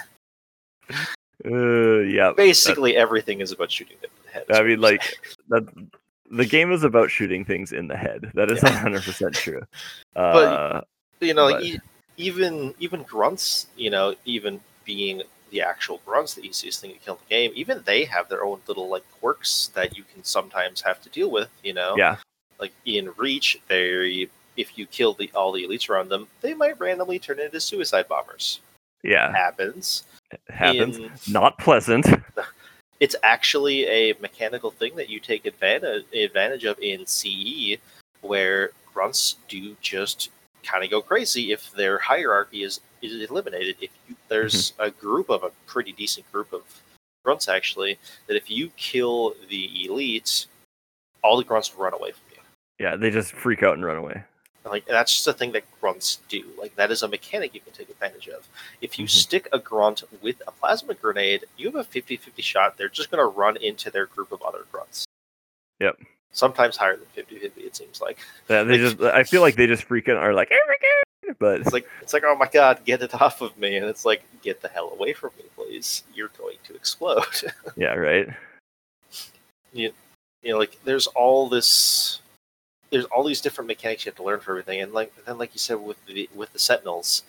Uh, 1.44 2.00
yeah. 2.00 2.32
Basically, 2.36 2.96
everything 2.96 3.40
is 3.40 3.52
about 3.52 3.70
shooting 3.70 3.96
them 4.02 4.10
in 4.16 4.22
the 4.26 4.32
head. 4.32 4.60
I 4.60 4.66
mean, 4.66 4.80
like 4.80 5.02
that. 5.50 5.66
The 6.30 6.44
game 6.44 6.72
is 6.72 6.82
about 6.82 7.10
shooting 7.10 7.44
things 7.44 7.72
in 7.72 7.86
the 7.88 7.96
head. 7.96 8.30
That 8.34 8.50
is 8.50 8.60
Yeah. 8.62 8.70
100 8.70 9.02
percent 9.02 9.34
true. 9.34 9.62
Uh, 10.16 10.80
you 11.20 11.32
know, 11.34 11.50
but- 11.50 11.62
e- 11.62 11.78
even 12.16 12.74
even 12.80 13.02
grunts, 13.04 13.68
you 13.76 13.88
know, 13.90 14.14
even 14.24 14.60
being 14.84 15.22
the 15.50 15.60
actual 15.62 16.00
grunts, 16.04 16.34
the 16.34 16.46
easiest 16.46 16.80
thing 16.80 16.92
to 16.92 16.98
kill 16.98 17.14
in 17.14 17.20
the 17.28 17.34
game, 17.34 17.52
even 17.54 17.82
they 17.84 18.04
have 18.04 18.28
their 18.28 18.44
own 18.44 18.60
little 18.66 18.88
like 18.88 19.04
quirks 19.20 19.70
that 19.74 19.96
you 19.96 20.04
can 20.12 20.22
sometimes 20.24 20.80
have 20.80 21.00
to 21.02 21.08
deal 21.10 21.30
with. 21.30 21.48
You 21.62 21.74
know, 21.74 21.94
yeah, 21.96 22.16
like 22.60 22.72
in 22.84 23.10
Reach, 23.16 23.58
they 23.68 24.28
if 24.56 24.76
you 24.76 24.86
kill 24.86 25.14
the 25.14 25.30
all 25.34 25.52
the 25.52 25.64
elites 25.64 25.88
around 25.88 26.08
them, 26.08 26.26
they 26.40 26.54
might 26.54 26.78
randomly 26.80 27.18
turn 27.18 27.38
into 27.40 27.60
suicide 27.60 28.08
bombers. 28.08 28.60
yeah, 29.02 29.32
Happens. 29.32 30.04
it 30.32 30.40
happens. 30.48 30.98
In- 30.98 31.10
Not 31.28 31.58
pleasant. 31.58 32.06
it's 33.00 33.16
actually 33.22 33.86
a 33.86 34.14
mechanical 34.20 34.70
thing 34.70 34.96
that 34.96 35.08
you 35.08 35.20
take 35.20 35.46
advantage 35.46 36.04
advantage 36.12 36.64
of 36.64 36.78
in 36.80 37.06
CE, 37.06 37.76
where 38.22 38.70
grunts 38.92 39.36
do 39.48 39.76
just 39.80 40.30
kind 40.64 40.84
of 40.84 40.90
go 40.90 41.00
crazy 41.00 41.52
if 41.52 41.70
their 41.72 41.98
hierarchy 41.98 42.62
is 42.64 42.80
is 43.02 43.28
eliminated. 43.30 43.76
If 43.80 43.90
you, 44.08 44.16
there's 44.28 44.72
a 44.78 44.90
group 44.90 45.30
of 45.30 45.42
a 45.44 45.50
pretty 45.66 45.92
decent 45.92 46.30
group 46.32 46.52
of 46.52 46.62
grunts 47.24 47.48
actually, 47.48 47.98
that 48.26 48.36
if 48.36 48.50
you 48.50 48.70
kill 48.76 49.34
the 49.48 49.68
elites, 49.88 50.46
all 51.22 51.36
the 51.36 51.44
grunts 51.44 51.74
will 51.76 51.84
run 51.84 51.94
away 51.94 52.12
from 52.12 52.22
you. 52.32 52.40
Yeah, 52.78 52.96
they 52.96 53.10
just 53.10 53.32
freak 53.32 53.62
out 53.62 53.74
and 53.74 53.84
run 53.84 53.96
away. 53.96 54.22
Like 54.64 54.84
that's 54.86 55.14
just 55.14 55.26
a 55.26 55.32
thing 55.32 55.52
that 55.52 55.64
grunts 55.80 56.18
do. 56.28 56.44
Like 56.58 56.74
that 56.76 56.90
is 56.90 57.02
a 57.02 57.08
mechanic 57.08 57.54
you 57.54 57.60
can 57.60 57.72
take 57.72 57.88
advantage 57.88 58.28
of. 58.28 58.46
If 58.82 58.98
you 58.98 59.06
Mhm. 59.06 59.10
stick 59.10 59.48
a 59.52 59.58
grunt 59.58 60.02
with 60.20 60.42
a 60.46 60.52
plasma 60.52 60.94
grenade, 60.94 61.44
you 61.56 61.66
have 61.66 61.74
a 61.76 61.84
50-50 61.84 62.42
shot. 62.42 62.76
They're 62.76 62.88
just 62.90 63.10
going 63.10 63.20
to 63.22 63.26
run 63.26 63.56
into 63.56 63.90
their 63.90 64.06
group 64.06 64.30
of 64.30 64.42
other 64.42 64.66
grunts. 64.70 65.06
Yep. 65.80 65.98
Sometimes 66.32 66.76
higher 66.76 66.96
than 66.96 67.06
50-50, 67.16 67.62
it 67.64 67.76
seems 67.76 68.00
like. 68.02 68.18
Yeah, 68.50 68.62
they 68.62 68.76
just. 68.84 69.00
I 69.00 69.24
feel 69.24 69.40
like 69.40 69.54
they 69.56 69.66
just 69.66 69.84
freak 69.84 70.08
out 70.08 70.16
and 70.16 70.24
are 70.24 70.34
like, 70.34 70.50
"Oh 70.52 70.58
God," 70.66 71.07
but 71.38 71.60
It's 71.60 71.72
like 71.72 71.88
it's 72.00 72.12
like 72.12 72.24
oh 72.26 72.36
my 72.36 72.48
god, 72.48 72.84
get 72.84 73.02
it 73.02 73.20
off 73.20 73.40
of 73.40 73.56
me, 73.58 73.76
and 73.76 73.86
it's 73.86 74.04
like 74.04 74.22
get 74.42 74.62
the 74.62 74.68
hell 74.68 74.90
away 74.90 75.12
from 75.12 75.30
me, 75.38 75.44
please. 75.54 76.04
You're 76.14 76.30
going 76.38 76.56
to 76.64 76.74
explode. 76.74 77.24
yeah, 77.76 77.94
right. 77.94 78.28
you 79.72 79.92
know, 80.44 80.58
like 80.58 80.78
there's 80.84 81.06
all 81.08 81.48
this, 81.48 82.20
there's 82.90 83.04
all 83.06 83.24
these 83.24 83.40
different 83.40 83.68
mechanics 83.68 84.04
you 84.04 84.10
have 84.10 84.16
to 84.16 84.22
learn 84.22 84.40
for 84.40 84.52
everything, 84.52 84.80
and 84.80 84.92
like 84.92 85.12
then 85.24 85.38
like 85.38 85.54
you 85.54 85.58
said 85.58 85.76
with 85.76 86.04
the 86.06 86.28
with 86.34 86.52
the 86.52 86.58
Sentinels, 86.58 87.22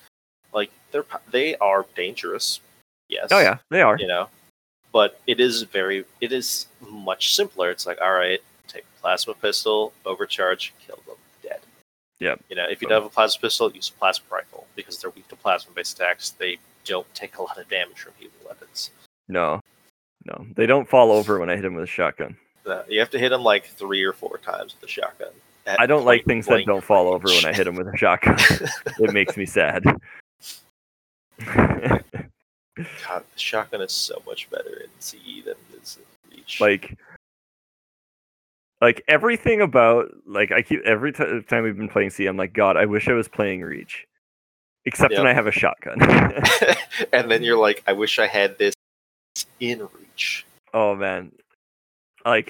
like 0.54 0.72
they're 0.91 1.06
they 1.32 1.56
are 1.58 1.86
dangerous. 1.95 2.62
Yes. 3.08 3.30
Oh 3.32 3.39
yeah, 3.39 3.58
they 3.70 3.82
are. 3.82 3.97
You 3.97 4.08
know, 4.08 4.30
but 4.91 5.20
it 5.28 5.39
is 5.39 5.64
very 5.64 6.06
it 6.22 6.32
is 6.32 6.68
much 6.89 7.36
simpler. 7.36 7.72
It's 7.72 7.86
like 7.86 8.00
all 8.02 8.14
right, 8.14 8.39
take 8.68 8.84
a 8.84 9.02
plasma 9.02 9.34
pistol, 9.34 9.93
overcharge, 10.06 10.74
kill. 10.86 11.00
Yep. 12.20 12.41
You 12.49 12.55
know, 12.55 12.65
if 12.70 12.82
you 12.82 12.88
don't 12.88 13.01
have 13.01 13.05
a 13.05 13.13
plasma 13.13 13.41
pistol, 13.41 13.72
use 13.72 13.89
a 13.89 13.93
plasma 13.93 14.26
rifle 14.32 14.67
because 14.76 14.97
they're 14.97 15.09
weak 15.11 15.28
to 15.30 15.36
plasma-based 15.36 15.99
attacks. 15.99 16.32
They 16.32 16.57
don't 16.86 17.11
take 17.13 17.38
a 17.38 17.41
lot 17.41 17.57
of 17.57 17.70
damage 17.70 17.99
from 17.99 18.13
heavy 18.17 18.30
weapons. 18.45 18.91
No, 19.28 19.61
no, 20.26 20.45
they 20.55 20.65
don't 20.65 20.89
fall 20.89 21.11
over 21.11 21.39
when 21.39 21.49
I 21.49 21.55
hit 21.55 21.61
them 21.61 21.76
with 21.76 21.86
a 21.86 21.88
shotgun. 21.88 22.36
Uh, 22.65 22.84
you 22.89 22.99
have 22.99 23.09
to 23.11 23.20
hit 23.20 23.30
them 23.30 23.43
like 23.43 23.65
three 23.65 24.03
or 24.03 24.13
four 24.13 24.38
times 24.38 24.76
with 24.76 24.89
a 24.89 24.91
shotgun. 24.91 25.30
I 25.65 25.86
don't 25.86 26.05
like 26.05 26.26
things 26.26 26.47
that 26.47 26.65
don't 26.65 26.84
fall 26.84 27.13
over 27.13 27.28
when 27.28 27.45
I 27.45 27.53
hit 27.53 27.65
them 27.65 27.76
with 27.76 27.88
a 27.88 27.97
shotgun. 27.97 28.38
it 28.99 29.13
makes 29.13 29.38
me 29.38 29.45
sad. 29.45 29.84
God, 31.45 32.03
the 32.76 33.24
shotgun 33.36 33.82
is 33.82 33.91
so 33.91 34.22
much 34.26 34.49
better 34.49 34.82
in 34.82 34.89
CE 34.99 35.43
than 35.45 35.53
it 35.53 35.82
is 35.82 35.97
in 35.97 36.38
Reach. 36.38 36.59
like 36.59 36.97
like 38.82 39.04
everything 39.08 39.62
about 39.62 40.10
like 40.26 40.52
i 40.52 40.62
keep 40.62 40.82
every 40.86 41.12
ti- 41.12 41.42
time 41.48 41.64
we've 41.64 41.78
been 41.78 41.90
playing 41.90 42.10
c 42.10 42.26
i'm 42.26 42.38
like 42.38 42.54
god 42.54 42.78
i 42.78 42.86
wish 42.86 43.08
i 43.08 43.14
was 43.14 43.28
playing 43.28 43.62
reach 43.62 44.06
except 44.86 45.14
when 45.14 45.28
i 45.28 45.34
have 45.34 45.48
a 45.48 45.52
shotgun 45.52 45.98
and 47.14 47.30
then 47.30 47.44
you're 47.44 47.58
like, 47.58 47.84
I 47.86 47.94
wish 47.94 48.18
I 48.18 48.28
had 48.28 48.58
this 48.58 48.74
in 49.60 49.88
Reach. 50.00 50.46
oh 50.74 50.96
man 50.96 51.32
like 52.26 52.50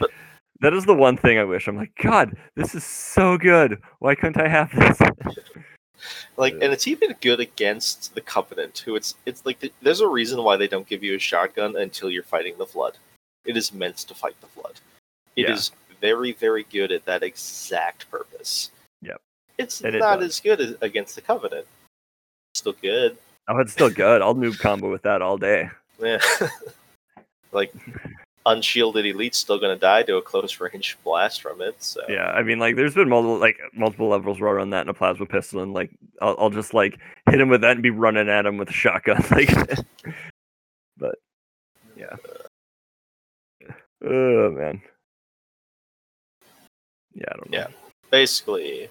that 0.62 0.74
is 0.74 0.86
the 0.86 0.94
one 0.94 1.18
thing 1.18 1.38
i 1.40 1.44
wish 1.44 1.68
i'm 1.68 1.76
like 1.78 1.92
god 2.02 2.36
this 2.56 2.76
is 2.76 2.84
so 2.84 3.38
good 3.38 3.80
why 4.00 4.16
couldn't 4.16 4.40
i 4.42 4.48
have 4.48 4.72
this 4.76 5.00
Like, 6.38 6.54
and 6.54 6.72
it's 6.72 6.88
even 6.88 7.14
good 7.20 7.42
against 7.42 8.16
the 8.16 8.22
Covenant, 8.22 8.78
who 8.86 8.96
it's 8.96 9.16
it's 9.26 9.46
like 9.46 9.60
th- 9.60 9.74
there's 9.82 10.00
a 10.00 10.08
reason 10.08 10.42
why 10.44 10.56
they 10.56 10.68
don't 10.68 10.88
give 10.88 11.04
you 11.04 11.16
a 11.16 11.20
shotgun 11.20 11.76
until 11.76 12.10
you're 12.10 12.24
fighting 12.24 12.54
the 12.58 12.66
Flood. 12.66 12.98
It 13.44 13.58
is 13.58 13.74
meant 13.74 13.98
to 13.98 14.16
fight 14.16 14.40
the 14.40 14.48
Flood. 14.48 14.80
It 15.36 15.50
is 15.50 15.72
Yeah. 15.89 15.89
Very 16.02 16.34
very 16.34 16.66
good 16.72 16.92
at 16.92 17.06
that 17.06 17.24
exact 17.24 18.10
purpose. 18.12 18.72
Yep. 19.02 19.22
It's 19.58 19.82
And 19.82 19.98
not 20.00 20.20
does. 20.20 20.30
as 20.30 20.40
good 20.40 20.62
as, 20.62 20.76
against 20.82 21.16
the 21.16 21.22
Covenant. 21.22 21.66
Still 22.56 22.74
good. 22.82 23.18
oh 23.48 23.58
it's 23.60 23.72
still 23.74 23.90
good 23.90 24.22
i'll 24.22 24.36
noob 24.36 24.58
combo 24.60 24.90
with 24.92 25.02
that 25.04 25.22
all 25.22 25.38
day 25.38 25.70
Yeah. 26.02 26.20
like 27.52 27.74
unshielded 28.46 29.06
elite's 29.06 29.38
still 29.38 29.60
gonna 29.60 29.76
die 29.76 30.02
to 30.04 30.18
a 30.18 30.22
close 30.22 30.60
range 30.60 30.98
blast 31.04 31.42
from 31.42 31.62
it. 31.62 31.76
So 31.84 32.02
yeah 32.10 32.32
i 32.32 32.42
mean 32.42 32.58
like 32.60 32.76
there's 32.76 32.96
been 32.96 33.10
multiple 33.10 33.38
like 33.38 33.58
multiple 33.74 34.08
levels 34.08 34.40
where 34.40 34.50
i 34.50 34.54
run 34.54 34.72
that 34.72 34.82
in 34.84 34.90
a 34.90 34.94
plasma 34.94 35.26
pistol 35.26 35.62
and 35.62 35.74
like 35.74 35.92
i'll, 36.22 36.36
I'll 36.40 36.50
just 36.50 36.74
like 36.74 36.98
hit 37.30 37.40
him 37.40 37.50
with 37.50 37.62
that 37.62 37.72
and 37.72 37.84
be 37.84 37.92
running 37.92 38.30
at 38.30 38.46
him 38.46 38.58
with 38.58 38.70
a 38.70 38.74
shotgun 38.74 39.24
like 39.32 39.50
but 40.98 41.16
yeah 41.96 42.16
oh 44.06 44.52
man 44.52 44.82
yeah 47.16 47.26
i 47.32 47.36
don't 47.38 47.50
know 47.52 47.58
Yeah. 47.58 47.68
basically 48.12 48.90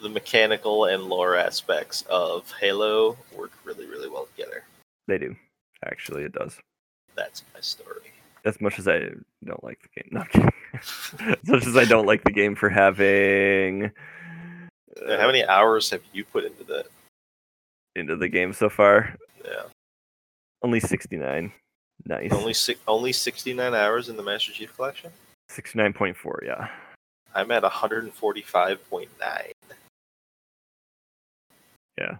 the 0.00 0.08
mechanical 0.08 0.86
and 0.86 1.04
lore 1.04 1.36
aspects 1.36 2.02
of 2.10 2.50
Halo 2.60 3.16
work 3.36 3.52
really, 3.64 3.86
really 3.86 4.08
well 4.08 4.26
together. 4.36 4.64
they 5.06 5.18
do 5.18 5.36
actually 5.84 6.24
it 6.24 6.32
does 6.32 6.58
That's 7.14 7.42
my 7.54 7.60
story. 7.60 8.12
as 8.44 8.60
much 8.60 8.78
as 8.78 8.88
i 8.88 8.98
don't 9.44 9.62
like 9.64 9.78
the 9.82 10.02
game 10.02 10.08
no, 10.10 10.24
as 10.74 11.48
much 11.48 11.66
as 11.66 11.76
i 11.76 11.84
don't 11.84 12.06
like 12.06 12.24
the 12.24 12.32
game 12.32 12.54
for 12.56 12.68
having 12.68 13.92
Now, 15.06 15.18
How 15.20 15.26
many 15.26 15.42
uh, 15.44 15.52
hours 15.52 15.90
have 15.90 16.02
you 16.12 16.24
put 16.24 16.44
into 16.44 16.64
that? 16.64 16.86
into 17.94 18.16
the 18.16 18.28
game 18.28 18.52
so 18.52 18.68
far 18.68 19.14
Yeah, 19.44 19.62
only 20.62 20.80
69 20.80 21.52
nice 22.06 22.32
only 22.32 22.54
six, 22.54 22.80
only 22.88 23.12
sixty 23.12 23.52
nine 23.54 23.74
hours 23.74 24.08
in 24.08 24.16
the 24.16 24.22
Master 24.24 24.50
Chief 24.52 24.74
Collection. 24.74 25.10
69.4 25.50 26.16
yeah 26.44 26.68
I'm 27.34 27.50
at 27.50 27.62
one 27.62 27.72
hundred 27.72 28.04
and 28.04 28.12
forty 28.12 28.42
five 28.42 28.78
point 28.90 29.10
nine. 29.20 29.52
Yeah. 31.98 32.16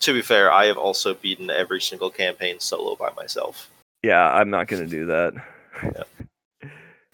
To 0.00 0.12
be 0.12 0.22
fair, 0.22 0.52
I 0.52 0.66
have 0.66 0.76
also 0.78 1.14
beaten 1.14 1.50
every 1.50 1.80
single 1.80 2.10
campaign 2.10 2.60
solo 2.60 2.94
by 2.96 3.10
myself, 3.16 3.70
yeah 4.02 4.28
i'm 4.34 4.50
not 4.50 4.68
gonna 4.68 4.86
do 4.86 5.06
that 5.06 5.32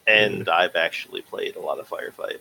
and 0.06 0.48
I've 0.48 0.74
actually 0.76 1.22
played 1.22 1.56
a 1.56 1.60
lot 1.60 1.78
of 1.78 1.88
Firefight 1.88 2.38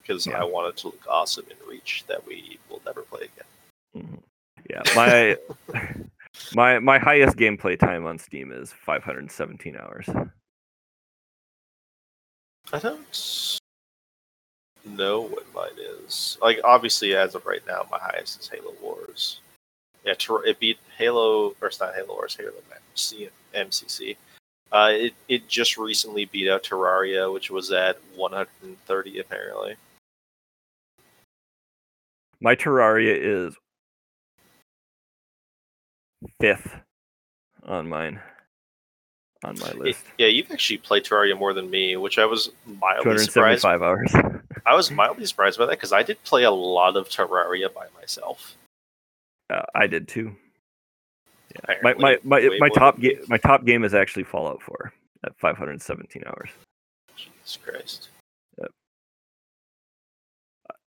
because 0.00 0.26
Yeah. 0.26 0.40
I 0.40 0.44
wanted 0.44 0.76
to 0.78 0.86
look 0.88 1.04
awesome 1.08 1.44
in 1.50 1.68
Reach 1.68 2.04
that 2.06 2.24
we 2.26 2.58
will 2.70 2.80
never 2.86 3.02
play 3.02 3.22
again. 3.22 4.06
Mhm. 4.06 4.22
Yeah, 4.70 4.82
my 4.94 5.36
my 6.54 6.78
my 6.78 6.98
highest 6.98 7.36
gameplay 7.36 7.78
time 7.78 8.06
on 8.06 8.18
Steam 8.18 8.52
is 8.52 8.72
517 8.72 9.76
hours. 9.76 10.08
I 12.74 12.80
don't 12.80 13.60
know 14.84 15.20
what 15.20 15.54
mine 15.54 15.78
is. 15.78 16.36
Like, 16.42 16.58
obviously, 16.64 17.14
as 17.14 17.36
of 17.36 17.46
right 17.46 17.64
now, 17.68 17.86
my 17.88 18.00
highest 18.00 18.40
is 18.40 18.48
Halo 18.48 18.74
Wars. 18.82 19.38
Yeah, 20.04 20.14
it 20.44 20.58
beat 20.58 20.78
Halo, 20.98 21.54
or 21.62 21.68
it's 21.68 21.78
not 21.78 21.94
Halo 21.94 22.14
Wars, 22.14 22.34
Halo 22.34 22.50
MC- 22.90 23.28
MCC. 23.54 24.16
Uh, 24.72 24.90
it, 24.90 25.14
it 25.28 25.46
just 25.46 25.78
recently 25.78 26.24
beat 26.24 26.48
out 26.50 26.64
Terraria, 26.64 27.32
which 27.32 27.48
was 27.48 27.70
at 27.70 27.96
130 28.16 29.20
apparently. 29.20 29.76
My 32.40 32.56
Terraria 32.56 33.16
is 33.16 33.54
fifth 36.40 36.74
on 37.62 37.88
mine 37.88 38.20
on 39.44 39.58
my 39.58 39.72
list. 39.72 40.00
yeah, 40.18 40.26
you've 40.26 40.50
actually 40.50 40.78
played 40.78 41.04
Terraria 41.04 41.38
more 41.38 41.52
than 41.52 41.70
me, 41.70 41.96
which 41.96 42.18
I 42.18 42.24
was 42.24 42.50
mildly 42.66 43.18
surprised. 43.18 43.62
275 43.62 43.82
hours. 43.82 44.12
I 44.66 44.74
was 44.74 44.90
mildly 44.90 45.26
surprised 45.26 45.58
by 45.58 45.66
that 45.66 45.72
because 45.72 45.92
I 45.92 46.02
did 46.02 46.22
play 46.24 46.44
a 46.44 46.50
lot 46.50 46.96
of 46.96 47.08
Terraria 47.08 47.72
by 47.72 47.86
myself. 47.98 48.56
Uh, 49.50 49.62
I 49.74 49.86
did 49.86 50.08
too. 50.08 50.34
Yeah. 51.54 51.74
Apparently, 51.76 52.02
My 52.02 52.18
my 52.24 52.48
my, 52.48 52.58
my 52.58 52.68
top 52.70 52.94
than 52.96 53.02
ga- 53.02 53.18
my 53.28 53.36
top 53.36 53.64
game 53.64 53.84
is 53.84 53.94
actually 53.94 54.24
Fallout 54.24 54.62
4 54.62 54.92
at 55.24 55.38
517 55.38 56.22
hours. 56.26 56.48
Jesus 57.16 57.58
Christ. 57.62 58.08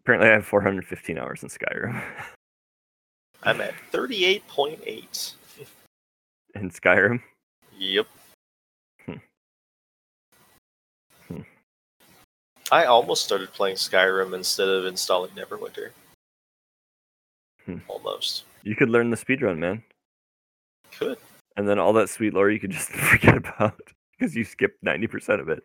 Apparently, 0.03 0.31
I 0.31 0.33
have 0.33 0.47
415 0.47 1.19
hours 1.19 1.43
in 1.43 1.49
Skyrim. 1.51 2.03
I'm 3.43 3.61
at 3.61 3.75
38.8. 3.93 5.33
in 6.55 6.71
Skyrim, 6.71 7.21
Yep. 7.79 8.07
I 12.73 12.85
almost 12.85 13.25
started 13.25 13.53
playing 13.53 13.77
Skyrim 13.77 14.35
instead 14.35 14.68
of 14.68 14.85
installing 14.87 15.31
Neverwinter. 15.33 15.91
Hmm. 17.66 17.79
Almost. 17.89 18.45
you 18.62 18.75
could 18.77 18.89
learn 18.89 19.11
the 19.11 19.16
speedrun, 19.16 19.59
man, 19.59 19.83
Could. 20.93 21.18
and 21.57 21.68
then 21.68 21.79
all 21.79 21.93
that 21.95 22.09
sweet 22.09 22.33
lore 22.33 22.51
you 22.51 22.59
could 22.59 22.71
just 22.71 22.89
forget 23.11 23.37
about 23.37 23.79
because 24.18 24.35
you 24.35 24.45
skipped 24.45 24.83
90% 24.85 25.41
of 25.41 25.49
it. 25.49 25.62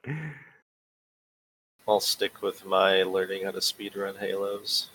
I'll 1.88 2.00
stick 2.00 2.42
with 2.42 2.66
my 2.66 3.04
learning 3.04 3.46
how 3.46 3.52
to 3.52 3.60
speedrun 3.60 4.18
Halos. 4.18 4.90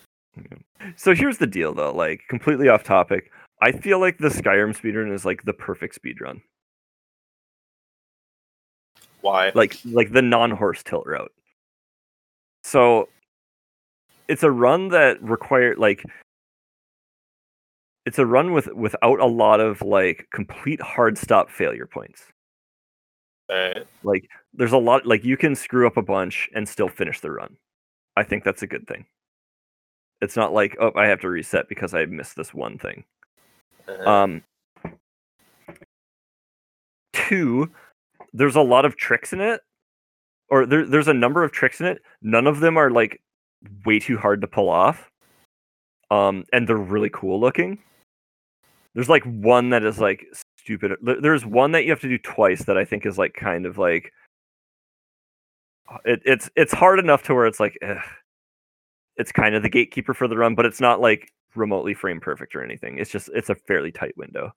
So 0.95 1.13
here's 1.15 1.37
the 1.37 1.47
deal, 1.47 1.73
though. 1.73 1.93
Like 1.93 2.21
completely 2.29 2.67
off 2.69 2.83
topic. 2.83 3.31
I 3.61 3.71
feel 3.71 3.99
like 3.99 4.17
the 4.17 4.29
Skyrim 4.29 4.75
speedrun 4.77 5.13
is 5.13 5.23
like 5.25 5.43
the 5.43 5.53
perfect 5.53 5.99
speedrun. 6.01 6.41
Why? 9.21 9.51
like 9.53 9.77
like 9.85 10.11
the 10.11 10.21
non-horse 10.21 10.83
tilt 10.83 11.05
route. 11.05 11.31
So 12.63 13.09
it's 14.27 14.43
a 14.43 14.51
run 14.51 14.89
that 14.89 15.21
required 15.21 15.77
like 15.77 16.03
it's 18.05 18.19
a 18.19 18.25
run 18.25 18.53
with 18.53 18.67
without 18.73 19.19
a 19.19 19.25
lot 19.25 19.59
of 19.59 19.81
like 19.81 20.27
complete 20.33 20.81
hard 20.81 21.17
stop 21.17 21.49
failure 21.49 21.85
points. 21.85 22.23
Right. 23.49 23.85
Like 24.03 24.29
there's 24.53 24.71
a 24.71 24.77
lot 24.77 25.05
like 25.05 25.23
you 25.23 25.37
can 25.37 25.55
screw 25.55 25.85
up 25.85 25.97
a 25.97 26.01
bunch 26.01 26.49
and 26.55 26.67
still 26.67 26.87
finish 26.87 27.19
the 27.19 27.31
run. 27.31 27.57
I 28.15 28.23
think 28.23 28.43
that's 28.43 28.63
a 28.63 28.67
good 28.67 28.87
thing. 28.87 29.05
It's 30.21 30.35
not 30.35 30.53
like 30.53 30.77
oh 30.79 30.91
I 30.95 31.07
have 31.07 31.19
to 31.21 31.29
reset 31.29 31.67
because 31.67 31.93
I 31.93 32.05
missed 32.05 32.35
this 32.35 32.53
one 32.53 32.77
thing. 32.77 33.03
Uh, 33.87 34.09
Um, 34.09 34.43
two, 37.13 37.69
there's 38.33 38.55
a 38.55 38.61
lot 38.61 38.85
of 38.85 38.95
tricks 38.95 39.33
in 39.33 39.41
it, 39.41 39.61
or 40.51 40.65
there, 40.65 40.85
there's 40.85 41.07
a 41.07 41.13
number 41.13 41.43
of 41.43 41.51
tricks 41.51 41.79
in 41.79 41.87
it. 41.87 42.01
None 42.21 42.45
of 42.45 42.59
them 42.59 42.77
are 42.77 42.91
like 42.91 43.21
way 43.85 43.99
too 43.99 44.17
hard 44.17 44.41
to 44.41 44.47
pull 44.47 44.69
off. 44.69 45.09
Um, 46.11 46.43
and 46.51 46.67
they're 46.67 46.75
really 46.75 47.09
cool 47.11 47.39
looking. 47.39 47.79
There's 48.93 49.09
like 49.09 49.23
one 49.23 49.69
that 49.69 49.83
is 49.85 49.99
like 49.99 50.25
stupid. 50.57 50.91
There's 51.01 51.45
one 51.45 51.71
that 51.71 51.85
you 51.85 51.91
have 51.91 52.01
to 52.01 52.09
do 52.09 52.17
twice 52.17 52.65
that 52.65 52.77
I 52.77 52.83
think 52.83 53.05
is 53.05 53.17
like 53.17 53.33
kind 53.33 53.65
of 53.65 53.77
like 53.77 54.11
it, 56.03 56.21
it's 56.25 56.49
it's 56.57 56.73
hard 56.73 56.99
enough 56.99 57.23
to 57.23 57.33
where 57.33 57.47
it's 57.47 57.61
like 57.61 57.77
ugh. 57.81 57.97
it's 59.15 59.31
kind 59.31 59.55
of 59.55 59.63
the 59.63 59.69
gatekeeper 59.69 60.13
for 60.13 60.27
the 60.27 60.37
run, 60.37 60.53
but 60.55 60.65
it's 60.65 60.81
not 60.81 60.99
like 60.99 61.31
remotely 61.55 61.93
frame 61.93 62.19
perfect 62.19 62.53
or 62.55 62.63
anything. 62.63 62.97
It's 62.97 63.11
just 63.11 63.29
it's 63.33 63.49
a 63.49 63.55
fairly 63.55 63.91
tight 63.91 64.17
window. 64.17 64.51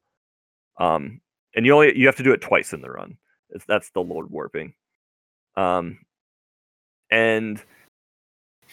Um, 0.80 1.20
and 1.54 1.64
you 1.64 1.72
only 1.72 1.96
you 1.96 2.06
have 2.06 2.16
to 2.16 2.24
do 2.24 2.32
it 2.32 2.40
twice 2.40 2.72
in 2.72 2.80
the 2.80 2.90
run. 2.90 3.16
It's, 3.50 3.64
that's 3.66 3.90
the 3.90 4.02
load 4.02 4.28
warping. 4.30 4.74
Um, 5.56 5.98
and 7.10 7.62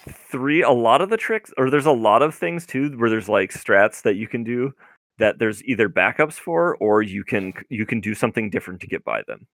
three, 0.09 0.61
a 0.61 0.71
lot 0.71 1.01
of 1.01 1.09
the 1.09 1.17
tricks, 1.17 1.51
or 1.57 1.69
there's 1.69 1.85
a 1.85 1.91
lot 1.91 2.21
of 2.21 2.33
things 2.35 2.65
too, 2.65 2.89
where 2.97 3.09
there's 3.09 3.29
like 3.29 3.51
strats 3.51 4.01
that 4.03 4.15
you 4.15 4.27
can 4.27 4.43
do 4.43 4.73
that 5.19 5.37
there's 5.39 5.63
either 5.65 5.87
backups 5.89 6.33
for, 6.33 6.75
or 6.77 7.01
you 7.03 7.23
can 7.23 7.53
you 7.69 7.85
can 7.85 7.99
do 8.01 8.15
something 8.15 8.49
different 8.49 8.81
to 8.81 8.87
get 8.87 9.03
by 9.03 9.21
them. 9.27 9.47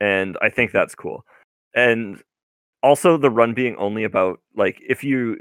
And 0.00 0.36
I 0.42 0.48
think 0.50 0.72
that's 0.72 0.94
cool. 0.94 1.24
And 1.74 2.22
also 2.82 3.16
the 3.16 3.30
run 3.30 3.54
being 3.54 3.76
only 3.76 4.04
about 4.04 4.40
like 4.56 4.80
if 4.88 5.04
you 5.04 5.36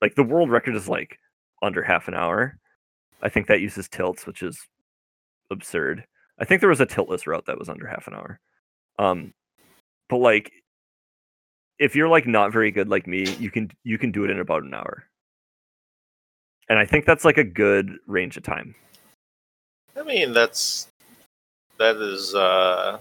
like 0.00 0.14
the 0.14 0.22
world 0.22 0.50
record 0.50 0.76
is 0.76 0.88
like 0.88 1.18
under 1.62 1.82
half 1.82 2.08
an 2.08 2.14
hour. 2.14 2.58
I 3.22 3.28
think 3.30 3.46
that 3.46 3.60
uses 3.60 3.88
tilts, 3.88 4.26
which 4.26 4.42
is 4.42 4.58
absurd. 5.50 6.04
I 6.38 6.44
think 6.44 6.60
there 6.60 6.68
was 6.68 6.80
a 6.80 6.86
tiltless 6.86 7.26
route 7.26 7.46
that 7.46 7.58
was 7.58 7.68
under 7.68 7.86
half 7.86 8.06
an 8.06 8.14
hour. 8.14 8.40
Um, 8.98 9.32
but 10.08 10.18
like, 10.18 10.52
if 11.78 11.96
you're 11.96 12.08
like 12.08 12.26
not 12.26 12.52
very 12.52 12.70
good 12.70 12.88
like 12.88 13.06
me, 13.06 13.34
you 13.38 13.50
can 13.50 13.70
you 13.82 13.98
can 13.98 14.12
do 14.12 14.24
it 14.24 14.30
in 14.30 14.40
about 14.40 14.62
an 14.62 14.74
hour. 14.74 15.04
And 16.68 16.78
I 16.78 16.86
think 16.86 17.04
that's 17.04 17.24
like 17.24 17.36
a 17.38 17.44
good 17.44 17.98
range 18.06 18.36
of 18.36 18.42
time. 18.42 18.74
I 19.96 20.02
mean, 20.02 20.32
that's 20.32 20.88
that 21.78 21.96
is 21.96 22.34
uh, 22.34 22.98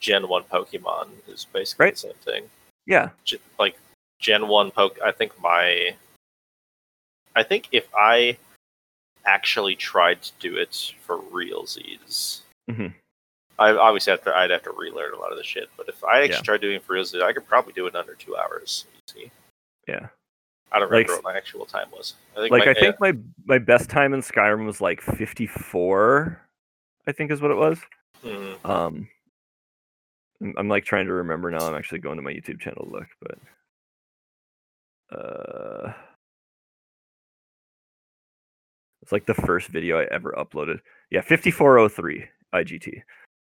Gen 0.00 0.28
One 0.28 0.44
Pokemon 0.44 1.08
is 1.28 1.44
basically 1.52 1.84
Right. 1.86 1.94
the 1.94 1.98
same 2.00 2.14
thing. 2.24 2.44
Yeah, 2.86 3.10
Gen- 3.24 3.40
like 3.58 3.76
Gen 4.20 4.48
One 4.48 4.70
Poke. 4.70 4.98
I 5.04 5.12
think 5.12 5.38
my, 5.40 5.94
I 7.36 7.42
think 7.42 7.68
if 7.72 7.86
I 7.94 8.38
actually 9.26 9.76
tried 9.76 10.22
to 10.22 10.32
do 10.38 10.56
it 10.56 10.92
for 11.02 11.18
realsies, 11.18 12.40
Mhm. 12.70 12.94
I 13.58 13.70
obviously 13.72 14.12
have 14.12 14.22
to. 14.24 14.34
I'd 14.36 14.50
have 14.50 14.62
to 14.64 14.70
relearn 14.72 15.12
a 15.14 15.18
lot 15.18 15.32
of 15.32 15.38
the 15.38 15.44
shit. 15.44 15.68
But 15.76 15.88
if 15.88 16.02
I 16.04 16.18
actually 16.22 16.36
Yeah. 16.36 16.42
tried 16.42 16.60
doing 16.60 16.76
it 16.76 16.82
for 16.84 16.92
real, 16.94 17.04
I 17.24 17.32
could 17.32 17.46
probably 17.48 17.72
do 17.72 17.86
it 17.86 17.90
in 17.90 17.96
under 17.96 18.14
two 18.14 18.36
hours. 18.36 18.86
Easy. 19.08 19.30
yeah. 19.88 20.08
I 20.70 20.78
don't 20.78 20.90
Like- 20.92 21.08
remember 21.08 21.14
what 21.14 21.32
my 21.32 21.36
actual 21.36 21.64
time 21.64 21.90
was. 21.90 22.14
I 22.36 22.40
think 22.40 22.50
Like 22.52 22.66
my, 22.66 22.70
I 22.72 22.74
think 22.74 23.00
my 23.00 23.12
my 23.46 23.58
best 23.58 23.88
time 23.88 24.12
in 24.12 24.20
Skyrim 24.20 24.66
was 24.66 24.80
like 24.82 25.00
54. 25.00 26.40
I 27.06 27.12
think 27.12 27.30
is 27.30 27.40
what 27.40 27.50
it 27.50 27.56
was. 27.56 27.80
yeah. 28.22 28.32
Mm, 28.32 28.64
Um, 28.68 29.08
I'm, 30.42 30.54
I'm 30.58 30.68
like 30.68 30.84
trying 30.84 31.06
to 31.06 31.12
remember 31.14 31.50
now. 31.50 31.66
I'm 31.66 31.74
actually 31.74 32.00
going 32.00 32.16
to 32.16 32.22
my 32.22 32.32
YouTube 32.32 32.60
channel 32.60 32.84
to 32.84 32.90
look, 32.92 33.08
but 33.20 33.38
uh, 35.18 35.92
it's 39.02 39.10
like 39.12 39.26
the 39.26 39.34
first 39.34 39.68
video 39.68 39.98
I 39.98 40.04
ever 40.10 40.32
uploaded. 40.36 40.80
Yeah, 41.10 41.22
5403 41.22 42.26
IGT. 42.54 43.02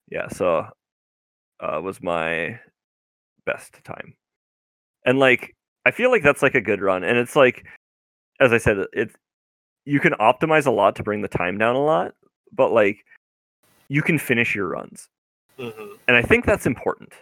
Yeah, 0.10 0.28
so 0.30 0.68
uh, 1.60 1.82
was 1.82 2.02
my 2.02 2.60
best 3.46 3.84
time, 3.84 4.16
and 5.06 5.20
like 5.20 5.56
I 5.86 5.92
feel 5.92 6.12
like 6.12 6.24
that's 6.24 6.42
like 6.44 6.56
a 6.56 6.62
good 6.62 6.82
run, 6.82 7.04
and 7.04 7.18
it's 7.18 7.36
like, 7.36 7.66
as 8.40 8.54
I 8.54 8.58
said, 8.58 8.78
it's 8.94 9.16
you 9.86 10.00
can 10.00 10.14
optimize 10.14 10.66
a 10.68 10.72
lot 10.72 10.96
to 10.98 11.04
bring 11.04 11.22
the 11.22 11.28
time 11.28 11.58
down 11.58 11.76
a 11.76 11.84
lot, 11.84 12.14
but 12.54 12.72
like 12.72 13.06
you 13.90 14.02
can 14.02 14.18
finish 14.20 14.56
your 14.56 14.68
runs 14.68 15.10
mhm. 15.60 15.98
and 16.08 16.18
I 16.18 16.22
think 16.22 16.46
that's 16.46 16.66
important 16.66 17.14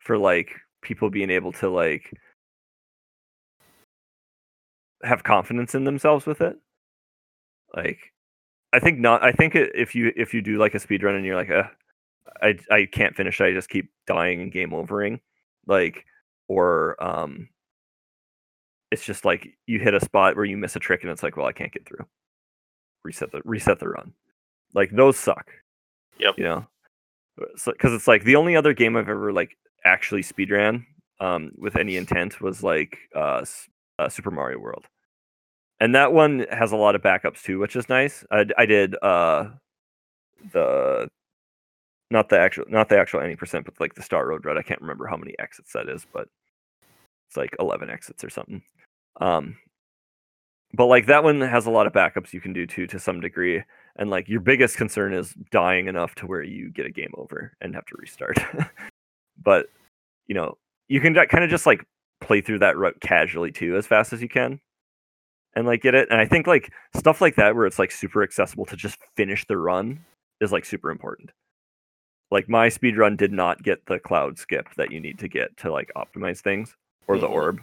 for 0.00 0.18
like 0.18 0.54
people 0.82 1.10
being 1.10 1.30
able 1.30 1.52
to 1.52 1.68
like 1.70 2.12
have 5.02 5.22
confidence 5.24 5.74
in 5.74 5.84
themselves 5.84 6.26
with 6.26 6.40
it. 6.40 6.56
Like, 7.76 8.12
I 8.72 8.80
think 8.80 8.98
not. 8.98 9.22
I 9.24 9.32
think 9.32 9.54
if 9.54 9.94
you 9.94 10.12
if 10.16 10.34
you 10.34 10.42
do 10.42 10.58
like 10.58 10.74
a 10.74 10.80
speed 10.80 11.02
run 11.02 11.14
and 11.14 11.24
you're 11.24 11.36
like, 11.36 11.50
uh, 11.50 11.64
I 12.42 12.58
I 12.70 12.86
can't 12.90 13.16
finish. 13.16 13.40
I 13.40 13.52
just 13.52 13.68
keep 13.68 13.90
dying 14.06 14.40
and 14.40 14.52
game 14.52 14.72
overing, 14.72 15.20
like, 15.66 16.04
or 16.48 17.02
um, 17.02 17.48
it's 18.90 19.04
just 19.04 19.24
like 19.24 19.48
you 19.66 19.78
hit 19.78 19.94
a 19.94 20.00
spot 20.00 20.36
where 20.36 20.44
you 20.44 20.56
miss 20.56 20.76
a 20.76 20.80
trick 20.80 21.02
and 21.02 21.10
it's 21.10 21.22
like, 21.22 21.36
well, 21.36 21.46
I 21.46 21.52
can't 21.52 21.72
get 21.72 21.86
through. 21.86 22.06
Reset 23.02 23.32
the 23.32 23.42
reset 23.44 23.78
the 23.78 23.88
run. 23.88 24.12
Like 24.74 24.90
those 24.90 25.18
suck. 25.18 25.50
Yep. 26.18 26.34
You 26.38 26.44
know, 26.44 26.66
because 27.36 27.92
it's 27.92 28.08
like 28.08 28.24
the 28.24 28.36
only 28.36 28.56
other 28.56 28.72
game 28.72 28.96
I've 28.96 29.08
ever 29.08 29.32
like 29.32 29.56
actually 29.84 30.22
speedran 30.22 30.84
um, 31.20 31.52
with 31.56 31.76
any 31.76 31.96
intent 31.96 32.40
was 32.40 32.62
like 32.62 32.98
uh, 33.14 33.44
uh, 33.98 34.08
Super 34.08 34.30
Mario 34.30 34.58
World, 34.58 34.86
and 35.80 35.94
that 35.94 36.12
one 36.12 36.46
has 36.50 36.72
a 36.72 36.76
lot 36.76 36.94
of 36.94 37.02
backups 37.02 37.42
too, 37.42 37.58
which 37.58 37.76
is 37.76 37.88
nice. 37.88 38.24
I, 38.30 38.46
I 38.56 38.66
did 38.66 38.96
uh, 39.02 39.50
the 40.52 41.08
not 42.10 42.28
the 42.28 42.38
actual 42.38 42.64
not 42.68 42.88
the 42.88 42.98
actual 42.98 43.20
any 43.20 43.36
percent, 43.36 43.64
but 43.64 43.80
like 43.80 43.94
the 43.94 44.02
Star 44.02 44.26
Road 44.26 44.44
Route. 44.44 44.58
I 44.58 44.62
can't 44.62 44.80
remember 44.80 45.06
how 45.06 45.16
many 45.16 45.34
exits 45.38 45.72
that 45.72 45.88
is, 45.88 46.06
but 46.12 46.28
it's 47.28 47.36
like 47.36 47.54
eleven 47.58 47.90
exits 47.90 48.24
or 48.24 48.30
something. 48.30 48.62
Um, 49.20 49.56
but 50.74 50.86
like 50.86 51.06
that 51.06 51.22
one 51.22 51.40
has 51.40 51.66
a 51.66 51.70
lot 51.70 51.86
of 51.86 51.92
backups 51.92 52.32
you 52.32 52.40
can 52.40 52.52
do 52.52 52.66
too 52.66 52.86
to 52.88 52.98
some 52.98 53.20
degree 53.20 53.62
and 53.96 54.10
like 54.10 54.28
your 54.28 54.40
biggest 54.40 54.76
concern 54.76 55.14
is 55.14 55.34
dying 55.50 55.86
enough 55.86 56.14
to 56.16 56.26
where 56.26 56.42
you 56.42 56.70
get 56.70 56.86
a 56.86 56.90
game 56.90 57.12
over 57.16 57.52
and 57.60 57.74
have 57.74 57.86
to 57.86 57.94
restart 57.96 58.38
but 59.42 59.66
you 60.26 60.34
know 60.34 60.56
you 60.88 61.00
can 61.00 61.14
kind 61.14 61.44
of 61.44 61.50
just 61.50 61.66
like 61.66 61.84
play 62.20 62.40
through 62.40 62.58
that 62.58 62.76
route 62.76 63.00
casually 63.00 63.52
too 63.52 63.76
as 63.76 63.86
fast 63.86 64.12
as 64.12 64.20
you 64.20 64.28
can 64.28 64.60
and 65.54 65.66
like 65.66 65.82
get 65.82 65.94
it 65.94 66.08
and 66.10 66.20
i 66.20 66.26
think 66.26 66.46
like 66.46 66.72
stuff 66.96 67.20
like 67.20 67.36
that 67.36 67.54
where 67.54 67.66
it's 67.66 67.78
like 67.78 67.90
super 67.90 68.22
accessible 68.22 68.66
to 68.66 68.76
just 68.76 68.98
finish 69.16 69.46
the 69.46 69.56
run 69.56 70.04
is 70.40 70.52
like 70.52 70.64
super 70.64 70.90
important 70.90 71.30
like 72.30 72.48
my 72.48 72.68
speed 72.68 72.96
run 72.96 73.16
did 73.16 73.32
not 73.32 73.62
get 73.62 73.84
the 73.86 73.98
cloud 73.98 74.38
skip 74.38 74.68
that 74.76 74.90
you 74.90 75.00
need 75.00 75.18
to 75.18 75.28
get 75.28 75.56
to 75.58 75.70
like 75.72 75.90
optimize 75.96 76.40
things 76.40 76.76
or 77.06 77.18
the 77.18 77.26
Mhm. 77.28 77.30
orb 77.32 77.60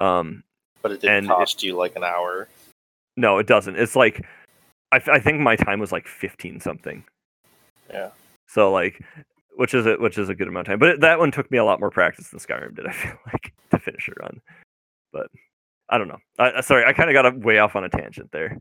um 0.00 0.42
But 0.82 0.92
it 0.92 1.00
didn't 1.00 1.16
And 1.16 1.26
it- 1.26 1.28
cost 1.28 1.62
you 1.62 1.76
like 1.76 1.96
an 1.96 2.04
hour. 2.04 2.48
no, 3.16 3.38
it 3.38 3.46
doesn't. 3.46 3.76
It's 3.76 3.96
like 3.96 4.24
I, 4.92 5.00
I 5.10 5.18
think 5.20 5.40
my 5.40 5.56
time 5.56 5.80
was 5.80 5.90
like 5.92 6.06
15 6.06 6.60
something. 6.60 7.02
Yeah. 7.90 8.10
So 8.48 8.70
like, 8.70 9.02
which 9.56 9.72
is 9.74 9.86
a 9.86 9.94
which 9.96 10.18
is 10.18 10.28
a 10.28 10.34
good 10.34 10.48
amount 10.48 10.68
of 10.68 10.72
time. 10.72 10.78
But 10.78 10.88
it, 10.90 11.00
that 11.00 11.18
one 11.18 11.30
took 11.30 11.50
me 11.50 11.58
a 11.58 11.64
lot 11.64 11.80
more 11.80 11.90
practice 11.90 12.28
than 12.28 12.40
Skyrim 12.40 12.74
did. 12.76 12.86
I 12.88 12.92
feel 12.92 13.18
like 13.32 13.52
to 13.70 13.78
finish 13.78 14.08
a 14.08 14.12
run. 14.22 14.40
But 15.12 15.28
I 15.88 15.98
don't 15.98 16.08
know. 16.08 16.18
I, 16.38 16.60
sorry, 16.62 16.84
I 16.84 16.92
kind 16.92 17.10
of 17.10 17.14
got 17.14 17.38
way 17.40 17.58
off 17.58 17.74
on 17.76 17.84
a 17.84 17.88
tangent 17.88 18.30
there. 18.32 18.58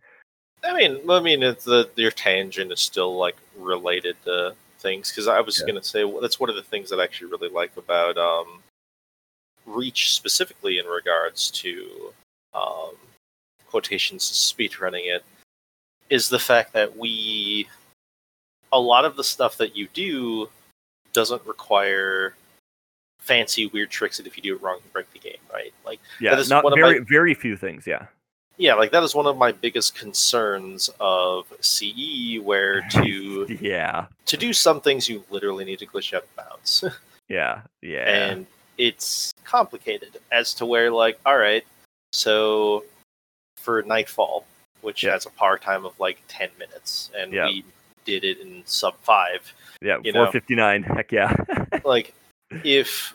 I 0.63 0.73
mean, 0.73 0.99
I 1.09 1.19
mean, 1.21 1.43
it's 1.43 1.65
the 1.65 1.89
your 1.95 2.11
tangent 2.11 2.71
is 2.71 2.79
still 2.79 3.15
like 3.17 3.35
related 3.57 4.15
to 4.25 4.53
things 4.81 5.09
because 5.09 5.27
I 5.27 5.39
was 5.39 5.59
Yeah. 5.59 5.67
gonna 5.67 5.83
say 5.83 6.03
well, 6.03 6.21
that's 6.21 6.39
one 6.39 6.49
of 6.49 6.55
the 6.55 6.63
things 6.63 6.89
that 6.89 6.99
I 6.99 7.03
actually 7.03 7.31
really 7.31 7.49
like 7.49 7.75
about 7.77 8.17
um, 8.17 8.61
Reach 9.65 10.13
specifically 10.13 10.79
in 10.79 10.85
regards 10.87 11.51
to 11.51 12.13
um, 12.53 12.95
quotations 13.67 14.23
speedrunning 14.23 15.05
it 15.15 15.23
is 16.09 16.27
the 16.29 16.39
fact 16.39 16.73
that 16.73 16.97
we 16.97 17.69
a 18.73 18.79
lot 18.79 19.05
of 19.05 19.15
the 19.15 19.23
stuff 19.23 19.55
that 19.57 19.75
you 19.75 19.87
do 19.93 20.49
doesn't 21.13 21.45
require 21.45 22.35
fancy 23.19 23.67
weird 23.67 23.89
tricks 23.91 24.17
that 24.17 24.25
if 24.25 24.35
you 24.35 24.41
do 24.43 24.55
it 24.55 24.61
wrong 24.61 24.77
you 24.83 24.89
break 24.91 25.11
the 25.13 25.19
game 25.19 25.37
right 25.53 25.73
like 25.85 25.99
Yeah, 26.19 26.41
not 26.49 26.63
one 26.63 26.73
of 26.73 26.77
very 26.79 26.99
my- 26.99 27.05
very 27.07 27.33
few 27.35 27.55
things. 27.55 27.85
Yeah. 27.85 28.07
Yeah, 28.57 28.73
like 28.75 28.91
that 28.91 29.03
is 29.03 29.15
one 29.15 29.25
of 29.25 29.37
my 29.37 29.51
biggest 29.51 29.95
concerns 29.95 30.89
of 30.99 31.45
CE, 31.61 32.39
where 32.41 32.81
to 32.91 33.45
Yeah. 33.59 34.07
to 34.25 34.37
do 34.37 34.53
some 34.53 34.81
things 34.81 35.09
you 35.09 35.23
literally 35.29 35.65
need 35.65 35.79
to 35.79 35.85
glitch 35.87 36.13
out 36.13 36.23
of 36.23 36.35
bounds, 36.35 36.83
Yeah. 37.29 37.61
Yeah. 37.81 38.07
and 38.07 38.45
it's 38.77 39.33
complicated 39.43 40.17
as 40.31 40.53
to 40.55 40.65
where 40.65 40.91
like, 40.91 41.19
all 41.25 41.37
right, 41.37 41.63
so 42.13 42.83
for 43.57 43.81
Nightfall, 43.83 44.45
which 44.81 45.03
Yeah. 45.03 45.11
has 45.11 45.25
a 45.25 45.29
par 45.31 45.57
time 45.57 45.85
of 45.85 45.99
like 45.99 46.21
ten 46.27 46.49
minutes, 46.59 47.09
and 47.17 47.31
Yeah. 47.33 47.45
we 47.47 47.63
did 48.05 48.23
it 48.23 48.39
in 48.39 48.63
sub 48.65 48.95
five, 49.03 49.53
yeah. 49.81 49.97
you 50.03 50.11
know. 50.11 50.25
459. 50.31 50.83
Heck 50.83 51.11
yeah. 51.11 51.35
like 51.85 52.13
if 52.63 53.13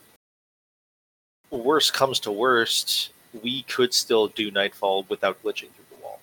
worst 1.50 1.92
comes 1.94 2.20
to 2.20 2.30
worst, 2.30 3.10
we 3.42 3.62
could 3.62 3.92
still 3.94 4.28
do 4.28 4.50
Nightfall 4.50 5.04
without 5.08 5.42
glitching 5.42 5.70
through 5.74 5.84
the 5.90 6.02
wall. 6.02 6.20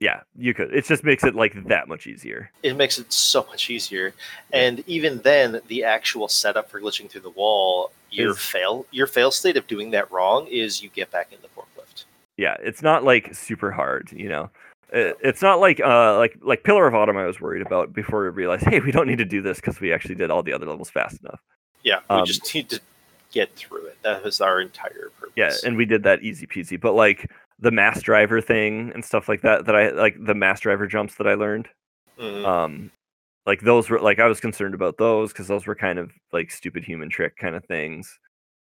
yeah. 0.00 0.20
You 0.36 0.54
could. 0.54 0.74
It 0.74 0.84
just 0.86 1.04
makes 1.04 1.24
it 1.24 1.34
like 1.34 1.54
that 1.68 1.88
much 1.88 2.06
easier. 2.06 2.50
it 2.62 2.76
makes 2.76 2.98
it 2.98 3.12
so 3.12 3.44
much 3.44 3.70
easier. 3.70 4.14
And 4.52 4.82
even 4.86 5.18
then, 5.20 5.60
the 5.68 5.84
actual 5.84 6.28
setup 6.28 6.70
for 6.70 6.80
glitching 6.80 7.08
through 7.10 7.22
the 7.22 7.30
wall, 7.30 7.90
your 8.10 8.30
Is- 8.32 8.38
fail 8.38 8.86
your 8.90 9.06
fail 9.06 9.30
state 9.30 9.56
of 9.56 9.66
doing 9.66 9.90
that 9.92 10.10
wrong 10.12 10.46
is 10.46 10.82
you 10.82 10.88
get 10.90 11.10
back 11.10 11.32
in 11.32 11.38
the 11.42 11.48
forklift. 11.48 12.04
yeah 12.36 12.56
it's 12.62 12.80
not 12.82 13.02
like 13.02 13.34
super 13.34 13.72
hard 13.72 14.08
you 14.12 14.28
know 14.28 14.50
it's 14.92 15.42
not 15.42 15.58
like 15.58 15.80
uh 15.80 16.16
like 16.16 16.36
like 16.40 16.62
pillar 16.62 16.86
of 16.86 16.94
autumn 16.94 17.16
i 17.16 17.26
was 17.26 17.40
worried 17.40 17.62
about 17.66 17.92
before 17.92 18.22
we 18.22 18.28
realized 18.28 18.64
hey 18.66 18.78
we 18.78 18.92
don't 18.92 19.08
need 19.08 19.18
to 19.18 19.24
do 19.24 19.42
this 19.42 19.56
because 19.56 19.80
we 19.80 19.92
actually 19.92 20.14
did 20.14 20.30
all 20.30 20.44
the 20.44 20.52
other 20.52 20.66
levels 20.66 20.88
fast 20.90 21.20
enough 21.22 21.40
Yeah, 21.82 21.98
we 22.08 22.16
Um, 22.16 22.24
just 22.26 22.54
need 22.54 22.68
to 22.68 22.80
get 23.34 23.54
through 23.56 23.84
it. 23.86 23.98
That 24.02 24.22
was 24.24 24.40
our 24.40 24.60
entire 24.60 25.10
purpose. 25.18 25.34
yeah 25.36 25.52
and 25.66 25.76
we 25.76 25.84
did 25.84 26.02
that 26.04 26.22
easy 26.22 26.46
peasy 26.46 26.80
but 26.80 26.94
like 26.94 27.30
the 27.58 27.70
mass 27.70 28.00
driver 28.00 28.40
thing 28.40 28.90
and 28.94 29.04
stuff 29.04 29.28
like 29.28 29.42
that 29.42 29.64
that 29.66 29.74
i 29.76 29.90
like 29.90 30.16
the 30.24 30.34
mass 30.34 30.60
driver 30.60 30.86
jumps 30.86 31.16
that 31.16 31.26
i 31.26 31.34
learned 31.34 31.68
Mhm. 32.18 32.44
um 32.46 32.90
like 33.46 33.60
those 33.60 33.90
were 33.90 33.98
like 34.00 34.18
i 34.20 34.26
was 34.26 34.38
concerned 34.40 34.74
about 34.74 34.96
those 34.98 35.32
because 35.32 35.48
those 35.48 35.66
were 35.66 35.74
kind 35.74 35.98
of 35.98 36.12
like 36.32 36.50
stupid 36.50 36.84
human 36.84 37.10
trick 37.10 37.36
kind 37.36 37.54
of 37.56 37.64
things 37.64 38.18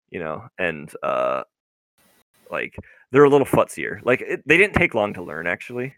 you 0.09 0.19
know 0.19 0.47
and 0.57 0.93
uh 1.03 1.43
like 2.49 2.75
they're 3.11 3.23
a 3.25 3.29
little 3.29 3.47
futzier 3.47 3.99
like 4.05 4.21
it, 4.21 4.41
they 4.45 4.57
didn't 4.57 4.75
take 4.75 4.93
long 4.95 5.13
to 5.13 5.21
learn 5.23 5.45
actually 5.47 5.93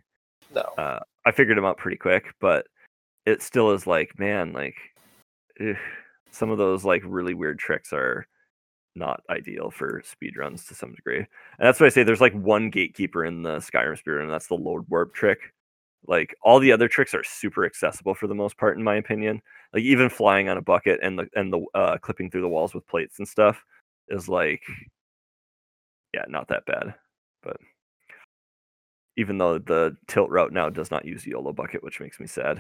no, 0.54 0.62
uh, 0.78 1.00
I 1.26 1.32
figured 1.32 1.58
them 1.58 1.66
out 1.66 1.78
pretty 1.78 1.98
quick, 1.98 2.34
but 2.40 2.68
it 3.26 3.42
still 3.42 3.72
is 3.72 3.88
like, 3.88 4.18
man, 4.20 4.54
like 4.54 4.76
ugh, 5.60 5.76
some 6.32 6.50
of 6.52 6.58
those 6.60 6.86
like 6.86 7.02
really 7.04 7.34
weird 7.34 7.58
tricks 7.60 7.92
are 7.92 8.26
not 8.96 9.22
ideal 9.30 9.70
for 9.72 10.02
speedruns 10.02 10.68
to 10.68 10.76
some 10.76 10.94
degree. 10.94 11.18
And 11.18 11.28
that's 11.60 11.80
why 11.80 11.88
I 11.88 11.90
say 11.90 12.04
there's 12.04 12.22
like 12.22 12.34
one 12.34 12.70
gatekeeper 12.70 13.26
in 13.26 13.44
the 13.44 13.58
Skyrim 13.58 14.02
speedrun, 14.02 14.24
and 14.24 14.32
that's 14.32 14.48
the 14.48 14.56
load 14.56 14.86
warp 14.90 15.14
trick. 15.14 15.54
Like 16.08 16.36
all 16.44 16.60
the 16.60 16.72
other 16.72 16.88
tricks 16.88 17.14
are 17.14 17.24
super 17.24 17.66
accessible 17.66 18.14
for 18.14 18.28
the 18.28 18.36
most 18.36 18.58
part, 18.58 18.78
in 18.78 18.84
my 18.84 18.96
opinion. 18.96 19.42
Like 19.74 19.84
even 19.84 20.10
flying 20.10 20.50
on 20.50 20.58
a 20.58 20.62
bucket 20.62 21.00
and 21.02 21.18
the 21.20 21.28
and 21.36 21.52
the 21.52 21.66
uh, 21.74 21.98
clipping 21.98 22.30
through 22.30 22.42
the 22.42 22.50
walls 22.50 22.74
with 22.74 22.88
plates 22.88 23.20
and 23.20 23.28
stuff 23.28 23.64
is 24.10 24.30
like, 24.30 24.64
yeah, 26.14 26.26
not 26.28 26.48
that 26.50 26.66
bad. 26.66 26.94
But 27.44 27.58
even 29.18 29.38
though 29.38 29.58
the 29.58 29.96
tilt 30.08 30.30
route 30.30 30.54
now 30.54 30.70
does 30.70 30.92
not 30.92 31.06
use 31.06 31.26
YOLO 31.26 31.54
bucket, 31.54 31.84
which 31.84 32.00
makes 32.00 32.20
me 32.20 32.28
sad. 32.28 32.58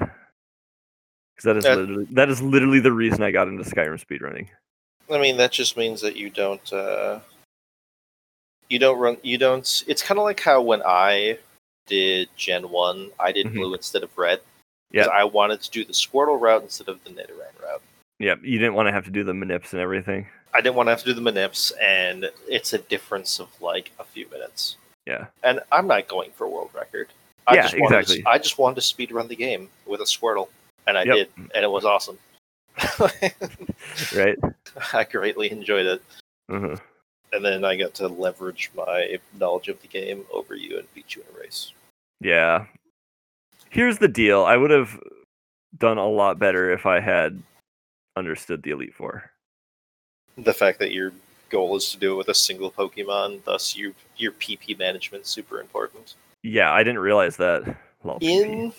Because 1.35 1.43
that 1.43 1.57
is 1.57 1.65
Yeah. 1.65 1.75
literally 1.75 2.07
that 2.11 2.29
is 2.29 2.41
literally 2.41 2.79
the 2.79 2.91
reason 2.93 3.21
I 3.23 3.31
got 3.31 3.47
into 3.47 3.63
Skyrim 3.63 4.03
speedrunning. 4.03 4.47
I 5.09 5.19
mean 5.19 5.37
that 5.37 5.51
just 5.51 5.77
means 5.77 6.01
that 6.01 6.15
you 6.15 6.29
don't. 6.29 6.71
Uh, 6.73 7.19
you 8.69 8.79
don't 8.79 8.97
run. 8.99 9.17
You 9.21 9.37
don't. 9.37 9.83
It's 9.87 10.01
kind 10.01 10.17
of 10.19 10.23
like 10.23 10.39
how 10.39 10.61
when 10.61 10.81
I 10.85 11.37
did 11.87 12.29
Gen 12.35 12.69
One, 12.69 13.11
I 13.19 13.31
did 13.31 13.47
Mhm. 13.47 13.53
blue 13.53 13.73
instead 13.75 14.03
of 14.03 14.17
red. 14.17 14.41
because. 14.91 15.07
I 15.07 15.23
wanted 15.23 15.61
to 15.61 15.69
do 15.71 15.83
the 15.83 15.93
Squirtle 15.93 16.39
route 16.39 16.63
instead 16.63 16.87
of 16.87 17.03
the 17.03 17.09
Nidoran 17.11 17.61
route. 17.61 17.81
Yeah, 18.19 18.35
you 18.41 18.57
didn't 18.57 18.75
want 18.75 18.87
to 18.87 18.91
have 18.93 19.03
to 19.05 19.11
do 19.11 19.23
the 19.23 19.33
manips 19.33 19.73
and 19.73 19.81
everything. 19.81 20.27
I 20.53 20.61
didn't 20.61 20.75
want 20.75 20.87
to 20.87 20.91
have 20.91 20.99
to 21.03 21.05
do 21.05 21.13
the 21.13 21.31
manips, 21.31 21.73
and 21.81 22.31
it's 22.47 22.71
a 22.73 22.77
difference 22.77 23.39
of 23.39 23.49
like 23.61 23.91
a 23.99 24.03
few 24.05 24.27
minutes. 24.29 24.77
Yeah. 25.05 25.25
And 25.43 25.59
I'm 25.71 25.85
not 25.85 26.07
going 26.07 26.31
for 26.31 26.45
a 26.45 26.49
world 26.49 26.69
record. 26.73 27.09
I 27.45 27.55
Yeah, 27.55 27.61
just 27.63 27.77
wanted 27.79 27.97
exactly. 27.99 28.23
To, 28.23 28.29
I 28.29 28.37
just 28.37 28.57
wanted 28.57 28.75
to 28.75 28.81
speed 28.81 29.11
run 29.11 29.27
the 29.27 29.35
game 29.35 29.69
with 29.85 29.99
a 30.01 30.05
Squirtle, 30.05 30.47
and 30.87 30.97
I 30.97 31.03
Yep. 31.03 31.15
did, 31.15 31.29
and 31.53 31.63
it 31.63 31.69
was 31.69 31.83
awesome. 31.85 32.17
Right. 34.15 34.37
I 34.93 35.03
greatly 35.05 35.51
enjoyed 35.51 35.85
it, 35.85 36.01
uh 36.51 36.75
and 37.35 37.43
then 37.43 37.65
I 37.65 37.75
got 37.75 37.93
to 37.95 38.07
leverage 38.07 38.71
my 38.75 39.19
knowledge 39.39 39.67
of 39.67 39.81
the 39.81 39.87
game 39.87 40.25
over 40.31 40.55
you 40.55 40.77
and 40.77 40.93
beat 40.93 41.15
you 41.15 41.23
in 41.23 41.35
a 41.35 41.39
race. 41.39 41.73
Yeah. 42.21 42.65
Here's 43.69 43.97
the 43.97 44.07
deal. 44.07 44.45
I 44.45 44.55
would 44.55 44.71
have 44.71 44.99
done 45.77 45.97
a 45.97 46.07
lot 46.07 46.39
better 46.39 46.71
if 46.71 46.85
I 46.85 46.99
had 47.01 47.41
understood 48.15 48.63
the 48.63 48.71
Elite 48.71 48.95
Four. 48.95 49.29
The 50.37 50.53
fact 50.53 50.79
that 50.79 50.91
your 50.91 51.11
goal 51.49 51.75
is 51.75 51.91
to 51.91 51.97
do 51.97 52.13
it 52.13 52.17
with 52.17 52.29
a 52.29 52.35
single 52.35 52.71
Pokemon, 52.71 53.43
thus 53.43 53.75
your 53.75 53.91
your 54.17 54.31
PP 54.33 54.77
management 54.77 55.25
super 55.25 55.59
important. 55.59 56.15
Yeah, 56.43 56.71
I 56.71 56.83
didn't 56.83 56.99
realize 56.99 57.37
that. 57.37 57.63
Lol, 58.03 58.17
in 58.21 58.71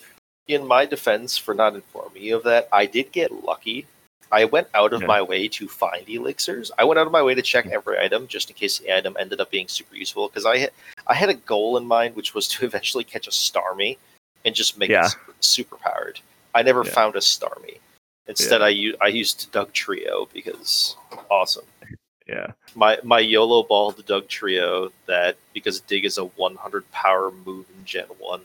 in 0.47 0.65
my 0.65 0.85
defense 0.85 1.37
for 1.37 1.53
not 1.53 1.75
informing 1.75 2.23
you 2.23 2.35
of 2.37 2.43
that, 2.43 2.67
I 2.71 2.85
did 2.85 3.11
get 3.11 3.43
lucky. 3.43 3.85
I 4.31 4.45
went 4.45 4.67
out 4.73 4.93
of 4.93 5.01
Yeah. 5.01 5.07
my 5.07 5.21
way 5.21 5.47
to 5.49 5.67
find 5.67 6.07
elixirs. 6.09 6.71
I 6.77 6.83
went 6.83 6.99
out 6.99 7.05
of 7.05 7.13
my 7.13 7.21
way 7.23 7.33
to 7.35 7.41
check 7.41 7.65
every 7.67 7.97
item 7.99 8.27
just 8.27 8.49
in 8.49 8.55
case 8.55 8.77
the 8.79 8.95
item 8.95 9.15
ended 9.19 9.39
up 9.39 9.49
being 9.51 9.67
super 9.67 9.95
useful 9.95 10.27
because 10.27 10.45
I 10.45 10.57
had 10.57 10.71
I 11.07 11.13
had 11.13 11.29
a 11.29 11.33
goal 11.33 11.77
in 11.77 11.85
mind 11.85 12.15
which 12.15 12.33
was 12.33 12.47
to 12.49 12.65
eventually 12.69 13.03
catch 13.05 13.27
a 13.27 13.31
Starmie 13.31 13.97
and 14.43 14.53
just 14.53 14.77
make 14.77 14.89
Yeah. 14.89 15.05
it 15.05 15.09
super, 15.11 15.33
super 15.39 15.75
powered. 15.77 16.19
I 16.53 16.61
never 16.63 16.83
Yeah. 16.85 16.91
found 16.91 17.15
a 17.15 17.19
Starmie. 17.19 17.79
Instead, 18.27 18.61
I 18.61 18.69
u- 18.69 18.97
I 18.99 19.07
used 19.07 19.51
Dugtrio 19.53 20.27
because 20.33 20.95
awesome. 21.29 21.65
Yeah. 22.27 22.51
My 22.75 22.99
my 23.03 23.19
YOLO 23.19 23.63
ball 23.63 23.91
the 23.91 24.03
Dugtrio 24.03 24.91
that 25.05 25.37
because 25.53 25.79
Dig 25.79 26.03
is 26.03 26.17
a 26.17 26.25
100 26.25 26.91
power 26.91 27.31
move 27.31 27.67
in 27.69 27.85
Gen 27.85 28.07
One, 28.19 28.41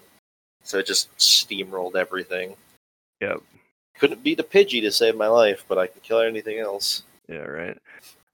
so 0.64 0.78
it 0.78 0.86
just 0.86 1.14
steamrolled 1.18 1.96
everything. 1.96 2.54
Yep. 3.20 3.40
Couldn't 3.98 4.22
beat 4.22 4.40
a 4.40 4.42
Pidgey 4.42 4.80
to 4.80 4.90
save 4.90 5.16
my 5.16 5.28
life, 5.28 5.64
but 5.68 5.78
I 5.78 5.86
can 5.86 6.00
kill 6.02 6.20
anything 6.20 6.58
else. 6.58 7.02
Yeah, 7.28 7.38
right. 7.44 7.78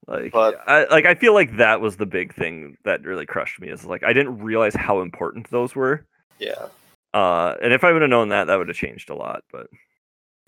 Like, 0.06 0.32
But- 0.32 0.60
I 0.66 0.86
like 0.86 1.04
I 1.04 1.14
feel 1.14 1.34
like 1.34 1.56
that 1.58 1.80
was 1.80 1.96
the 1.96 2.06
big 2.06 2.34
thing 2.34 2.78
that 2.84 3.02
really 3.04 3.26
crushed 3.26 3.60
me. 3.60 3.68
Is 3.68 3.84
like 3.84 4.02
I 4.02 4.12
didn't 4.14 4.38
realize 4.38 4.74
how 4.74 5.00
important 5.02 5.50
those 5.50 5.74
were. 5.74 6.04
Yeah, 6.38 6.68
Uh, 7.12 7.56
and 7.60 7.72
if 7.72 7.84
I 7.84 7.92
would 7.92 8.00
have 8.02 8.10
known 8.10 8.28
that, 8.30 8.46
that 8.46 8.56
would 8.56 8.68
have 8.68 8.76
changed 8.76 9.10
a 9.10 9.14
lot. 9.14 9.42
But 9.52 9.66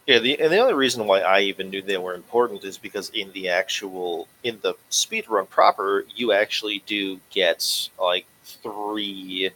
yeah. 0.07 0.19
The 0.21 0.41
and 0.41 0.51
the 0.51 0.59
only 0.59 0.73
reason 0.75 1.05
why 1.07 1.21
I 1.21 1.41
even 1.41 1.69
knew 1.69 1.83
they 1.83 1.99
were 1.99 2.15
important 2.15 2.65
is 2.65 2.79
because 2.79 3.11
in 3.11 3.31
the 3.33 3.49
actual 3.51 4.29
in 4.45 4.59
the 4.63 4.75
speed 4.89 5.29
run 5.29 5.47
proper, 5.47 6.07
you 6.15 6.33
actually 6.33 6.83
do 6.87 7.21
get 7.31 7.91
like 7.99 8.25
three, 8.45 9.51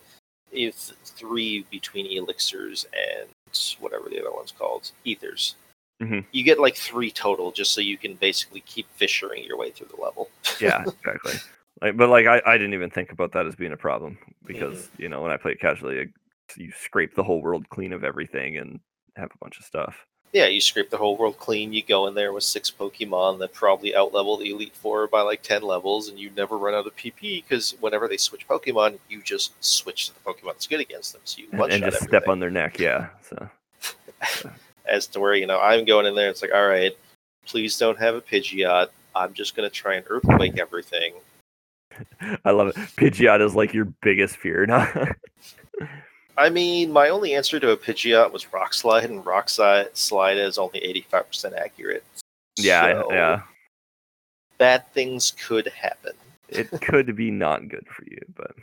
if 0.55 0.75
three 1.05 1.65
between 1.71 2.07
elixirs 2.07 2.87
and 2.95 3.29
whatever 3.81 4.09
the 4.09 4.21
other 4.21 4.33
one's 4.33 4.53
called, 4.53 4.91
ethers. 5.05 5.57
Mhm. 6.03 6.25
You 6.33 6.43
get 6.43 6.59
like 6.59 6.77
three 6.77 7.11
total, 7.11 7.53
just 7.53 7.73
so 7.73 7.81
you 7.81 7.97
can 7.97 8.15
basically 8.15 8.61
keep 8.61 8.87
fissuring 8.99 9.47
your 9.47 9.57
way 9.57 9.71
through 9.71 9.89
the 9.95 10.03
level. 10.03 10.29
yeah, 10.61 10.83
exactly. 10.83 11.35
Like, 11.81 11.97
but 11.97 12.09
like 12.09 12.27
I, 12.27 12.43
I 12.47 12.59
didn't 12.59 12.75
even 12.75 12.91
think 12.91 13.13
about 13.13 13.33
that 13.33 13.47
as 13.47 13.55
being 13.55 13.73
a 13.73 13.77
problem 13.77 14.19
because 14.45 14.89
you 14.99 15.09
know 15.09 15.23
when 15.23 15.31
I 15.31 15.37
play 15.37 15.53
it 15.53 15.61
casually, 15.61 16.11
you 16.57 16.73
scrape 16.73 17.15
the 17.15 17.23
whole 17.23 17.41
world 17.41 17.69
clean 17.69 17.93
of 17.93 18.05
everything 18.05 18.59
and 18.59 18.81
have 19.17 19.31
a 19.33 19.39
bunch 19.41 19.59
of 19.59 19.65
stuff. 19.65 20.05
Yeah, 20.35 20.47
you 20.47 20.61
scrape 20.61 20.91
the 20.91 20.97
whole 20.97 21.17
world 21.17 21.39
clean. 21.39 21.73
You 21.73 21.85
go 21.85 22.09
in 22.09 22.15
there 22.15 22.33
with 22.33 22.43
six 22.43 22.69
Pokemon 22.69 23.39
that 23.39 23.55
probably 23.55 23.93
outlevel 23.93 24.37
the 24.41 24.51
Elite 24.51 24.75
Four 24.75 25.07
by 25.07 25.21
like 25.21 25.43
ten 25.43 25.63
levels, 25.63 26.09
and 26.09 26.19
you 26.19 26.29
never 26.37 26.59
run 26.59 26.75
out 26.75 26.89
of 26.89 26.97
PP 26.97 27.45
because 27.45 27.77
whenever 27.79 28.09
they 28.09 28.17
switch 28.17 28.49
Pokemon, 28.49 28.99
you 29.09 29.23
just 29.23 29.53
switch 29.65 30.09
to 30.09 30.15
the 30.15 30.21
Pokemon 30.21 30.47
that's 30.47 30.67
good 30.67 30.81
against 30.81 31.13
them. 31.13 31.23
So 31.25 31.43
you 31.43 31.49
and, 31.53 31.73
and 31.73 31.85
just 31.85 32.03
step 32.03 32.27
on 32.27 32.41
their 32.41 32.51
neck. 32.51 32.81
Yeah. 32.81 33.11
So 33.23 33.49
As 34.87 35.07
to 35.09 35.21
where 35.21 35.35
you 35.35 35.47
know 35.47 35.61
I'm 35.61 35.85
going 35.85 36.05
in 36.07 36.17
there, 36.17 36.31
it's 36.31 36.43
like, 36.43 36.53
all 36.53 36.67
right, 36.67 36.97
please 37.47 37.79
don't 37.79 37.99
have 38.01 38.17
a 38.17 38.21
Pidgeot. 38.21 38.89
I'm 39.15 39.35
just 39.35 39.55
gonna 39.55 39.71
try 39.71 39.95
and 39.95 40.05
Earthquake 40.09 40.59
everything. 40.59 41.15
I 42.45 42.51
love 42.51 42.69
it. 42.69 42.75
Pidgeot 42.75 43.41
is 43.41 43.55
like 43.55 43.73
your 43.73 43.87
biggest 44.03 44.37
fear 44.37 44.67
now. 44.67 44.91
I 46.37 46.49
mean, 46.51 46.91
my 46.93 47.09
only 47.11 47.35
answer 47.35 47.61
to 47.61 47.71
a 47.71 47.77
Pidgeot 47.77 48.33
was 48.33 48.53
Rock 48.53 48.75
Slide, 48.75 49.05
and 49.05 49.25
Rock 49.25 49.49
Slide, 49.49 49.97
slide 49.97 50.37
is 50.37 50.59
only 50.59 50.81
85% 51.13 51.55
accurate. 51.57 52.05
yeah. 52.57 52.93
So, 53.03 53.13
Yeah. 53.13 53.43
Bad 54.59 54.87
things 54.93 55.33
could 55.33 55.67
happen. 55.69 56.13
It 56.49 56.71
could 56.81 57.17
be 57.17 57.31
not 57.31 57.69
good 57.69 57.87
for 57.89 58.05
you, 58.05 58.21
but 58.37 58.55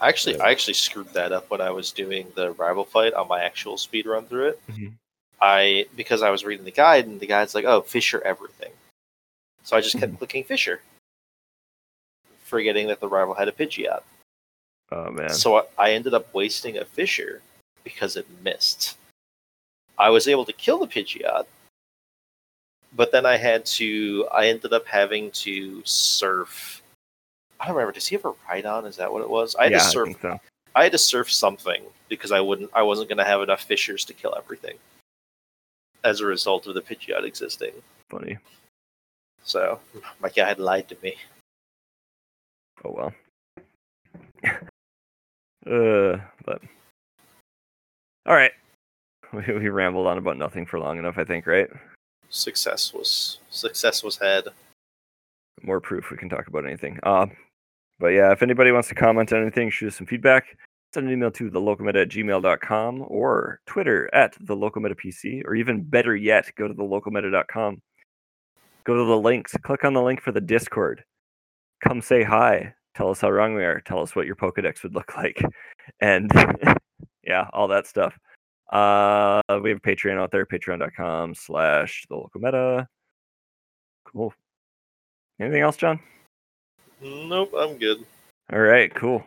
I 0.01 0.09
actually, 0.09 0.39
I 0.41 0.51
actually 0.51 0.75
screwed 0.75 1.13
that 1.15 1.33
up 1.33 1.51
when 1.51 1.61
I 1.61 1.71
was 1.71 1.91
doing 1.91 2.31
the 2.37 2.53
rival 2.53 2.85
fight 2.85 3.15
on 3.15 3.27
my 3.27 3.43
actual 3.43 3.77
speed 3.77 4.07
run 4.07 4.27
through 4.27 4.49
it. 4.51 4.61
Mhm. 4.69 4.93
I 5.41 5.87
because 5.97 6.23
I 6.23 6.31
was 6.31 6.45
reading 6.45 6.65
the 6.65 6.71
guide, 6.71 7.07
and 7.07 7.19
the 7.19 7.27
guide's 7.27 7.55
like, 7.55 7.65
"Oh, 7.65 7.81
Fissure 7.83 8.21
everything," 8.25 8.73
so 9.65 9.77
I 9.77 9.81
just 9.81 9.99
kept 9.99 10.13
Mhm. 10.13 10.19
clicking 10.19 10.45
Fissure, 10.45 10.81
forgetting 12.45 12.87
that 12.89 13.01
the 13.01 13.09
rival 13.09 13.35
had 13.35 13.49
a 13.49 13.53
Pidgeot. 13.53 14.03
Oh 14.91 15.11
man. 15.11 15.31
So 15.31 15.59
I- 15.59 15.67
I 15.79 15.91
ended 15.93 16.15
up 16.15 16.33
wasting 16.35 16.79
a 16.79 16.85
Fissure 16.85 17.43
because 17.85 18.17
it 18.17 18.27
missed. 18.43 18.97
I 19.99 20.11
was 20.11 20.29
able 20.29 20.45
to 20.45 20.53
kill 20.53 20.79
the 20.79 20.87
Pidgeot, 20.87 21.47
but 22.95 23.11
then 23.13 23.27
I 23.27 23.37
had 23.37 23.67
to. 23.67 24.27
I 24.33 24.47
ended 24.49 24.73
up 24.73 24.87
having 24.87 25.31
to 25.33 25.83
surf. 25.85 26.83
I 27.61 27.67
don't 27.67 27.75
remember. 27.75 27.93
Does 27.93 28.07
he 28.07 28.15
have 28.17 28.25
a 28.25 28.33
Rhydon? 28.49 28.87
Is 28.87 28.97
that 28.97 29.13
what 29.13 29.23
it 29.23 29.29
was? 29.29 29.55
I 29.57 29.65
had 29.65 29.73
yeah, 29.73 29.79
to 29.79 29.85
I 29.85 29.89
surf. 29.89 30.07
think 30.07 30.21
so. 30.23 30.41
I 30.77 30.83
had 30.85 30.93
to 30.93 30.99
surf 30.99 31.31
something 31.33 31.83
because 32.09 32.31
I 32.33 32.41
wouldn't. 32.41 32.71
I 32.73 32.83
wasn't 32.83 33.09
going 33.09 33.19
to 33.19 33.25
have 33.25 33.43
enough 33.43 33.63
Fissures 33.63 34.05
to 34.07 34.15
kill 34.15 34.35
everything. 34.37 34.77
As 36.05 36.21
a 36.21 36.27
result 36.27 36.67
of 36.69 36.75
the 36.75 36.81
Pidgeot 36.81 37.25
existing, 37.25 37.73
Funny. 38.09 38.39
so 39.43 39.81
my 40.21 40.29
guy 40.29 40.47
had 40.47 40.61
lied 40.61 40.89
to 40.91 40.97
me. 41.03 41.17
Oh 42.85 42.93
well. 42.93 43.13
uh, 45.69 46.19
but 46.45 46.61
all 48.27 48.35
right. 48.35 48.53
We, 49.31 49.43
we 49.59 49.69
rambled 49.69 50.07
on 50.07 50.17
about 50.17 50.39
nothing 50.39 50.65
for 50.65 50.81
long 50.81 50.99
enough, 50.99 51.19
I 51.19 51.25
think, 51.25 51.47
right? 51.47 51.69
Success 52.31 52.95
was 52.95 53.41
success 53.51 54.03
was 54.03 54.17
had. 54.17 54.45
More 55.63 55.83
proof 55.83 56.11
we 56.11 56.17
can 56.17 56.31
talk 56.31 56.47
about 56.47 56.65
anything. 56.65 56.99
Uh, 57.03 57.27
but 57.99 58.09
yeah, 58.09 58.33
if 58.33 58.43
anybody 58.43 58.73
wants 58.73 58.89
to 58.89 58.95
comment 58.95 59.31
on 59.35 59.43
anything, 59.43 59.69
shoot 59.69 59.89
us 59.89 59.97
some 59.97 60.07
feedback. 60.07 60.57
Send 60.95 61.09
an 61.09 61.13
email 61.13 61.31
to 61.33 61.51
thelocalmeta 61.51 62.03
at 62.03 62.09
gmail.com 62.09 63.05
or 63.07 63.61
Twitter 63.67 64.09
at 64.15 64.35
the 64.41 64.57
PC, 64.57 65.45
or 65.45 65.55
even 65.55 65.83
better 65.83 66.17
yet, 66.17 66.51
go 66.57 66.67
to 66.67 66.73
thelocalmeta.com. 66.73 67.83
Go 68.85 68.97
to 68.97 69.05
the 69.05 69.19
links, 69.19 69.55
click 69.63 69.85
on 69.85 69.93
the 69.93 70.01
link 70.01 70.23
for 70.23 70.33
the 70.33 70.41
Discord. 70.41 71.05
Come 71.87 72.01
say 72.01 72.23
hi. 72.23 72.73
Tell 72.99 73.11
us 73.11 73.21
how 73.21 73.31
wrong 73.31 73.55
we 73.55 73.63
are. 73.63 73.81
Tell 73.83 74.03
us 74.03 74.17
what 74.17 74.27
your 74.27 74.35
Pokedex 74.35 74.83
would 74.83 74.93
look 74.93 75.17
like. 75.17 75.41
And 76.01 76.29
yeah, 77.23 77.47
all 77.53 77.69
that 77.69 77.87
stuff. 77.87 78.19
Uh, 78.73 79.41
we 79.63 79.71
have 79.71 79.79
a 79.79 79.81
Patreon 79.81 80.19
out 80.21 80.33
there, 80.33 80.45
patreon.com 80.45 81.37
slash 81.37 82.05
the 82.11 82.17
localmeta. 82.17 82.87
Cool. 84.05 84.35
Anything 85.41 85.63
else, 85.63 85.77
John? 85.77 86.01
Nope, 87.01 87.55
I'm 87.57 87.79
good. 87.79 88.05
All 88.53 88.59
right, 88.59 88.93
cool. 88.93 89.25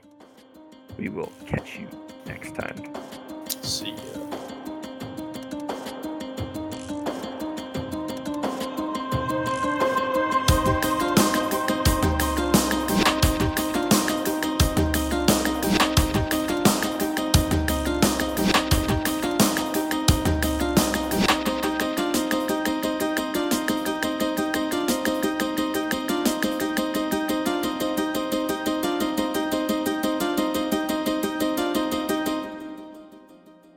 We 0.98 1.08
will 1.08 1.32
catch 1.48 1.80
you 1.80 1.88
next 2.26 2.54
time. 2.56 2.94
See 3.62 3.92
ya. 3.92 4.21